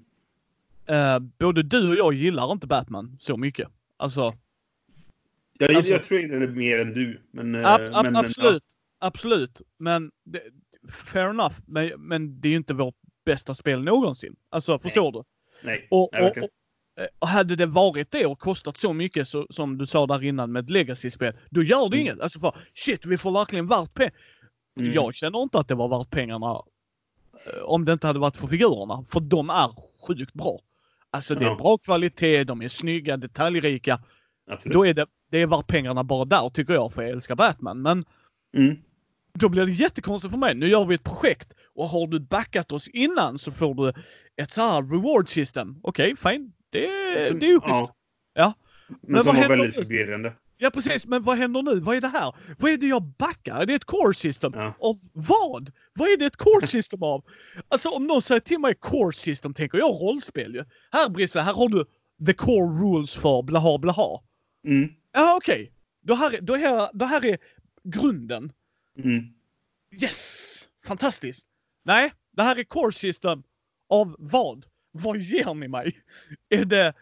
Uh, 0.90 1.18
både 1.38 1.62
du 1.62 1.90
och 1.90 1.96
jag 1.96 2.14
gillar 2.14 2.52
inte 2.52 2.66
Batman 2.66 3.16
så 3.20 3.36
mycket. 3.36 3.68
Alltså. 3.96 4.34
Jag, 5.58 5.74
alltså, 5.74 5.92
jag 5.92 6.04
tror 6.04 6.20
inte 6.20 6.36
det 6.36 6.44
är 6.44 6.48
mer 6.48 6.78
än 6.78 6.92
du. 6.92 7.20
Men, 7.30 7.54
ab, 7.54 7.80
ab, 7.92 8.04
men 8.04 8.16
absolut. 8.16 8.64
Ja. 8.68 9.06
Absolut. 9.06 9.60
Men 9.78 10.10
det, 10.24 10.42
fair 10.90 11.30
enough. 11.30 11.54
Men, 11.66 11.90
men 11.98 12.40
det 12.40 12.48
är 12.48 12.50
ju 12.50 12.56
inte 12.56 12.74
vårt 12.74 12.94
bästa 13.24 13.54
spel 13.54 13.82
någonsin. 13.82 14.36
Alltså, 14.50 14.78
förstår 14.78 15.12
du? 15.12 15.22
Nej. 15.62 15.88
Och, 15.90 16.14
och, 16.14 16.38
och, 16.38 16.48
och, 17.18 17.28
hade 17.28 17.56
det 17.56 17.66
varit 17.66 18.10
det 18.10 18.26
och 18.26 18.38
kostat 18.38 18.76
så 18.76 18.92
mycket 18.92 19.28
så, 19.28 19.46
som 19.50 19.78
du 19.78 19.86
sa 19.86 20.06
där 20.06 20.24
innan 20.24 20.52
med 20.52 20.64
ett 20.64 20.70
legacy-spel, 20.70 21.34
då 21.50 21.62
gör 21.62 21.90
det 21.90 21.96
mm. 21.96 22.00
inget. 22.00 22.20
Alltså 22.20 22.40
för 22.40 22.54
shit, 22.74 23.06
vi 23.06 23.18
får 23.18 23.32
verkligen 23.32 23.66
värt 23.66 23.94
pengar. 23.94 24.12
Mm. 24.78 24.92
Jag 24.92 25.14
känner 25.14 25.42
inte 25.42 25.58
att 25.58 25.68
det 25.68 25.74
var 25.74 25.98
värt 25.98 26.10
pengarna 26.10 26.62
eh, 27.46 27.62
om 27.62 27.84
det 27.84 27.92
inte 27.92 28.06
hade 28.06 28.18
varit 28.18 28.36
för 28.36 28.46
figurerna. 28.46 29.04
För 29.08 29.20
de 29.20 29.50
är 29.50 29.70
sjukt 30.06 30.32
bra. 30.32 30.60
Alltså 31.12 31.34
det 31.34 31.46
är 31.46 31.54
bra 31.54 31.78
kvalitet, 31.78 32.44
de 32.44 32.62
är 32.62 32.68
snygga, 32.68 33.16
detaljrika. 33.16 34.00
Absolut. 34.50 34.72
Då 34.72 34.86
är 34.86 34.94
det, 34.94 35.06
det 35.30 35.38
är 35.38 35.46
värt 35.46 35.66
pengarna 35.66 36.04
bara 36.04 36.24
där 36.24 36.50
tycker 36.50 36.74
jag, 36.74 36.92
för 36.92 37.02
jag 37.02 37.10
älskar 37.10 37.34
Batman. 37.34 37.82
Men 37.82 38.04
mm. 38.56 38.76
då 39.32 39.48
blir 39.48 39.66
det 39.66 39.72
jättekonstigt 39.72 40.30
för 40.30 40.38
mig. 40.38 40.54
Nu 40.54 40.66
gör 40.66 40.84
vi 40.84 40.94
ett 40.94 41.04
projekt 41.04 41.52
och 41.74 41.88
har 41.88 42.06
du 42.06 42.20
backat 42.20 42.72
oss 42.72 42.88
innan 42.88 43.38
så 43.38 43.52
får 43.52 43.74
du 43.74 43.92
ett 44.36 44.50
så 44.50 44.60
här 44.60 44.82
reward 44.82 45.28
system. 45.28 45.76
Okej, 45.82 46.12
okay, 46.12 46.32
fine. 46.32 46.52
Det, 46.70 46.88
så, 47.28 47.34
det 47.34 47.50
är 47.50 47.54
uppgift. 47.54 47.68
Ja. 47.68 47.94
ja. 48.34 48.54
Men, 48.88 48.98
men 49.00 49.24
som 49.24 49.36
var 49.36 49.48
väldigt 49.48 49.74
förvirrande. 49.74 50.32
Ja 50.62 50.70
precis, 50.70 51.06
men 51.06 51.22
vad 51.22 51.38
händer 51.38 51.62
nu? 51.62 51.80
Vad 51.80 51.96
är 51.96 52.00
det 52.00 52.08
här? 52.08 52.34
Vad 52.58 52.70
är 52.70 52.76
det 52.76 52.86
jag 52.86 53.02
backar? 53.02 53.60
Är 53.60 53.66
det 53.66 53.74
ett 53.74 53.84
core 53.84 54.14
system? 54.14 54.52
Ja. 54.54 54.74
Av 54.80 54.96
vad? 55.12 55.72
Vad 55.94 56.08
är 56.08 56.16
det 56.16 56.26
ett 56.26 56.36
core 56.36 56.66
system 56.66 57.02
av? 57.02 57.24
Alltså 57.68 57.88
om 57.88 58.06
någon 58.06 58.22
säger 58.22 58.40
till 58.40 58.58
mig 58.58 58.74
core 58.74 59.12
system 59.12 59.54
tänker 59.54 59.78
jag 59.78 59.90
rollspel 59.90 60.54
ju. 60.54 60.64
Här 60.90 61.08
Brisse, 61.08 61.40
här 61.40 61.54
har 61.54 61.68
du 61.68 61.84
the 62.26 62.32
core 62.32 62.66
rules 62.66 63.14
för 63.14 63.42
blaha 63.42 63.78
blaha. 63.78 64.20
Mm. 64.66 64.88
Ja 65.12 65.36
okej. 65.36 65.54
Okay. 65.54 65.70
Då, 66.02 66.14
här, 66.14 66.40
då, 66.40 66.56
här, 66.56 66.90
då 66.92 67.04
här 67.04 67.26
är 67.26 67.38
grunden. 67.84 68.52
Mm. 68.98 69.24
Yes! 70.02 70.68
Fantastiskt. 70.86 71.46
Nej, 71.84 72.12
det 72.30 72.42
här 72.42 72.58
är 72.58 72.64
core 72.64 72.92
system 72.92 73.42
av 73.88 74.16
vad? 74.18 74.66
Vad 74.92 75.18
ger 75.18 75.54
ni 75.54 75.68
mig? 75.68 75.96
Är 76.48 76.64
det 76.64 76.94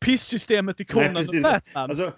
pissystemet 0.00 0.80
i 0.80 0.84
Conan 0.84 1.16
och 1.16 1.42
Batman? 1.42 1.90
Alltså, 1.90 2.12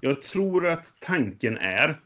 jag 0.00 0.22
tror 0.22 0.66
att 0.66 0.94
tanken 1.00 1.56
är 1.56 2.00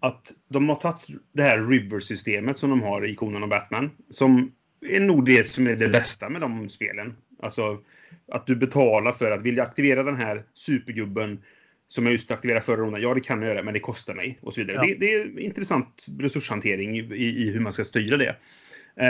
att 0.00 0.32
de 0.48 0.68
har 0.68 0.76
tagit 0.76 1.06
det 1.32 1.42
här 1.42 1.58
River-systemet 1.58 2.58
som 2.58 2.70
de 2.70 2.82
har 2.82 3.06
i 3.06 3.14
Conan 3.14 3.42
och 3.42 3.48
Batman. 3.48 3.90
Som 4.10 4.52
är 4.88 5.00
nog 5.00 5.26
det 5.26 5.48
som 5.48 5.66
är 5.66 5.76
det 5.76 5.88
bästa 5.88 6.28
med 6.28 6.40
de 6.40 6.68
spelen. 6.68 7.16
Alltså 7.42 7.78
att 8.28 8.46
du 8.46 8.56
betalar 8.56 9.12
för 9.12 9.30
att 9.30 9.42
vilja 9.42 9.62
aktivera 9.62 10.02
den 10.02 10.16
här 10.16 10.44
supergubben 10.54 11.42
som 11.86 12.04
jag 12.04 12.12
just 12.12 12.30
aktiverade 12.30 12.64
förra 12.64 12.76
rundan. 12.76 13.02
Ja, 13.02 13.14
det 13.14 13.20
kan 13.20 13.42
jag 13.42 13.48
göra, 13.48 13.62
men 13.62 13.74
det 13.74 13.80
kostar 13.80 14.14
mig 14.14 14.38
och 14.42 14.54
så 14.54 14.60
vidare. 14.60 14.76
Ja. 14.76 14.82
Det, 14.82 14.94
det, 14.94 15.14
är 15.14 15.38
intressant 15.38 16.06
resurshantering 16.18 16.98
i, 16.98 17.14
i, 17.14 17.50
hur 17.50 17.60
man 17.60 17.72
ska 17.72 17.84
styra 17.84 18.16
det. 18.16 18.36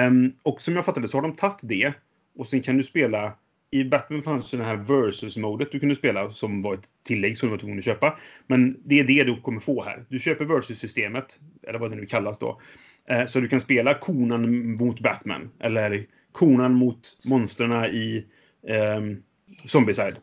Um, 0.06 0.32
och 0.42 0.62
som 0.62 0.76
jag 0.76 0.84
fattade 0.84 1.08
så 1.08 1.16
har 1.16 1.22
de 1.22 1.36
tagit 1.36 1.58
det 1.62 1.92
och 2.38 2.46
sen 2.46 2.60
kan 2.60 2.76
du 2.76 2.82
spela 2.82 3.32
i 3.70 3.84
Batman 3.84 4.22
fanns 4.22 4.50
det 4.50 4.64
här 4.64 4.76
versus-modet 4.76 5.72
du 5.72 5.80
kunde 5.80 5.94
spela 5.94 6.30
som 6.30 6.62
var 6.62 6.74
ett 6.74 6.88
tillägg 7.06 7.38
som 7.38 7.48
du 7.48 7.50
var 7.50 7.58
tvungen 7.58 7.78
att 7.78 7.84
köpa. 7.84 8.18
Men 8.46 8.76
det 8.84 9.00
är 9.00 9.04
det 9.04 9.24
du 9.24 9.40
kommer 9.40 9.60
få 9.60 9.84
här. 9.84 10.04
Du 10.08 10.18
köper 10.18 10.44
versus-systemet, 10.44 11.40
eller 11.68 11.78
vad 11.78 11.90
det 11.90 11.96
nu 11.96 12.06
kallas 12.06 12.38
då. 12.38 12.60
Eh, 13.08 13.26
så 13.26 13.40
du 13.40 13.48
kan 13.48 13.60
spela 13.60 13.94
konan 13.94 14.76
mot 14.76 15.00
Batman. 15.00 15.50
Eller 15.60 16.06
konan 16.32 16.74
mot 16.74 17.00
monstren 17.24 17.84
i 17.84 18.26
eh, 18.68 19.00
Zombieside. 19.66 20.16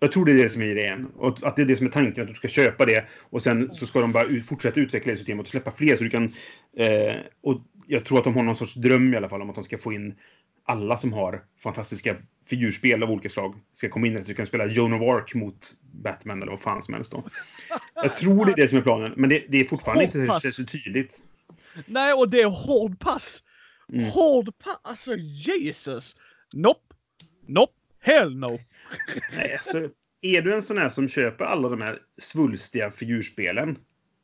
Jag 0.00 0.12
tror 0.12 0.24
det 0.24 0.32
är 0.32 0.36
det 0.36 0.50
som 0.50 0.62
är 0.62 0.66
idén. 0.66 1.06
Och 1.16 1.46
att 1.46 1.56
det 1.56 1.62
är 1.62 1.66
det 1.66 1.76
som 1.76 1.86
är 1.86 1.90
tanken, 1.90 2.22
att 2.22 2.28
du 2.28 2.34
ska 2.34 2.48
köpa 2.48 2.86
det. 2.86 3.04
Och 3.30 3.42
sen 3.42 3.74
så 3.74 3.86
ska 3.86 4.00
de 4.00 4.12
bara 4.12 4.42
fortsätta 4.48 4.80
utveckla 4.80 5.12
det 5.12 5.16
systemet 5.16 5.46
och 5.46 5.50
släppa 5.50 5.70
fler 5.70 5.96
så 5.96 6.04
du 6.04 6.10
kan... 6.10 6.24
Eh, 6.76 7.16
och 7.42 7.60
jag 7.86 8.04
tror 8.04 8.18
att 8.18 8.24
de 8.24 8.34
har 8.34 8.42
någon 8.42 8.56
sorts 8.56 8.74
dröm 8.74 9.14
i 9.14 9.16
alla 9.16 9.28
fall 9.28 9.42
om 9.42 9.50
att 9.50 9.54
de 9.54 9.64
ska 9.64 9.78
få 9.78 9.92
in 9.92 10.14
alla 10.64 10.98
som 10.98 11.12
har 11.12 11.42
fantastiska 11.62 12.16
figurspel 12.46 13.02
av 13.02 13.10
olika 13.10 13.28
slag 13.28 13.54
ska 13.72 13.88
komma 13.88 14.06
in. 14.06 14.24
Så 14.24 14.28
du 14.28 14.34
kan 14.34 14.46
spela 14.46 14.66
Joan 14.66 14.92
of 14.92 15.02
Arc 15.02 15.34
mot 15.34 15.72
Batman 15.92 16.42
eller 16.42 16.52
vad 16.52 16.60
fan 16.60 16.82
som 16.82 16.94
helst 16.94 17.12
då. 17.12 17.24
Jag 17.94 18.16
tror 18.16 18.44
det 18.44 18.52
är 18.52 18.56
det 18.56 18.68
som 18.68 18.78
är 18.78 18.82
planen, 18.82 19.12
men 19.16 19.30
det, 19.30 19.44
det 19.48 19.60
är 19.60 19.64
fortfarande 19.64 20.04
inte 20.04 20.52
så 20.52 20.64
tydligt. 20.64 21.22
Nej, 21.86 22.12
och 22.12 22.28
det 22.28 22.40
är 22.40 22.46
hård 22.46 22.98
pass. 22.98 23.42
Mm. 23.92 24.04
Hård 24.04 24.58
pass, 24.58 24.80
alltså 24.82 25.16
Jesus! 25.16 26.16
Nope. 26.52 26.94
Nope. 27.46 27.72
Hell 28.00 28.36
no. 28.36 28.58
Nej, 29.36 29.52
alltså, 29.52 29.88
är 30.20 30.42
du 30.42 30.54
en 30.54 30.62
sån 30.62 30.78
här 30.78 30.88
som 30.88 31.08
köper 31.08 31.44
alla 31.44 31.68
de 31.68 31.80
här 31.80 31.98
svulstiga 32.18 32.90
figurspelen, 32.90 33.78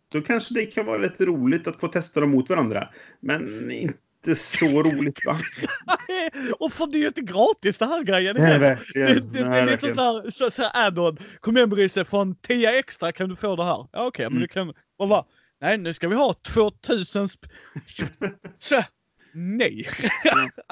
då 0.09 0.21
kanske 0.23 0.55
det 0.55 0.67
kan 0.67 0.87
vara 0.87 0.99
lite 0.99 1.25
roligt 1.25 1.67
att 1.67 1.81
få 1.81 1.89
testa 1.89 2.21
dem 2.21 2.31
mot 2.31 2.51
varandra. 2.51 2.89
Men 3.21 3.71
inte 3.71 4.35
så 4.35 4.83
roligt 4.83 5.27
va? 5.27 5.39
och 6.59 6.73
för 6.73 6.87
det 6.87 6.99
är 6.99 7.01
ju 7.01 7.07
inte 7.07 7.21
gratis 7.21 7.79
det 7.79 7.87
här 7.87 8.03
grejen. 8.03 8.37
Nej, 8.39 8.59
verkligen. 8.59 9.09
Det, 9.09 9.21
det, 9.21 9.45
det, 9.45 9.57
är 9.57 9.67
lite 9.67 9.95
så 9.95 10.01
här, 10.01 10.31
så, 10.31 10.51
så 10.51 10.63
här 10.63 10.87
add-on. 10.87 11.19
Kom 11.41 11.57
igen 11.57 11.71
Brisse, 11.71 12.05
från 12.05 12.35
10 12.35 12.79
extra 12.79 13.13
kan 13.13 13.29
du 13.29 13.37
få 13.37 13.57
det 13.57 13.65
här. 13.65 13.89
Ja, 13.93 14.07
Okej, 14.07 14.07
okay, 14.07 14.27
mm. 14.27 14.33
men 14.33 14.43
du 14.43 14.49
kan... 14.49 14.75
Och 14.97 15.09
va? 15.09 15.27
Nej, 15.61 15.79
nu 15.79 15.95
ska 15.95 16.09
vi 16.09 16.17
ha 16.17 16.35
2000 16.35 17.29
så, 18.59 18.83
nej. 19.35 19.89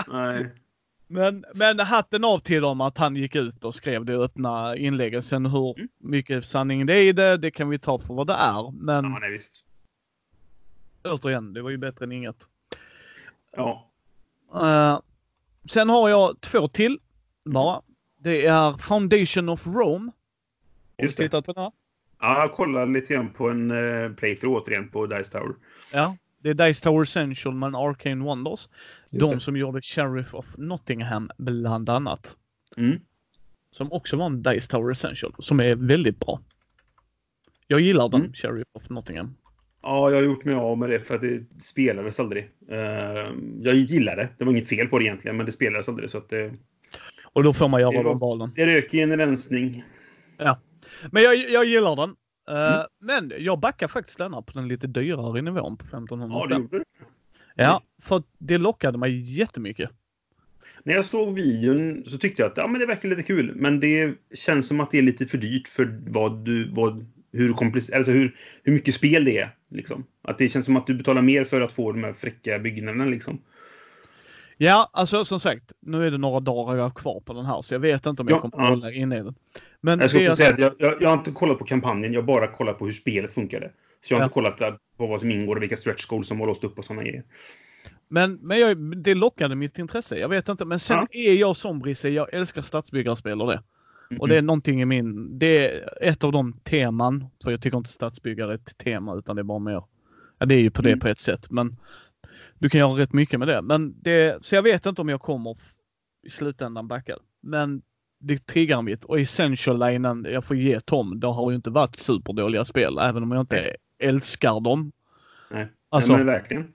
nej. 0.08 0.50
Men, 1.14 1.44
men 1.54 1.78
hatten 1.78 2.24
av 2.24 2.38
till 2.38 2.62
dem 2.62 2.80
att 2.80 2.98
han 2.98 3.16
gick 3.16 3.34
ut 3.34 3.64
och 3.64 3.74
skrev 3.74 4.04
det 4.04 4.16
öppna 4.16 4.76
inlägget. 4.76 5.24
Sen 5.24 5.46
hur 5.46 5.78
mm. 5.78 5.88
mycket 5.98 6.46
sanning 6.46 6.86
det 6.86 6.96
är 6.96 7.02
i 7.02 7.12
det, 7.12 7.36
det 7.36 7.50
kan 7.50 7.68
vi 7.68 7.78
ta 7.78 7.98
för 7.98 8.14
vad 8.14 8.26
det 8.26 8.32
är. 8.32 8.72
Men 8.72 9.04
ja, 9.04 9.18
nej, 9.20 9.30
visst. 9.30 9.64
återigen, 11.04 11.52
det 11.52 11.62
var 11.62 11.70
ju 11.70 11.76
bättre 11.76 12.04
än 12.04 12.12
inget. 12.12 12.36
Ja. 13.56 13.90
Uh, 14.54 15.00
sen 15.70 15.88
har 15.88 16.08
jag 16.08 16.40
två 16.40 16.68
till 16.68 16.98
bara. 17.44 17.82
Det 18.18 18.46
är 18.46 18.72
Foundation 18.72 19.48
of 19.48 19.66
Rome. 19.66 20.12
Har 20.98 21.06
du 21.06 21.12
tittat 21.12 21.46
på 21.46 21.52
den 21.52 21.62
här? 21.62 21.72
Ja, 22.20 22.40
jag 22.40 22.52
kollade 22.52 22.92
lite 22.92 23.14
grann 23.14 23.32
på 23.32 23.48
en 23.48 23.70
uh, 23.70 24.14
playthrough 24.14 24.62
återigen 24.62 24.88
på 24.88 25.06
Dice 25.06 25.30
Tower. 25.30 25.54
Ja, 25.92 26.16
det 26.44 26.50
är 26.50 26.54
Dice 26.54 26.82
Tower 26.82 27.02
Essential 27.02 27.54
med 27.54 27.74
Arcane 27.74 28.24
Wonders. 28.24 28.68
Just 29.10 29.26
de 29.30 29.34
det. 29.34 29.40
som 29.40 29.56
gjorde 29.56 29.80
Sheriff 29.82 30.34
of 30.34 30.46
Nottingham 30.58 31.30
bland 31.38 31.88
annat. 31.88 32.36
Mm. 32.76 33.00
Som 33.70 33.92
också 33.92 34.16
var 34.16 34.26
en 34.26 34.42
Dice 34.42 34.70
Tower 34.70 34.92
Essential 34.92 35.32
som 35.38 35.60
är 35.60 35.74
väldigt 35.74 36.20
bra. 36.20 36.40
Jag 37.66 37.80
gillar 37.80 38.08
den, 38.08 38.20
mm. 38.20 38.32
Sheriff 38.32 38.68
of 38.72 38.90
Nottingham. 38.90 39.34
Ja, 39.82 40.10
jag 40.10 40.16
har 40.16 40.22
gjort 40.22 40.44
mig 40.44 40.54
av 40.54 40.78
med 40.78 40.90
det 40.90 40.98
för 40.98 41.14
att 41.14 41.20
det 41.20 41.62
spelades 41.62 42.20
aldrig. 42.20 42.44
Uh, 42.70 42.78
jag 43.60 43.74
gillar 43.74 44.16
det. 44.16 44.28
Det 44.38 44.44
var 44.44 44.52
inget 44.52 44.68
fel 44.68 44.88
på 44.88 44.98
det 44.98 45.04
egentligen, 45.04 45.36
men 45.36 45.46
det 45.46 45.52
spelades 45.52 45.88
aldrig 45.88 46.10
så 46.10 46.18
att 46.18 46.28
det... 46.28 46.54
Och 47.32 47.42
då 47.42 47.52
får 47.52 47.68
man 47.68 47.80
göra 47.80 48.02
de 48.02 48.18
valen. 48.18 48.52
Det 48.56 48.66
rök 48.66 48.94
i 48.94 49.00
en 49.00 49.16
rensning. 49.16 49.84
Ja. 50.36 50.60
Men 51.10 51.22
jag, 51.22 51.50
jag 51.50 51.64
gillar 51.64 51.96
den. 51.96 52.16
Uh, 52.50 52.74
mm. 52.74 52.86
Men 53.00 53.32
jag 53.38 53.60
backar 53.60 53.88
faktiskt 53.88 54.18
denna 54.18 54.42
på 54.42 54.52
den 54.52 54.68
lite 54.68 54.86
dyrare 54.86 55.42
nivån 55.42 55.76
på 55.76 55.84
1500 55.84 56.38
Ja, 56.40 56.46
det 56.46 56.54
gjorde 56.54 56.78
du. 56.78 56.84
Ja, 57.54 57.82
för 58.02 58.22
det 58.38 58.58
lockade 58.58 58.98
mig 58.98 59.38
jättemycket. 59.38 59.90
När 60.82 60.94
jag 60.94 61.04
såg 61.04 61.34
videon 61.34 62.04
så 62.06 62.18
tyckte 62.18 62.42
jag 62.42 62.50
att 62.50 62.56
ja, 62.56 62.66
men 62.66 62.80
det 62.80 62.86
verkar 62.86 63.08
lite 63.08 63.22
kul. 63.22 63.52
Men 63.54 63.80
det 63.80 64.14
känns 64.34 64.68
som 64.68 64.80
att 64.80 64.90
det 64.90 64.98
är 64.98 65.02
lite 65.02 65.26
för 65.26 65.38
dyrt 65.38 65.68
för 65.68 66.00
vad 66.06 66.44
du, 66.44 66.70
vad, 66.70 67.06
hur, 67.32 67.48
komplic- 67.48 67.96
alltså 67.96 68.12
hur, 68.12 68.36
hur 68.62 68.72
mycket 68.72 68.94
spel 68.94 69.24
det 69.24 69.38
är. 69.38 69.54
Liksom. 69.70 70.04
Att 70.22 70.38
det 70.38 70.48
känns 70.48 70.66
som 70.66 70.76
att 70.76 70.86
du 70.86 70.94
betalar 70.94 71.22
mer 71.22 71.44
för 71.44 71.60
att 71.60 71.72
få 71.72 71.92
de 71.92 72.04
här 72.04 72.12
fräcka 72.12 72.58
byggnaderna. 72.58 73.04
Liksom. 73.04 73.40
Ja, 74.56 74.90
alltså 74.92 75.24
som 75.24 75.40
sagt, 75.40 75.72
nu 75.80 76.06
är 76.06 76.10
det 76.10 76.18
några 76.18 76.40
dagar 76.40 76.90
kvar 76.90 77.20
på 77.20 77.32
den 77.32 77.44
här 77.44 77.62
så 77.62 77.74
jag 77.74 77.80
vet 77.80 78.06
inte 78.06 78.22
om 78.22 78.28
jag 78.28 78.36
ja, 78.36 78.40
kommer 78.40 78.64
ja. 78.64 78.70
hålla 78.70 78.92
inne 78.92 79.18
i 79.18 79.22
den. 79.22 79.34
Men 79.80 80.00
jag, 80.00 80.10
ska 80.10 80.30
säga 80.30 80.52
att 80.52 80.58
jag, 80.58 80.72
jag, 80.78 81.02
jag, 81.02 81.08
har 81.08 81.14
inte 81.14 81.30
kollat 81.30 81.58
på 81.58 81.64
kampanjen, 81.64 82.12
jag 82.12 82.20
har 82.20 82.26
bara 82.26 82.46
kollat 82.46 82.78
på 82.78 82.84
hur 82.84 82.92
spelet 82.92 83.32
funkade. 83.32 83.70
Så 84.04 84.14
jag 84.14 84.18
har 84.18 84.22
ja. 84.22 84.24
inte 84.24 84.34
kollat 84.34 84.78
på 84.96 85.06
vad 85.06 85.20
som 85.20 85.30
ingår 85.30 85.56
och 85.56 85.62
vilka 85.62 85.76
stretch 85.76 86.06
goals 86.06 86.28
som 86.28 86.40
har 86.40 86.46
låst 86.46 86.64
upp 86.64 86.78
och 86.78 86.84
sådana 86.84 87.02
grejer. 87.02 87.24
Men, 88.08 88.34
men 88.34 88.60
jag, 88.60 88.96
det 88.96 89.14
lockade 89.14 89.54
mitt 89.54 89.78
intresse. 89.78 90.18
Jag 90.18 90.28
vet 90.28 90.48
inte, 90.48 90.64
men 90.64 90.80
sen 90.80 90.96
ja. 90.96 91.06
är 91.10 91.34
jag 91.34 91.56
som 91.56 91.78
Brisse, 91.78 92.08
jag 92.08 92.34
älskar 92.34 92.62
stadsbyggarspel 92.62 93.40
och 93.40 93.46
det. 93.46 93.62
Mm. 94.10 94.20
Och 94.20 94.28
det 94.28 94.36
är 94.36 94.42
någonting 94.42 94.82
i 94.82 94.84
min, 94.84 95.38
det 95.38 95.68
är 95.68 95.88
ett 96.02 96.24
av 96.24 96.32
de 96.32 96.52
teman, 96.52 97.26
för 97.44 97.50
jag 97.50 97.62
tycker 97.62 97.78
inte 97.78 97.90
stadsbyggare 97.90 98.50
är 98.50 98.54
ett 98.54 98.78
tema 98.78 99.14
utan 99.14 99.36
det 99.36 99.42
är 99.42 99.44
bara 99.44 99.58
mer, 99.58 99.82
ja 100.38 100.46
det 100.46 100.54
är 100.54 100.60
ju 100.60 100.70
på 100.70 100.82
det 100.82 100.88
mm. 100.88 101.00
på 101.00 101.08
ett 101.08 101.18
sätt, 101.18 101.50
men 101.50 101.76
du 102.64 102.70
kan 102.70 102.80
göra 102.80 102.98
rätt 102.98 103.12
mycket 103.12 103.38
med 103.38 103.48
det. 103.48 103.62
Men 103.62 103.94
det, 104.02 104.38
så 104.42 104.54
jag 104.54 104.62
vet 104.62 104.86
inte 104.86 105.00
om 105.00 105.08
jag 105.08 105.20
kommer 105.20 105.56
i 106.26 106.30
slutändan 106.30 106.88
backad. 106.88 107.18
Men 107.42 107.82
det 108.20 108.46
triggar 108.46 108.82
mitt 108.82 109.04
och 109.04 109.20
Essential-linen, 109.20 110.26
jag 110.30 110.44
får 110.44 110.56
ge 110.56 110.80
Tom, 110.80 111.20
det 111.20 111.26
har 111.26 111.50
ju 111.50 111.56
inte 111.56 111.70
varit 111.70 111.96
superdåliga 111.96 112.64
spel, 112.64 112.98
även 112.98 113.22
om 113.22 113.32
jag 113.32 113.40
inte 113.40 113.76
älskar 113.98 114.60
dem. 114.60 114.92
Nej, 115.50 115.68
alltså, 115.88 116.12
Nej 116.12 116.18
men 116.18 116.26
verkligen. 116.26 116.72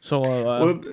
Så, 0.00 0.24
uh... 0.24 0.62
och, 0.62 0.84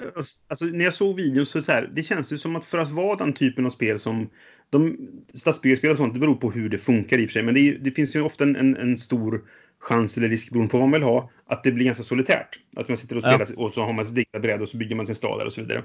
alltså, 0.48 0.66
när 0.66 0.86
jag 0.86 0.94
såg 0.94 1.16
videon 1.16 1.46
så, 1.46 1.62
så 1.62 1.72
här, 1.72 1.92
det 1.94 2.04
känns 2.04 2.34
ju 2.34 2.38
som 2.38 2.56
att 2.56 2.66
för 2.66 2.78
att 2.78 2.92
vara 2.92 3.16
den 3.16 3.34
typen 3.34 3.66
av 3.66 3.70
spel 3.70 4.00
som 4.00 4.30
de 4.70 4.98
stadsbyggarspel 5.34 5.92
och 5.92 5.98
sånt, 5.98 6.14
det 6.14 6.20
beror 6.20 6.36
på 6.36 6.52
hur 6.52 6.70
det 6.70 6.78
funkar 6.78 7.18
i 7.18 7.26
och 7.26 7.30
för 7.30 7.34
sig. 7.34 7.44
Men 7.44 7.54
det, 7.54 7.60
är, 7.60 7.78
det 7.78 7.92
finns 7.92 8.16
ju 8.16 8.22
ofta 8.22 8.44
en, 8.44 8.56
en, 8.56 8.78
en, 8.78 8.98
stor 8.98 9.44
chans 9.80 10.18
eller 10.18 10.30
risk 10.30 10.50
beroende 10.50 10.72
på 10.72 10.78
vad 10.78 10.90
man 10.90 11.00
vill 11.00 11.08
ha, 11.08 11.30
att 11.54 11.64
det 11.64 11.72
blir 11.72 11.86
ganska 11.86 12.04
solitärt. 12.04 12.60
Att 12.76 12.88
man 12.88 12.98
sitter 12.98 13.16
och 13.16 13.22
spelar 13.22 13.48
ja. 13.56 13.64
och 13.64 13.74
så 13.74 13.84
har 13.84 13.94
man 13.94 14.06
sitt 14.06 14.18
eget 14.18 14.42
bräde 14.42 14.64
och 14.64 14.70
så 14.70 14.78
bygger 14.78 14.96
man 14.96 15.06
sin 15.06 15.16
stad 15.16 15.40
där 15.40 15.46
och 15.46 15.54
så 15.54 15.62
vidare. 15.62 15.84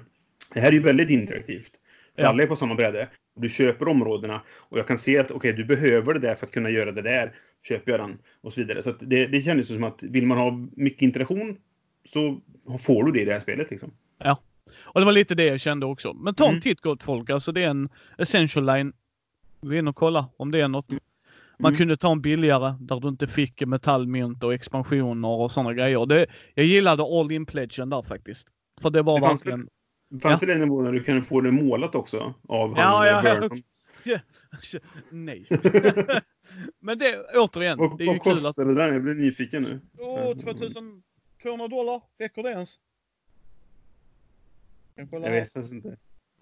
Det 0.55 0.61
här 0.61 0.69
är 0.69 0.73
ju 0.73 0.83
väldigt 0.83 1.11
interaktivt. 1.11 1.73
För 2.17 2.23
ja. 2.23 2.29
alla 2.29 2.43
är 2.43 2.47
på 2.47 2.57
samma 2.57 2.75
bräde. 2.75 3.09
Du 3.37 3.49
köper 3.49 3.89
områdena 3.89 4.41
och 4.59 4.79
jag 4.79 4.87
kan 4.87 4.99
se 4.99 5.19
att 5.19 5.31
okej, 5.31 5.37
okay, 5.37 5.53
du 5.53 5.65
behöver 5.65 6.15
det 6.15 6.21
där 6.21 6.35
för 6.35 6.47
att 6.47 6.53
kunna 6.53 6.71
göra 6.71 6.93
det 6.93 7.03
där. 7.03 7.33
Köper 7.69 7.91
jag 7.93 8.01
den 8.01 8.19
och 8.41 8.53
så 8.53 8.61
vidare. 8.61 8.83
Så 8.83 8.93
det, 9.01 9.27
det 9.27 9.41
kändes 9.41 9.69
som 9.69 9.85
att 9.85 10.03
vill 10.03 10.27
man 10.27 10.39
ha 10.39 10.69
mycket 10.77 11.03
interaktion 11.03 11.57
så 12.05 12.41
får 12.87 13.05
du 13.05 13.13
det 13.13 13.21
i 13.21 13.25
det 13.25 13.33
här 13.33 13.41
spelet 13.41 13.71
liksom. 13.71 13.93
Ja, 14.19 14.39
och 14.81 15.01
det 15.01 15.05
var 15.05 15.13
lite 15.13 15.35
det 15.35 15.45
jag 15.45 15.61
kände 15.61 15.87
också. 15.87 16.13
Men 16.13 16.35
ta 16.35 16.45
en 16.45 16.51
mm. 16.51 16.61
titt 16.61 16.81
gott 16.81 17.03
folk. 17.03 17.31
Alltså 17.31 17.53
det 17.53 17.65
är 17.65 17.71
en 17.71 17.89
essential 18.19 18.67
line. 18.67 18.93
Gå 19.61 19.75
in 19.75 19.89
och 19.89 19.97
kolla 19.97 20.29
om 20.37 20.51
det 20.51 20.61
är 20.61 20.69
något. 20.69 20.87
Man 21.59 21.71
mm. 21.71 21.79
kunde 21.79 21.97
ta 21.97 22.13
en 22.13 22.21
billigare 22.21 22.77
där 22.81 23.01
du 23.01 23.09
inte 23.09 23.27
fick 23.27 23.67
metallmynt 23.67 24.45
och 24.45 24.55
expansioner 24.55 25.29
och 25.29 25.51
sådana 25.51 25.75
grejer. 25.75 26.07
Det, 26.07 26.27
jag 26.55 26.67
gillade 26.67 27.03
all 27.03 27.33
in 27.33 27.47
pledgen 27.47 27.91
där 27.91 28.03
faktiskt. 28.03 28.49
För 28.81 28.91
det 28.91 29.03
var 29.03 29.21
det 29.21 29.27
verkligen... 29.27 29.69
Fanns 30.23 30.43
ja. 30.43 30.47
det 30.47 30.53
den 30.53 30.61
nivån 30.61 30.85
där 30.85 30.93
du 30.93 31.03
kunde 31.03 31.21
få 31.21 31.41
det 31.41 31.51
målat 31.51 31.95
också? 31.95 32.35
Av 32.49 32.75
ja, 32.77 32.83
han 32.83 33.07
ja, 33.07 33.49
ja. 34.73 34.79
Nej. 35.11 35.47
Men 36.81 36.99
det, 36.99 37.27
återigen. 37.35 37.79
Vad, 37.79 37.99
det 37.99 38.05
är 38.05 38.07
vad 38.07 38.23
kostar 38.23 38.51
att... 38.51 38.57
det 38.57 38.75
där? 38.75 38.93
Jag 38.93 39.03
blir 39.03 39.15
nyfiken 39.15 39.63
nu. 39.63 39.81
Åh, 39.99 40.35
2200 40.35 41.69
dollar. 41.69 42.03
Räcker 42.19 42.43
det 42.43 42.51
ens? 42.51 42.75
Jag, 44.95 45.09
jag 45.13 45.31
vet 45.31 45.53
faktiskt 45.53 45.75
inte. 45.75 45.97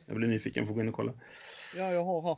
Jag 0.07 0.17
blir 0.17 0.29
nyfiken. 0.29 0.67
Får 0.67 0.75
gå 0.75 0.81
in 0.81 0.89
och 0.89 0.95
kolla. 0.95 1.13
Ja, 1.77 1.91
jag 1.91 2.05
har 2.05 2.23
här. 2.23 2.37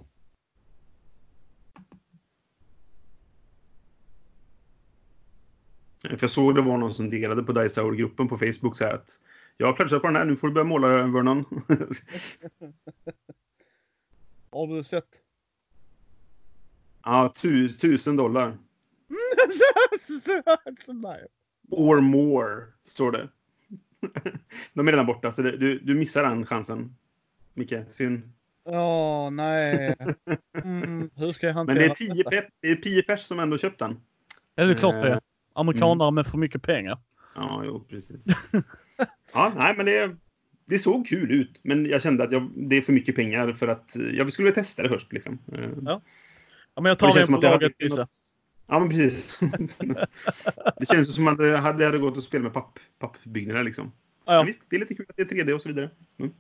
För 6.03 6.19
jag 6.21 6.31
såg 6.31 6.55
det 6.55 6.63
var 6.63 6.79
någon 6.79 6.95
som 6.95 7.11
delade 7.11 7.43
på 7.43 7.53
Dice 7.53 7.75
Tower-gruppen 7.75 8.29
på 8.29 8.37
Facebook 8.37 8.77
så 8.77 8.85
här 8.85 8.95
att 8.95 9.21
jag 9.57 9.67
har 9.67 9.75
pledgat 9.75 10.03
på 10.03 10.09
den 10.09 10.17
här, 10.17 10.25
nu 10.25 10.37
får 10.37 10.49
du 10.49 10.55
börja 10.55 10.65
måla 10.65 10.89
Vernon. 10.89 11.45
har 14.51 14.77
du 14.77 14.85
sett? 14.85 15.09
Ja, 17.05 17.33
tu, 17.37 17.69
tusen 17.69 18.17
dollar. 18.17 18.59
Nej. 20.89 21.27
Or 21.71 22.01
more, 22.01 22.65
står 22.85 23.13
det. 23.13 23.29
De 24.73 24.89
är 24.89 24.93
redan 24.93 25.07
borta, 25.07 25.33
så 25.33 25.43
det, 25.43 25.57
du, 25.57 25.79
du 25.79 25.95
missar 25.95 26.23
den 26.23 26.47
chansen. 26.47 26.97
Micke, 27.55 27.75
synd. 27.89 28.23
Ja, 28.65 29.31
nej. 29.31 29.97
Mm, 30.65 31.11
hur 31.15 31.33
ska 31.33 31.47
jag 31.47 31.55
hantera 31.55 31.75
Men 31.75 31.83
det 31.83 31.91
är 31.91 31.95
10 32.15 32.25
pep, 32.25 32.45
det 32.61 32.71
är 32.71 32.77
10 32.77 33.03
pers 33.03 33.21
som 33.21 33.41
ändå 33.41 33.59
köpt 33.59 33.79
den. 33.79 34.01
Ja, 34.55 34.65
det 34.65 34.73
är 34.73 34.77
klart 34.77 35.01
det. 35.01 35.21
Amerikanare 35.61 36.11
med 36.11 36.27
för 36.27 36.39
mycket 36.39 36.63
pengar. 36.63 36.99
Ja, 37.35 37.63
jo, 37.65 37.85
precis. 37.91 38.25
ja, 39.35 39.53
nej, 39.57 39.75
men 39.77 39.87
det, 39.87 40.17
det 40.67 40.79
såg 40.79 41.07
kul 41.07 41.31
ut. 41.31 41.61
Men 41.63 41.87
jag 41.87 42.03
kände 42.03 42.25
att 42.25 42.33
jag, 42.33 42.51
det 42.57 42.77
är 42.77 42.83
för 42.83 42.93
mycket 42.93 43.17
pengar 43.17 43.53
för 43.53 43.69
att 43.69 43.97
jag 44.13 44.33
skulle 44.33 44.45
vilja 44.49 44.63
testa 44.63 44.83
det 44.83 44.89
först. 44.89 45.13
Liksom. 45.13 45.39
Eh, 45.53 45.61
Ja. 45.85 46.01
Ja, 46.75 46.83
men 46.83 46.91
jag 46.91 46.99
tar 46.99 47.15
det 47.15 47.25
som 47.25 47.33
på 47.35 47.37
att 47.39 47.43
det 47.43 47.49
hade 47.49 47.65
laget, 47.79 47.99
något- 47.99 48.09
Ja, 48.67 48.79
men 48.79 48.89
precis. 48.89 49.41
det 50.79 50.87
känns 50.89 51.15
som 51.15 51.29
att 51.29 51.39
det 51.39 51.57
hade, 51.57 51.85
hade 51.85 51.99
gått 51.99 52.17
att 52.19 52.23
spela 52.25 52.45
med 52.45 52.53
papp, 52.53 52.79
pappbyggnader 52.99 53.65
liksom. 53.65 53.93
Ja, 54.27 54.35
Ja. 54.35 54.43
visst, 54.43 54.61
det 54.71 54.77
är 54.77 54.81
lite 54.81 54.95
kul 54.95 55.07
att 55.09 55.17
det 55.17 55.23
är 55.23 55.45
3D 55.45 55.53
och 55.53 55.63
så 55.63 55.69
vidare. 55.69 55.91
Mm. 56.19 56.33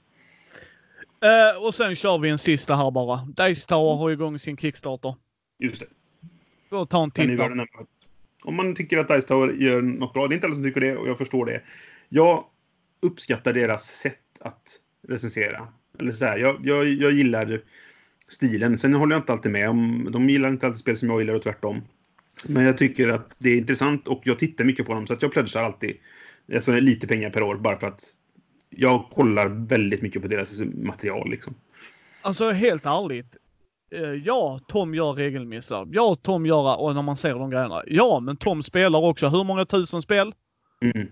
Eh, 1.20 1.62
och 1.62 1.74
sen 1.74 1.94
kör 1.96 2.18
vi 2.18 2.28
en 2.28 2.38
sista 2.38 2.76
här 2.76 2.90
bara. 2.90 3.16
Dice 3.48 3.66
Tower 3.68 3.96
har 3.96 4.10
igång 4.10 4.38
sin 4.38 4.56
Kickstarter. 4.56 5.14
Just 5.58 5.80
det. 5.80 5.86
Gå 6.70 6.78
och 6.78 6.90
ta 6.90 7.02
en 7.02 7.10
titt. 7.10 7.38
Om 8.42 8.56
man 8.56 8.74
tycker 8.74 8.98
att 8.98 9.08
Dice 9.08 9.28
Tower 9.28 9.52
gör 9.52 9.82
något 9.82 10.12
bra, 10.12 10.28
det 10.28 10.32
är 10.32 10.34
inte 10.34 10.46
alla 10.46 10.54
som 10.54 10.64
tycker 10.64 10.80
det 10.80 10.96
och 10.96 11.08
jag 11.08 11.18
förstår 11.18 11.46
det. 11.46 11.62
Jag 12.08 12.44
uppskattar 13.02 13.52
deras 13.52 13.84
sätt 13.84 14.18
att 14.40 14.80
recensera. 15.08 15.68
Eller 15.98 16.12
så 16.12 16.24
här, 16.24 16.38
jag, 16.38 16.60
jag, 16.62 16.88
jag 16.88 17.12
gillar 17.12 17.60
stilen. 18.28 18.78
Sen 18.78 18.94
håller 18.94 19.14
jag 19.14 19.20
inte 19.20 19.32
alltid 19.32 19.52
med 19.52 19.70
om... 19.70 20.08
De 20.12 20.30
gillar 20.30 20.48
inte 20.48 20.66
alltid 20.66 20.80
spel 20.80 20.96
som 20.96 21.10
jag 21.10 21.20
gillar 21.20 21.34
och 21.34 21.42
tvärtom. 21.42 21.82
Men 22.44 22.64
jag 22.64 22.78
tycker 22.78 23.08
att 23.08 23.36
det 23.38 23.50
är 23.50 23.56
intressant 23.56 24.08
och 24.08 24.20
jag 24.24 24.38
tittar 24.38 24.64
mycket 24.64 24.86
på 24.86 24.94
dem 24.94 25.06
så 25.06 25.14
att 25.14 25.22
jag 25.22 25.32
pledgar 25.32 25.62
alltid 25.62 25.96
alltså, 26.54 26.72
lite 26.72 27.06
pengar 27.06 27.30
per 27.30 27.42
år 27.42 27.56
bara 27.56 27.80
för 27.80 27.86
att 27.86 28.14
jag 28.70 29.06
kollar 29.10 29.48
väldigt 29.48 30.02
mycket 30.02 30.22
på 30.22 30.28
deras 30.28 30.60
material 30.60 31.30
liksom. 31.30 31.54
Alltså 32.22 32.50
helt 32.50 32.86
ärligt. 32.86 33.36
Eh, 33.90 34.00
ja, 34.00 34.60
Tom 34.68 34.94
gör 34.94 35.12
regelmissar. 35.12 35.88
Ja, 35.90 36.14
Tom 36.22 36.46
gör, 36.46 36.80
och 36.80 36.94
när 36.94 37.02
man 37.02 37.16
ser 37.16 37.34
de 37.34 37.50
grejerna. 37.50 37.82
Ja, 37.86 38.20
men 38.20 38.36
Tom 38.36 38.62
spelar 38.62 38.98
också 38.98 39.28
hur 39.28 39.44
många 39.44 39.64
tusen 39.64 40.02
spel? 40.02 40.32
Mm. 40.80 41.08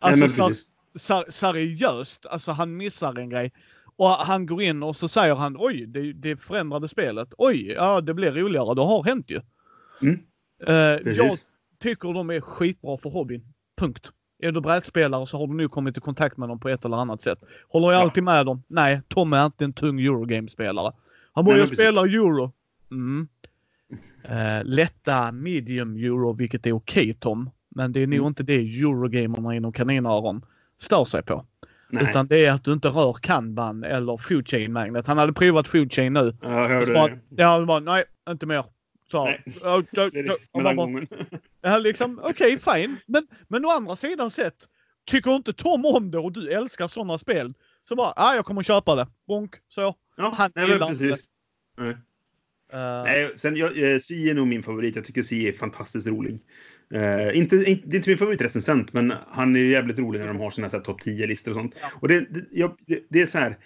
Alltså, 0.00 0.42
men 0.42 0.54
ser- 0.98 1.30
seriöst. 1.30 2.26
Alltså 2.26 2.52
han 2.52 2.76
missar 2.76 3.18
en 3.18 3.30
grej. 3.30 3.52
Och 3.96 4.08
han 4.08 4.46
går 4.46 4.62
in 4.62 4.82
och 4.82 4.96
så 4.96 5.08
säger 5.08 5.34
han 5.34 5.56
oj, 5.58 5.86
det, 5.86 6.12
det 6.12 6.36
förändrade 6.36 6.88
spelet. 6.88 7.34
Oj, 7.38 7.66
ja 7.72 8.00
det 8.00 8.14
blir 8.14 8.32
roligare. 8.32 8.74
Det 8.74 8.82
har 8.82 9.04
hänt 9.04 9.30
ju. 9.30 9.40
Mm. 10.02 10.20
Eh, 10.66 11.12
jag 11.14 11.30
tycker 11.82 12.12
de 12.12 12.30
är 12.30 12.40
skitbra 12.40 12.98
för 12.98 13.10
hobbyn. 13.10 13.44
Punkt. 13.76 14.12
Är 14.42 14.52
du 14.52 14.60
brädspelare 14.60 15.26
så 15.26 15.38
har 15.38 15.46
du 15.46 15.54
nog 15.54 15.70
kommit 15.70 15.98
i 15.98 16.00
kontakt 16.00 16.36
med 16.36 16.48
dem 16.48 16.60
på 16.60 16.68
ett 16.68 16.84
eller 16.84 16.96
annat 16.96 17.22
sätt. 17.22 17.38
Håller 17.68 17.86
jag 17.92 17.98
Ja. 17.98 18.02
alltid 18.02 18.22
med 18.24 18.46
dem? 18.46 18.62
Nej, 18.68 19.00
Tom 19.08 19.32
är 19.32 19.46
inte 19.46 19.64
en 19.64 19.72
tung 19.72 20.00
Eurogame-spelare. 20.00 20.92
Han 21.32 21.44
Nej, 21.44 21.52
börjar 21.54 21.66
men 21.66 21.76
spela 21.76 22.00
euro. 22.00 22.52
Mm. 22.90 23.28
Eh, 24.24 24.64
lätta 24.64 25.32
medium 25.32 25.96
euro, 25.96 26.32
vilket 26.32 26.66
är 26.66 26.72
okej 26.72 27.14
Tom. 27.14 27.50
Men 27.68 27.92
det 27.92 28.00
är 28.00 28.06
nog 28.06 28.14
Mm. 28.18 28.26
inte 28.26 28.42
det 28.42 28.54
eurogamerna 28.54 29.54
inom 29.54 29.72
kaninöron 29.72 30.44
stör 30.80 31.04
sig 31.04 31.22
på. 31.22 31.46
Nej. 31.88 32.04
Utan 32.10 32.26
det 32.26 32.44
är 32.46 32.52
att 32.52 32.64
du 32.64 32.72
inte 32.72 32.88
rör 32.88 33.12
kanban 33.12 33.84
eller 33.84 34.16
food 34.16 34.48
chain 34.48 34.72
magnet. 34.72 35.06
Han 35.06 35.18
hade 35.18 35.32
provat 35.32 35.68
food 35.68 35.92
chain 35.92 36.12
nu. 36.12 36.36
Ja, 36.42 36.48
jag 36.50 36.62
Och 36.64 36.68
hörde 36.68 36.92
bara, 36.94 37.08
det. 37.08 37.42
ja, 37.42 37.60
var, 37.64 37.80
nej, 37.80 38.04
inte 38.30 38.46
mer. 38.46 38.64
Så, 39.10 39.24
Nej. 39.24 39.42
och 39.64 39.84
med 40.14 40.64
man 40.64 40.64
den 40.64 40.76
bara. 40.76 41.06
Ja, 41.72 41.78
liksom, 41.78 42.20
okej, 42.22 42.58
fine. 42.58 42.96
Men, 43.06 43.26
men 43.48 43.64
å 43.64 43.68
andra 43.70 43.96
sidan 43.96 44.30
sett, 44.30 44.54
tycker 45.06 45.30
inte 45.36 45.52
Tom 45.52 45.84
om 45.86 46.10
det 46.10 46.18
och 46.18 46.32
du 46.32 46.50
älskar 46.52 46.88
sådana 46.88 47.18
spel, 47.18 47.54
så 47.88 47.94
bara, 47.96 48.12
ja, 48.16 48.34
jag 48.34 48.44
kommer 48.44 48.62
köpa 48.62 48.94
det. 48.94 49.06
Bonk, 49.26 49.54
så. 49.68 49.94
Ja, 50.16 50.34
Han 50.36 50.50
nej, 50.54 50.68
men 50.68 50.88
precis. 50.88 51.30
Nej. 51.78 51.96
Eh, 52.72 53.02
Nej, 53.04 53.32
sen, 53.36 53.56
jag, 53.56 53.92
eh, 53.92 53.98
Si 53.98 54.30
är 54.30 54.34
nog 54.34 54.46
min 54.46 54.62
favorit. 54.62 54.96
Jag 54.96 55.04
tycker 55.04 55.22
Si 55.22 55.48
är 55.48 55.52
fantastiskt 55.52 56.06
rolig. 56.06 56.40
Eh, 56.94 57.38
inte, 57.38 57.56
inte, 57.56 57.88
det 57.88 57.94
är 57.94 57.96
inte 57.96 58.10
min 58.10 58.18
favoritrecensent, 58.18 58.92
men 58.92 59.12
han 59.28 59.56
är 59.56 59.60
jävligt 59.64 59.98
rolig 59.98 60.20
när 60.20 60.26
de 60.26 60.36
har 60.36 60.50
sina 60.50 60.68
topp 60.68 61.00
10-listor 61.00 61.50
och 61.50 61.56
sånt. 61.56 61.74
Ja. 61.80 61.88
Och 62.00 62.08
det, 62.08 62.20
det, 62.20 62.44
jag, 62.50 62.76
det, 62.86 63.04
det 63.08 63.22
är 63.22 63.26
så 63.26 63.38
här, 63.38 63.58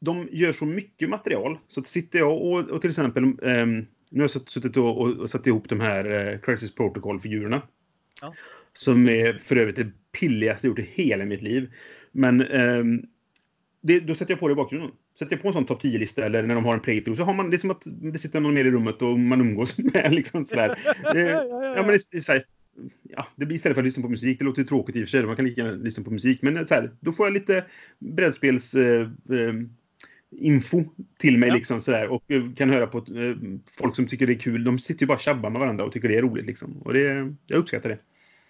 de 0.00 0.28
gör 0.32 0.52
så 0.52 0.64
mycket 0.66 1.08
material, 1.08 1.58
så 1.68 1.82
sitter 1.82 2.18
jag 2.18 2.42
och, 2.42 2.70
och 2.70 2.80
till 2.80 2.90
exempel, 2.90 3.24
ehm, 3.24 3.86
nu 4.10 4.18
har 4.18 4.22
jag 4.22 4.30
sutt- 4.30 4.48
suttit 4.48 4.76
och, 4.76 5.00
och, 5.00 5.16
och 5.16 5.30
satt 5.30 5.46
ihop 5.46 5.68
de 5.68 5.80
här 5.80 6.04
eh, 6.32 6.38
Crisis 6.38 6.74
Protocol-figurerna. 6.74 7.62
Ja. 8.20 8.34
Som 8.72 9.08
är 9.08 9.32
för 9.32 9.56
övrigt 9.56 9.76
det 9.76 9.90
pilligaste 10.20 10.66
jag 10.66 10.70
gjort 10.70 10.78
i 10.88 10.90
hela 11.02 11.24
mitt 11.24 11.42
liv. 11.42 11.72
Men 12.12 12.40
ehm, 12.40 13.02
det, 13.80 14.00
då 14.00 14.14
sätter 14.14 14.32
jag 14.32 14.40
på 14.40 14.48
det 14.48 14.52
i 14.52 14.56
bakgrunden. 14.56 14.90
Sätter 15.20 15.36
jag 15.36 15.42
på 15.42 15.48
en 15.48 15.54
sån 15.54 15.66
topp 15.66 15.82
10-lista 15.82 16.24
eller 16.24 16.42
när 16.42 16.54
de 16.54 16.64
har 16.64 16.74
en 16.74 16.80
playthrough 16.80 17.16
så 17.18 17.24
har 17.24 17.34
man 17.34 17.50
det 17.50 17.56
är 17.56 17.58
som 17.58 17.70
att 17.70 17.82
det 17.86 18.18
sitter 18.18 18.40
någon 18.40 18.54
mer 18.54 18.64
i 18.64 18.70
rummet 18.70 19.02
och 19.02 19.18
man 19.18 19.40
umgås 19.40 19.78
med 19.94 20.14
liksom 20.14 20.44
sådär. 20.44 20.78
Det, 21.12 21.30
ja, 21.76 21.82
men 21.82 21.86
det, 21.86 22.16
är 22.18 22.20
så 22.20 22.32
här, 22.32 22.44
ja, 23.02 23.26
det 23.36 23.46
blir 23.46 23.56
istället 23.56 23.76
för 23.76 23.82
att 23.82 23.86
lyssna 23.86 24.02
på 24.02 24.08
musik. 24.08 24.38
Det 24.38 24.44
låter 24.44 24.62
ju 24.62 24.68
tråkigt 24.68 24.96
i 24.96 24.98
och 24.98 25.06
för 25.06 25.10
sig. 25.10 25.26
Man 25.26 25.36
kan 25.36 25.44
lika 25.44 25.60
gärna 25.60 25.76
lyssna 25.76 26.04
på 26.04 26.10
musik. 26.10 26.42
Men 26.42 26.66
så 26.66 26.74
här, 26.74 26.90
då 27.00 27.12
får 27.12 27.26
jag 27.26 27.32
lite 27.32 27.64
brädspels... 27.98 28.74
Eh, 28.74 29.00
eh, 29.30 29.54
info 30.30 30.84
till 31.18 31.38
mig 31.38 31.48
Ja. 31.48 31.54
liksom 31.54 31.80
sådär 31.80 32.08
och 32.08 32.30
eh, 32.30 32.52
kan 32.56 32.70
höra 32.70 32.86
på 32.86 32.98
eh, 32.98 33.36
folk 33.78 33.96
som 33.96 34.06
tycker 34.06 34.26
det 34.26 34.32
är 34.32 34.38
kul. 34.38 34.64
De 34.64 34.78
sitter 34.78 35.00
ju 35.00 35.06
bara 35.06 35.14
och 35.14 35.20
tjabbar 35.20 35.50
med 35.50 35.60
varandra 35.60 35.84
och 35.84 35.92
tycker 35.92 36.08
det 36.08 36.16
är 36.16 36.22
roligt 36.22 36.46
liksom. 36.46 36.82
Och 36.82 36.92
det, 36.92 37.34
jag 37.46 37.58
uppskattar 37.58 37.88
det. 37.88 37.98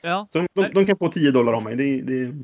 ja. 0.02 0.28
Så 0.32 0.38
de, 0.38 0.48
de, 0.54 0.72
de 0.74 0.86
kan 0.86 0.98
få 0.98 1.12
10 1.12 1.30
dollar 1.30 1.52
av 1.52 1.62
mig. 1.64 1.76
Det, 1.76 2.02
det, 2.02 2.34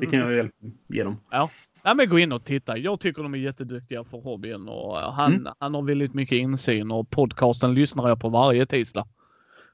det 0.00 0.06
kan 0.06 0.18
jag 0.18 0.34
hjälp, 0.34 0.52
ge 0.88 1.04
dem. 1.04 1.16
Ja, 1.30 1.50
men 1.94 2.08
gå 2.08 2.18
in 2.18 2.32
och 2.32 2.44
titta. 2.44 2.78
Jag 2.78 3.00
tycker 3.00 3.22
de 3.22 3.34
är 3.34 3.38
jätteduktiga 3.38 4.04
för 4.04 4.18
hobbyn 4.18 4.68
och 4.68 5.00
eh, 5.00 5.12
han, 5.12 5.32
Mm. 5.34 5.52
han 5.58 5.74
har 5.74 5.82
väldigt 5.82 6.14
mycket 6.14 6.36
insyn 6.38 6.90
och 6.90 7.10
podcasten 7.10 7.74
lyssnar 7.74 8.08
jag 8.08 8.20
på 8.20 8.28
varje 8.28 8.66
tisdag. 8.66 9.06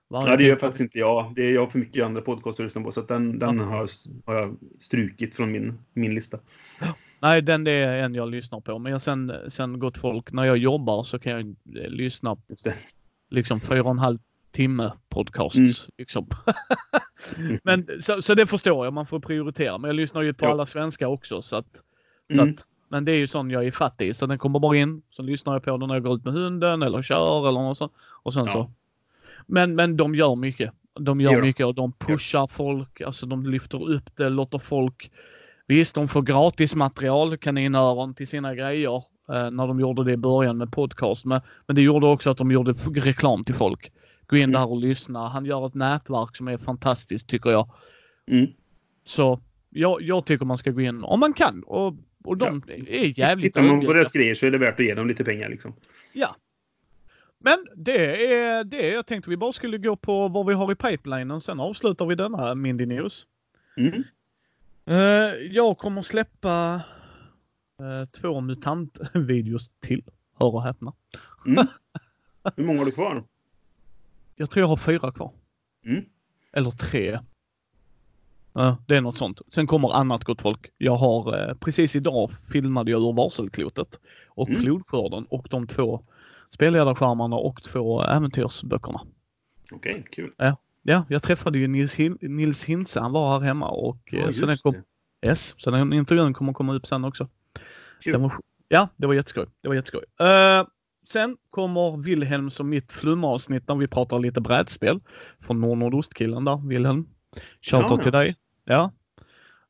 Varje 0.08 0.30
Ja, 0.30 0.36
det 0.36 0.44
gör 0.44 0.54
faktiskt 0.54 0.80
inte 0.80 0.98
jag. 0.98 1.32
Det 1.34 1.42
är 1.42 1.50
jag 1.54 1.60
har 1.60 1.66
för 1.68 1.78
mycket 1.78 2.04
andra 2.04 2.20
podcaster 2.22 2.62
att 2.62 2.66
lyssna 2.66 2.82
på. 2.82 2.92
Så 2.92 3.00
den, 3.00 3.38
den 3.38 3.58
har, 3.58 3.76
jag, 3.76 3.88
har 4.26 4.34
jag 4.34 4.56
strukit 4.80 5.36
från 5.36 5.52
min, 5.52 5.78
min 5.94 6.14
lista. 6.14 6.38
Nej, 7.20 7.42
den 7.42 7.64
det 7.64 7.70
är 7.72 8.04
en 8.04 8.14
jag 8.14 8.30
lyssnar 8.30 8.60
på. 8.60 8.78
Men 8.78 8.92
jag 8.92 9.02
sen, 9.02 9.32
sen 9.48 9.78
gott 9.78 9.98
folk, 9.98 10.32
när 10.32 10.44
jag 10.44 10.56
jobbar 10.56 11.02
så 11.02 11.18
kan 11.18 11.32
jag 11.32 11.40
eh, 11.84 11.90
lyssna 11.90 12.36
det. 12.64 12.74
liksom 13.30 13.60
fyra 13.60 13.82
och 13.82 13.90
en 13.90 13.98
halv 13.98 14.18
timme 14.50 14.92
podcast. 15.08 15.56
Mm. 15.56 15.72
Liksom. 15.98 16.26
men, 17.64 17.86
så, 18.02 18.22
så 18.22 18.34
det 18.34 18.46
förstår 18.46 18.86
jag, 18.86 18.94
man 18.94 19.06
får 19.06 19.20
prioritera. 19.20 19.78
Men 19.78 19.88
jag 19.88 19.96
lyssnar 19.96 20.22
ju 20.22 20.34
på 20.34 20.44
Ja. 20.44 20.50
alla 20.50 20.66
svenska 20.66 21.08
också. 21.08 21.42
Så 21.42 21.56
att, 21.56 21.82
Mm. 22.32 22.50
att, 22.54 22.60
men 22.88 23.04
det 23.04 23.12
är 23.12 23.16
ju 23.16 23.26
sån 23.26 23.50
jag 23.50 23.66
är 23.66 23.70
fatt 23.70 24.00
i. 24.02 24.14
Så 24.14 24.26
den 24.26 24.38
kommer 24.38 24.58
bara 24.58 24.76
in. 24.76 25.02
Så 25.10 25.22
lyssnar 25.22 25.52
jag 25.52 25.62
på 25.62 25.76
den 25.76 25.88
när 25.88 25.94
jag 25.94 26.02
går 26.04 26.14
ut 26.14 26.24
med 26.24 26.34
hunden 26.34 26.82
eller 26.82 27.02
kör 27.02 27.48
eller 27.48 27.60
något 27.60 27.78
sånt. 27.78 27.92
Och 28.22 28.34
sen 28.34 28.44
Ja. 28.46 28.52
så. 28.52 28.70
Men, 29.46 29.74
men 29.74 29.96
de 29.96 30.14
gör 30.14 30.36
mycket. 30.36 30.72
De 31.00 31.20
gör 31.20 31.32
de. 31.34 31.40
mycket 31.40 31.66
och 31.66 31.74
de 31.74 31.92
pushar 31.92 32.46
folk. 32.46 33.00
Alltså 33.00 33.26
de 33.26 33.46
lyfter 33.46 33.88
upp 33.90 34.16
det, 34.16 34.28
låter 34.28 34.58
folk. 34.58 35.10
Visst, 35.66 35.94
de 35.94 36.08
får 36.08 36.22
gratis 36.22 36.74
material, 36.74 37.36
kaninöron, 37.36 38.14
till 38.14 38.28
sina 38.28 38.54
grejer. 38.54 38.96
Eh, 39.32 39.50
när 39.50 39.66
de 39.66 39.80
gjorde 39.80 40.04
det 40.04 40.12
i 40.12 40.16
början 40.16 40.58
med 40.58 40.72
podcast. 40.72 41.24
Men, 41.24 41.40
men 41.66 41.76
det 41.76 41.82
gjorde 41.82 42.06
också 42.06 42.30
att 42.30 42.38
de 42.38 42.50
gjorde 42.50 42.72
reklam 42.94 43.44
till 43.44 43.54
folk. 43.54 43.92
Gå 44.26 44.36
in 44.36 44.42
Mm. 44.42 44.52
där 44.52 44.70
och 44.70 44.76
lyssna. 44.76 45.28
Han 45.28 45.44
gör 45.44 45.66
ett 45.66 45.74
nätverk 45.74 46.36
som 46.36 46.48
är 46.48 46.58
fantastiskt 46.58 47.28
tycker 47.28 47.50
jag. 47.50 47.68
Mm. 48.26 48.46
Så 49.04 49.40
jag, 49.70 50.02
jag 50.02 50.26
tycker 50.26 50.44
man 50.46 50.58
ska 50.58 50.70
gå 50.70 50.80
in 50.80 51.04
om 51.04 51.20
man 51.20 51.32
kan. 51.32 51.62
Och, 51.66 51.94
och 52.24 52.36
de 52.36 52.62
är 52.68 53.18
jävligt 53.18 53.44
Tittar 53.44 53.62
man 53.62 53.86
på 53.86 53.92
deras 53.92 54.12
grejer 54.12 54.34
så 54.34 54.46
är 54.46 54.50
det 54.50 54.58
värt 54.58 54.80
att 54.80 54.86
ge 54.86 54.94
dem 54.94 55.08
lite 55.08 55.24
pengar. 55.24 55.48
Liksom. 55.48 55.74
Ja. 56.12 56.36
Men 57.38 57.66
det 57.76 58.34
är 58.34 58.64
det. 58.64 58.88
Jag 58.88 59.06
tänkte 59.06 59.30
vi 59.30 59.36
bara 59.36 59.52
skulle 59.52 59.78
gå 59.78 59.96
på 59.96 60.28
vad 60.28 60.46
vi 60.46 60.54
har 60.54 60.72
i 60.72 60.74
pipelinen. 60.74 61.40
Sen 61.40 61.60
avslutar 61.60 62.06
vi 62.06 62.14
denna 62.14 62.54
Mindy 62.54 62.86
News. 62.86 63.26
Mm. 63.76 64.04
Eh, 64.84 64.96
jag 65.50 65.78
kommer 65.78 66.02
släppa 66.02 66.74
uh, 67.80 68.04
två 68.20 68.40
MUTANT-videos 68.40 69.70
till. 69.80 70.04
Hör 70.38 70.54
och 70.54 70.62
häpna. 70.62 70.92
Mm. 71.46 71.66
Hur 72.56 72.64
många 72.64 72.78
har 72.78 72.86
du 72.86 72.92
kvar? 72.92 73.24
Jag 74.36 74.50
tror 74.50 74.60
jag 74.60 74.68
har 74.68 74.76
fyra 74.76 75.12
kvar. 75.12 75.32
Mm. 75.84 76.04
Eller 76.52 76.70
tre. 76.70 77.18
Ja, 78.54 78.76
det 78.86 78.96
är 78.96 79.00
något 79.00 79.16
sånt. 79.16 79.40
Sen 79.48 79.66
kommer 79.66 79.92
annat 79.94 80.24
gott 80.24 80.42
folk. 80.42 80.70
Jag 80.78 80.94
har 80.96 81.48
eh, 81.48 81.54
precis 81.54 81.96
idag 81.96 82.30
filmade 82.52 82.90
jag 82.90 83.00
ur 83.02 83.12
varselklotet 83.12 83.98
och 84.28 84.48
Mm. 84.48 84.60
flodskörden 84.62 85.26
och 85.30 85.46
de 85.50 85.66
två 85.66 86.04
spelledarskärmarna 86.50 87.36
och 87.36 87.62
två 87.62 88.02
äventyrsböckerna. 88.02 89.00
Okej, 89.72 90.04
kul. 90.12 90.32
Ja, 90.84 91.04
jag 91.08 91.22
träffade 91.22 91.58
ju 91.58 91.68
Nils, 91.68 91.96
Hin- 91.98 92.18
Nils 92.28 92.64
Hintze. 92.64 93.00
Han 93.00 93.12
var 93.12 93.30
här 93.40 93.46
hemma 93.46 93.68
och 93.68 94.14
eh, 94.14 94.18
Ja, 94.20 94.32
så 94.32 94.46
den 94.46 94.56
kom, 94.56 94.74
det. 95.20 95.28
yes, 95.28 95.54
så 95.58 95.70
den 95.70 95.92
intervjun 95.92 96.34
kommer 96.34 96.52
komma 96.52 96.74
upp 96.74 96.86
sen 96.86 97.04
också. 97.04 97.28
Kul. 98.00 98.20
Var, 98.20 98.32
ja, 98.68 98.88
det 98.96 99.06
var 99.06 99.14
jätteskoj. 99.14 99.46
Det 99.60 99.68
var 99.68 99.74
jätteskoj. 99.74 100.02
Eh, 100.20 100.66
sen 101.06 101.36
kommer 101.50 102.02
Wilhelms 102.02 102.60
och 102.60 102.66
mitt 102.66 102.92
flumavsnitt 102.92 103.68
när 103.68 103.74
vi 103.76 103.88
pratar 103.88 104.18
lite 104.18 104.40
brädspel. 104.40 105.00
Från 105.40 105.60
Nord 105.60 105.78
Nordostkillen 105.78 106.44
där, 106.44 106.68
Wilhelm. 106.68 107.08
Shoutout 107.60 107.90
Ja, 107.90 108.02
till 108.02 108.12
dig. 108.12 108.36
Ja. 108.64 108.92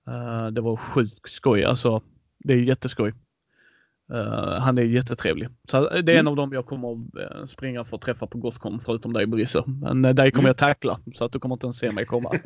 Eh, 0.07 0.47
det 0.47 0.61
var 0.61 0.77
sjukt 0.77 1.31
skoj. 1.31 1.65
Alltså, 1.65 2.03
det 2.39 2.53
är 2.55 2.59
jätteskoj. 2.59 3.13
Eh, 4.13 4.59
han 4.61 4.79
är 4.79 4.83
jättetrevlig. 4.83 5.49
Så 5.71 5.91
eh, 5.91 6.03
det 6.03 6.13
är 6.13 6.17
en 6.17 6.21
Mm. 6.21 6.31
av 6.31 6.37
dem 6.37 6.53
jag 6.53 6.67
kommer 6.67 7.47
springa 7.47 7.85
för 7.85 7.97
att 7.97 8.03
träffa 8.03 8.27
på 8.27 8.39
Gothcon 8.39 8.81
förutom 8.81 9.13
dig 9.13 9.27
Brisse. 9.27 9.65
Men 9.67 10.05
uh, 10.05 10.15
dig 10.15 10.31
kommer 10.31 10.43
Mm. 10.43 10.49
jag 10.49 10.57
tackla 10.57 11.01
så 11.15 11.25
att 11.25 11.33
du 11.33 11.39
kommer 11.39 11.55
inte 11.55 11.67
ens 11.67 11.79
se 11.79 11.91
mig 11.91 12.07
komma. 12.07 12.31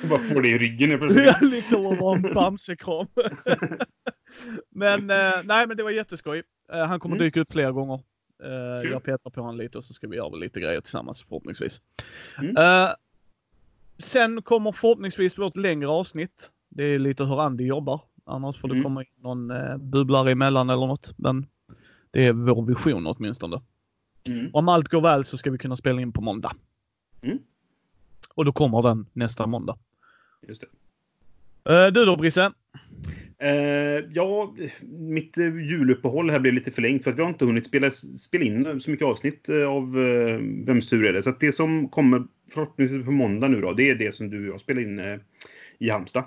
Jag 0.00 0.10
bara 0.10 0.18
får 0.18 0.42
det 0.42 0.48
i 0.48 0.58
ryggen 0.58 0.90
helt 0.90 1.00
plötsligt. 1.02 1.26
Ja, 1.26 1.34
liksom 1.42 1.86
att 1.86 1.98
vara 1.98 2.16
en 2.16 2.34
bamsekram. 2.34 3.06
men 4.74 5.10
eh, 5.10 5.32
nej, 5.44 5.66
men 5.66 5.76
det 5.76 5.82
var 5.82 5.90
jätteskoj. 5.90 6.42
Han 6.72 7.00
kommer 7.00 7.16
Mm. 7.16 7.24
dyka 7.26 7.40
upp 7.40 7.52
flera 7.52 7.72
gånger. 7.72 8.00
Eh, 8.42 8.82
Kul. 8.82 8.90
jag 8.90 9.02
petar 9.02 9.30
på 9.30 9.40
honom 9.40 9.56
lite 9.56 9.78
och 9.78 9.84
så 9.84 9.94
ska 9.94 10.08
vi 10.08 10.16
göra 10.16 10.28
lite 10.36 10.60
grejer 10.60 10.80
tillsammans 10.80 11.22
förhoppningsvis. 11.22 11.80
Mm. 12.38 12.56
Eh, 12.56 12.90
sen 13.98 14.42
kommer 14.42 14.72
förhoppningsvis 14.72 15.38
vårt 15.38 15.56
längre 15.56 15.88
avsnitt. 15.88 16.50
Det 16.68 16.82
är 16.84 16.98
lite 16.98 17.24
hur 17.24 17.40
Andy 17.40 17.64
jobbar. 17.66 18.00
Annars 18.24 18.60
får 18.60 18.68
det 18.68 18.74
Mm. 18.74 18.84
komma 18.84 19.02
in 19.02 19.08
någon 19.16 19.50
eh, 19.50 19.76
bubblare 19.76 20.30
emellan 20.32 20.70
eller 20.70 20.86
något. 20.86 21.14
Men 21.18 21.46
det 22.10 22.26
är 22.26 22.32
vår 22.32 22.62
vision 22.66 23.06
åtminstone. 23.06 23.60
Mm. 24.24 24.50
Om 24.52 24.68
allt 24.68 24.88
går 24.88 25.00
väl 25.00 25.24
så 25.24 25.36
ska 25.38 25.50
vi 25.50 25.58
kunna 25.58 25.76
spela 25.76 26.00
in 26.00 26.12
på 26.12 26.20
måndag. 26.20 26.52
Mm. 27.22 27.38
Och 28.34 28.44
då 28.44 28.52
kommer 28.52 28.82
den 28.82 29.06
nästa 29.12 29.46
måndag. 29.46 29.78
Just 30.48 30.64
det. 31.64 31.86
Eh, 31.86 31.92
du 31.92 32.04
då 32.04 32.16
Brisse? 32.16 32.52
Eh, 33.42 34.04
ja, 34.12 34.54
mitt 34.98 35.38
eh, 35.38 35.44
juluppehåll 35.44 36.30
här 36.30 36.40
blev 36.40 36.54
lite 36.54 36.70
förlängt 36.70 37.04
för 37.04 37.10
att 37.10 37.18
vi 37.18 37.22
har 37.22 37.28
inte 37.28 37.44
hunnit 37.44 37.66
spela, 37.66 37.90
spela 37.90 38.44
in 38.44 38.80
så 38.80 38.90
mycket 38.90 39.06
avsnitt 39.06 39.48
eh, 39.48 39.68
av 39.68 39.98
eh, 39.98 40.38
Vems 40.66 40.88
tur 40.88 41.04
är 41.04 41.12
det? 41.12 41.22
Så 41.22 41.30
att 41.30 41.40
det 41.40 41.52
som 41.52 41.88
kommer 41.88 42.22
förhoppningsvis 42.54 43.04
på 43.04 43.10
måndag 43.10 43.48
nu 43.48 43.60
då, 43.60 43.72
det 43.72 43.90
är 43.90 43.94
det 43.94 44.14
som 44.14 44.30
du 44.30 44.48
och 44.48 44.52
jag 44.54 44.60
spelar 44.60 44.82
in 44.82 44.98
eh, 44.98 45.18
i 45.78 45.90
Halmstad. 45.90 46.24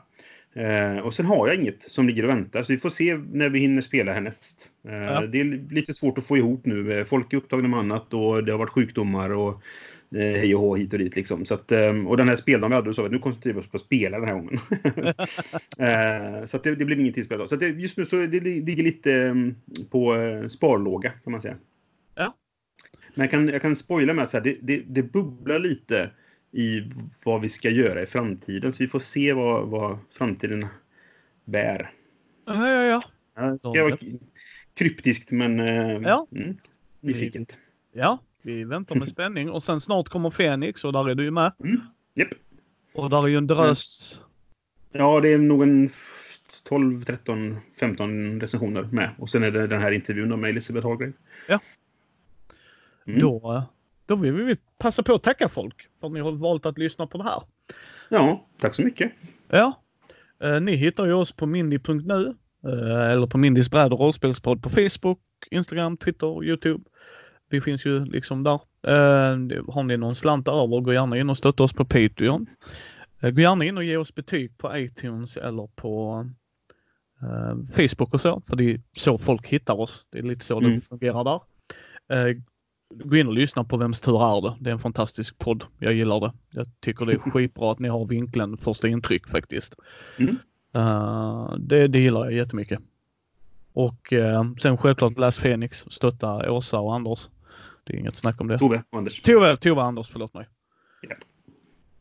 Eh, 0.53 0.97
och 0.97 1.13
sen 1.13 1.25
har 1.25 1.47
jag 1.47 1.55
inget 1.55 1.81
som 1.81 2.07
ligger 2.07 2.23
och 2.23 2.29
väntar, 2.29 2.63
så 2.63 2.73
vi 2.73 2.77
får 2.77 2.89
se 2.89 3.17
när 3.33 3.49
vi 3.49 3.59
hinner 3.59 3.81
spela 3.81 4.13
härnäst. 4.13 4.67
Eh, 4.87 4.93
Ja. 4.93 5.21
Det 5.21 5.39
är 5.39 5.73
lite 5.73 5.93
svårt 5.93 6.17
att 6.17 6.27
få 6.27 6.37
ihop 6.37 6.65
nu. 6.65 6.99
Eh, 6.99 7.03
Folk 7.03 7.33
är 7.33 7.37
upptagna 7.37 7.67
med 7.67 7.79
annat 7.79 8.13
och 8.13 8.43
det 8.43 8.51
har 8.51 8.59
varit 8.59 8.69
sjukdomar 8.69 9.29
och 9.29 9.61
hej 10.11 10.55
och 10.55 10.61
hå 10.61 10.75
hit 10.75 10.93
och 10.93 10.99
dit 10.99 11.15
liksom. 11.15 11.45
Så 11.45 11.53
att, 11.53 11.71
eh, 11.71 12.07
och 12.07 12.17
den 12.17 12.29
här 12.29 12.35
speldagen 12.35 12.71
vi 12.71 12.75
hade, 12.75 12.89
då 12.89 12.93
sa 12.93 13.01
vi 13.01 13.05
att 13.05 13.11
nu 13.11 13.19
koncentrerar 13.19 13.53
vi 13.53 13.59
oss 13.59 13.67
på 13.69 13.77
att 13.77 13.83
spela 13.83 14.19
den 14.19 14.27
här 14.27 14.35
gången. 14.35 14.59
Eh, 15.77 16.45
så 16.45 16.57
att 16.57 16.63
det, 16.63 16.75
det 16.75 16.85
blir 16.85 16.99
ingen 16.99 17.13
tidspel. 17.13 17.47
Så 17.47 17.55
att 17.55 17.59
det, 17.61 17.67
just 17.67 17.97
nu 17.97 18.05
så 18.05 18.15
det 18.15 18.39
ligger 18.39 18.83
lite 18.83 19.13
eh, 19.13 19.35
på 19.89 20.15
eh, 20.15 20.47
sparlåga 20.47 21.11
kan 21.23 21.31
man 21.31 21.41
säga. 21.41 21.57
Ja. 22.15 22.35
Men 23.15 23.23
jag 23.23 23.31
kan, 23.31 23.47
jag 23.47 23.61
kan 23.61 23.75
spoila 23.75 24.13
med 24.13 24.23
att 24.23 24.29
så 24.29 24.37
här, 24.37 24.43
det, 24.43 24.57
det, 24.61 24.83
det 24.87 25.03
bubblar 25.03 25.59
lite 25.59 26.09
i 26.51 26.83
vad 27.25 27.41
vi 27.41 27.49
ska 27.49 27.69
göra 27.69 28.01
i 28.01 28.05
framtiden. 28.05 28.73
Så 28.73 28.83
vi 28.83 28.87
får 28.87 28.99
se 28.99 29.33
vad, 29.33 29.67
vad 29.67 29.97
framtiden 30.09 30.65
bär. 31.45 31.91
Ja, 32.45 32.69
ja, 32.69 32.83
ja. 32.83 33.01
Ja, 33.35 33.71
Det 33.73 33.81
vara 33.81 33.97
kryptiskt 34.73 35.31
men 35.31 35.59
eh, 35.59 36.01
Ja. 36.03 36.27
mm, 36.31 36.57
nyfiket. 36.99 37.57
Ja, 37.93 38.19
vi 38.41 38.63
väntar 38.63 38.95
med 38.95 39.09
spänning 39.09 39.49
och 39.49 39.63
sen 39.63 39.81
snart 39.81 40.09
kommer 40.09 40.29
Fenix 40.29 40.83
och 40.85 40.93
där 40.93 41.09
är 41.09 41.15
du 41.15 41.23
ju 41.23 41.31
med. 41.31 41.51
Mm. 41.63 41.81
Japp. 42.15 42.27
Och 42.93 43.09
där 43.09 43.23
är 43.23 43.27
ju 43.27 43.37
en 43.37 43.47
drös. 43.47 44.19
Ja, 44.91 45.19
det 45.19 45.33
är 45.33 45.37
nog 45.37 45.63
en 45.63 45.85
f- 45.85 46.27
12, 46.63 47.01
13, 47.03 47.57
15 47.79 48.41
recensioner 48.41 48.83
med. 48.83 49.09
Och 49.17 49.29
sen 49.29 49.43
är 49.43 49.51
det 49.51 49.67
den 49.67 49.81
här 49.81 49.91
intervjun 49.91 50.41
med 50.41 50.49
Elisabeth 50.49 50.87
Hallgren. 50.87 51.13
Ja. 51.47 51.59
Mm. 53.07 53.19
Då, 53.19 53.63
då 54.05 54.15
vill 54.15 54.33
vi 54.33 54.55
passa 54.77 55.03
på 55.03 55.13
att 55.13 55.23
tacka 55.23 55.49
folk 55.49 55.87
för 55.99 56.07
att 56.07 56.13
ni 56.13 56.19
har 56.19 56.31
valt 56.31 56.65
att 56.65 56.77
lyssna 56.77 57.07
på 57.07 57.17
det 57.17 57.23
här. 57.23 57.43
Ja, 58.09 58.47
tack 58.59 58.73
så 58.73 58.81
mycket. 58.83 59.11
Ja, 59.47 59.81
eh, 60.43 60.61
ni 60.61 60.75
hittar 60.75 61.05
ju 61.05 61.13
oss 61.13 61.31
på 61.31 61.45
mindy.nu 61.45 62.35
eh, 62.65 63.11
eller 63.11 63.27
på 63.27 63.37
Mindys 63.37 63.71
bräd 63.71 63.93
och 63.93 63.99
rollspelspodd 63.99 64.63
på 64.63 64.69
Facebook, 64.69 65.19
Instagram, 65.51 65.97
Twitter, 65.97 66.43
Youtube. 66.43 66.83
Vi 67.51 67.61
finns 67.61 67.85
ju 67.85 68.05
liksom 68.05 68.43
där. 68.43 68.59
Det- 69.47 69.61
har 69.73 69.83
ni 69.83 69.97
någon 69.97 70.15
slant 70.15 70.47
över, 70.47 70.81
gå 70.81 70.93
gärna 70.93 71.17
in 71.17 71.29
och 71.29 71.37
stötta 71.37 71.63
oss 71.63 71.73
på 71.73 71.85
Patreon. 71.85 72.45
Eh, 73.19 73.29
gå 73.29 73.41
gärna 73.41 73.65
in 73.65 73.77
och 73.77 73.83
ge 73.83 73.97
oss 73.97 74.15
betyg 74.15 74.57
på 74.57 74.77
iTunes 74.77 75.37
eller 75.37 75.67
på 75.75 76.25
eh, 77.21 77.57
Facebook 77.75 78.13
och 78.13 78.21
så, 78.21 78.41
för 78.49 78.55
det 78.55 78.71
är 78.73 78.81
så 78.97 79.17
folk 79.17 79.47
hittar 79.47 79.79
oss. 79.79 80.05
Det 80.09 80.19
är 80.19 80.23
lite 80.23 80.45
så 80.45 80.57
Mm. 80.59 80.73
det 80.73 80.81
fungerar 80.81 81.23
där. 81.23 81.39
Gå 83.03 83.15
in 83.17 83.27
och 83.27 83.33
lyssna 83.33 83.63
på 83.63 83.77
Vems 83.77 84.01
tur 84.01 84.21
är 84.23 84.41
det? 84.41 84.55
Det 84.59 84.69
är 84.69 84.73
en 84.73 84.79
fantastisk 84.79 85.37
podd. 85.37 85.63
Jag 85.79 85.93
gillar 85.93 86.19
det. 86.19 86.33
Jag 86.49 86.67
tycker 86.79 87.05
det 87.05 87.13
är 87.13 87.17
skitbra 87.31 87.71
att 87.71 87.79
ni 87.79 87.87
har 87.87 88.05
vinkeln 88.05 88.57
första 88.57 88.87
intryck 88.87 89.27
faktiskt. 89.27 89.75
Mm. 90.17 90.37
Det, 91.59 91.87
det 91.87 91.99
gillar 91.99 92.23
jag 92.23 92.33
jättemycket. 92.33 92.79
Och 93.73 94.13
eh, 94.13 94.43
sen 94.61 94.77
självklart 94.77 95.17
läs 95.17 95.37
Fenix, 95.39 95.85
stötta 95.89 96.51
Åsa 96.51 96.79
och 96.79 96.95
Anders. 96.95 97.29
Det 97.83 97.93
är 97.93 97.97
inget 97.97 98.17
snack 98.17 98.41
om 98.41 98.47
det. 98.47 98.59
Tove 98.59 98.83
och 98.89 98.97
Anders. 98.97 99.21
Tove, 99.21 99.57
Tove 99.57 99.81
och 99.81 99.83
Anders, 99.87 100.09
förlåt 100.09 100.33
mig. 100.33 100.47
Ja. 101.01 101.15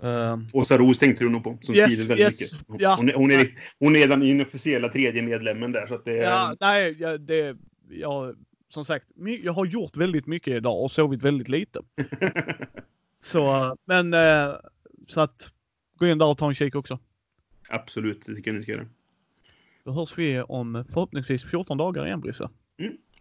Eh, 0.08 0.38
Åsa 0.52 0.78
Roos 0.78 0.98
tänkte 0.98 1.24
du 1.24 1.30
nog 1.30 1.44
på. 1.44 1.58
Som 1.62 1.74
Yes, 1.74 2.04
skriver 2.04 2.16
väldigt 2.16 2.40
yes. 2.42 2.52
mycket. 2.52 2.66
Hon, 2.68 2.78
Ja. 2.80 2.94
hon, 2.96 3.08
är, 3.08 3.14
hon, 3.14 3.30
är, 3.30 3.46
hon 3.78 3.96
är 3.96 4.08
den 4.08 4.22
inofficiella 4.22 4.88
tredje 4.88 5.22
medlemmen 5.22 5.72
där. 5.72 5.86
Så 5.86 5.94
att 5.94 6.04
det 6.04 6.14
ja, 6.14 6.56
nej, 6.60 6.96
ja, 6.98 7.18
det, 7.18 7.56
jag, 7.90 8.36
som 8.68 8.84
sagt, 8.84 9.06
jag 9.42 9.52
har 9.52 9.64
gjort 9.66 9.96
väldigt 9.96 10.26
mycket 10.26 10.54
idag 10.56 10.82
och 10.82 10.90
sovit 10.90 11.22
väldigt 11.22 11.48
lite. 11.48 11.80
Så, 13.22 13.76
men 13.84 14.14
eh, 14.14 14.54
så 15.08 15.20
att 15.20 15.52
gå 15.98 16.06
in 16.06 16.18
där 16.18 16.26
och 16.26 16.38
ta 16.38 16.48
en 16.48 16.54
kik 16.54 16.74
också. 16.74 16.98
Absolut, 17.68 18.26
det 18.26 18.34
tycker 18.34 18.50
jag 18.50 18.56
ni 18.56 18.62
ska 18.62 18.72
göra. 18.72 18.86
Då 19.84 19.92
hörs 19.92 20.18
vi 20.18 20.40
om 20.40 20.84
förhoppningsvis 20.88 21.44
14 21.44 21.78
dagar 21.78 22.06
igen, 22.06 22.20
Brisse. 22.20 22.50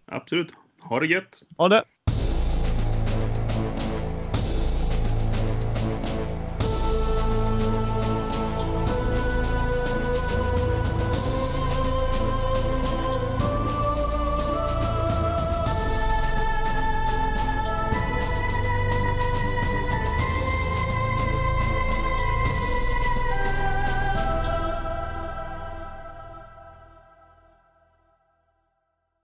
Absolut. 0.06 0.52
Ha 0.80 1.00
det 1.00 1.06
gött! 1.08 1.44
Ha 1.58 1.70
det! 1.70 1.84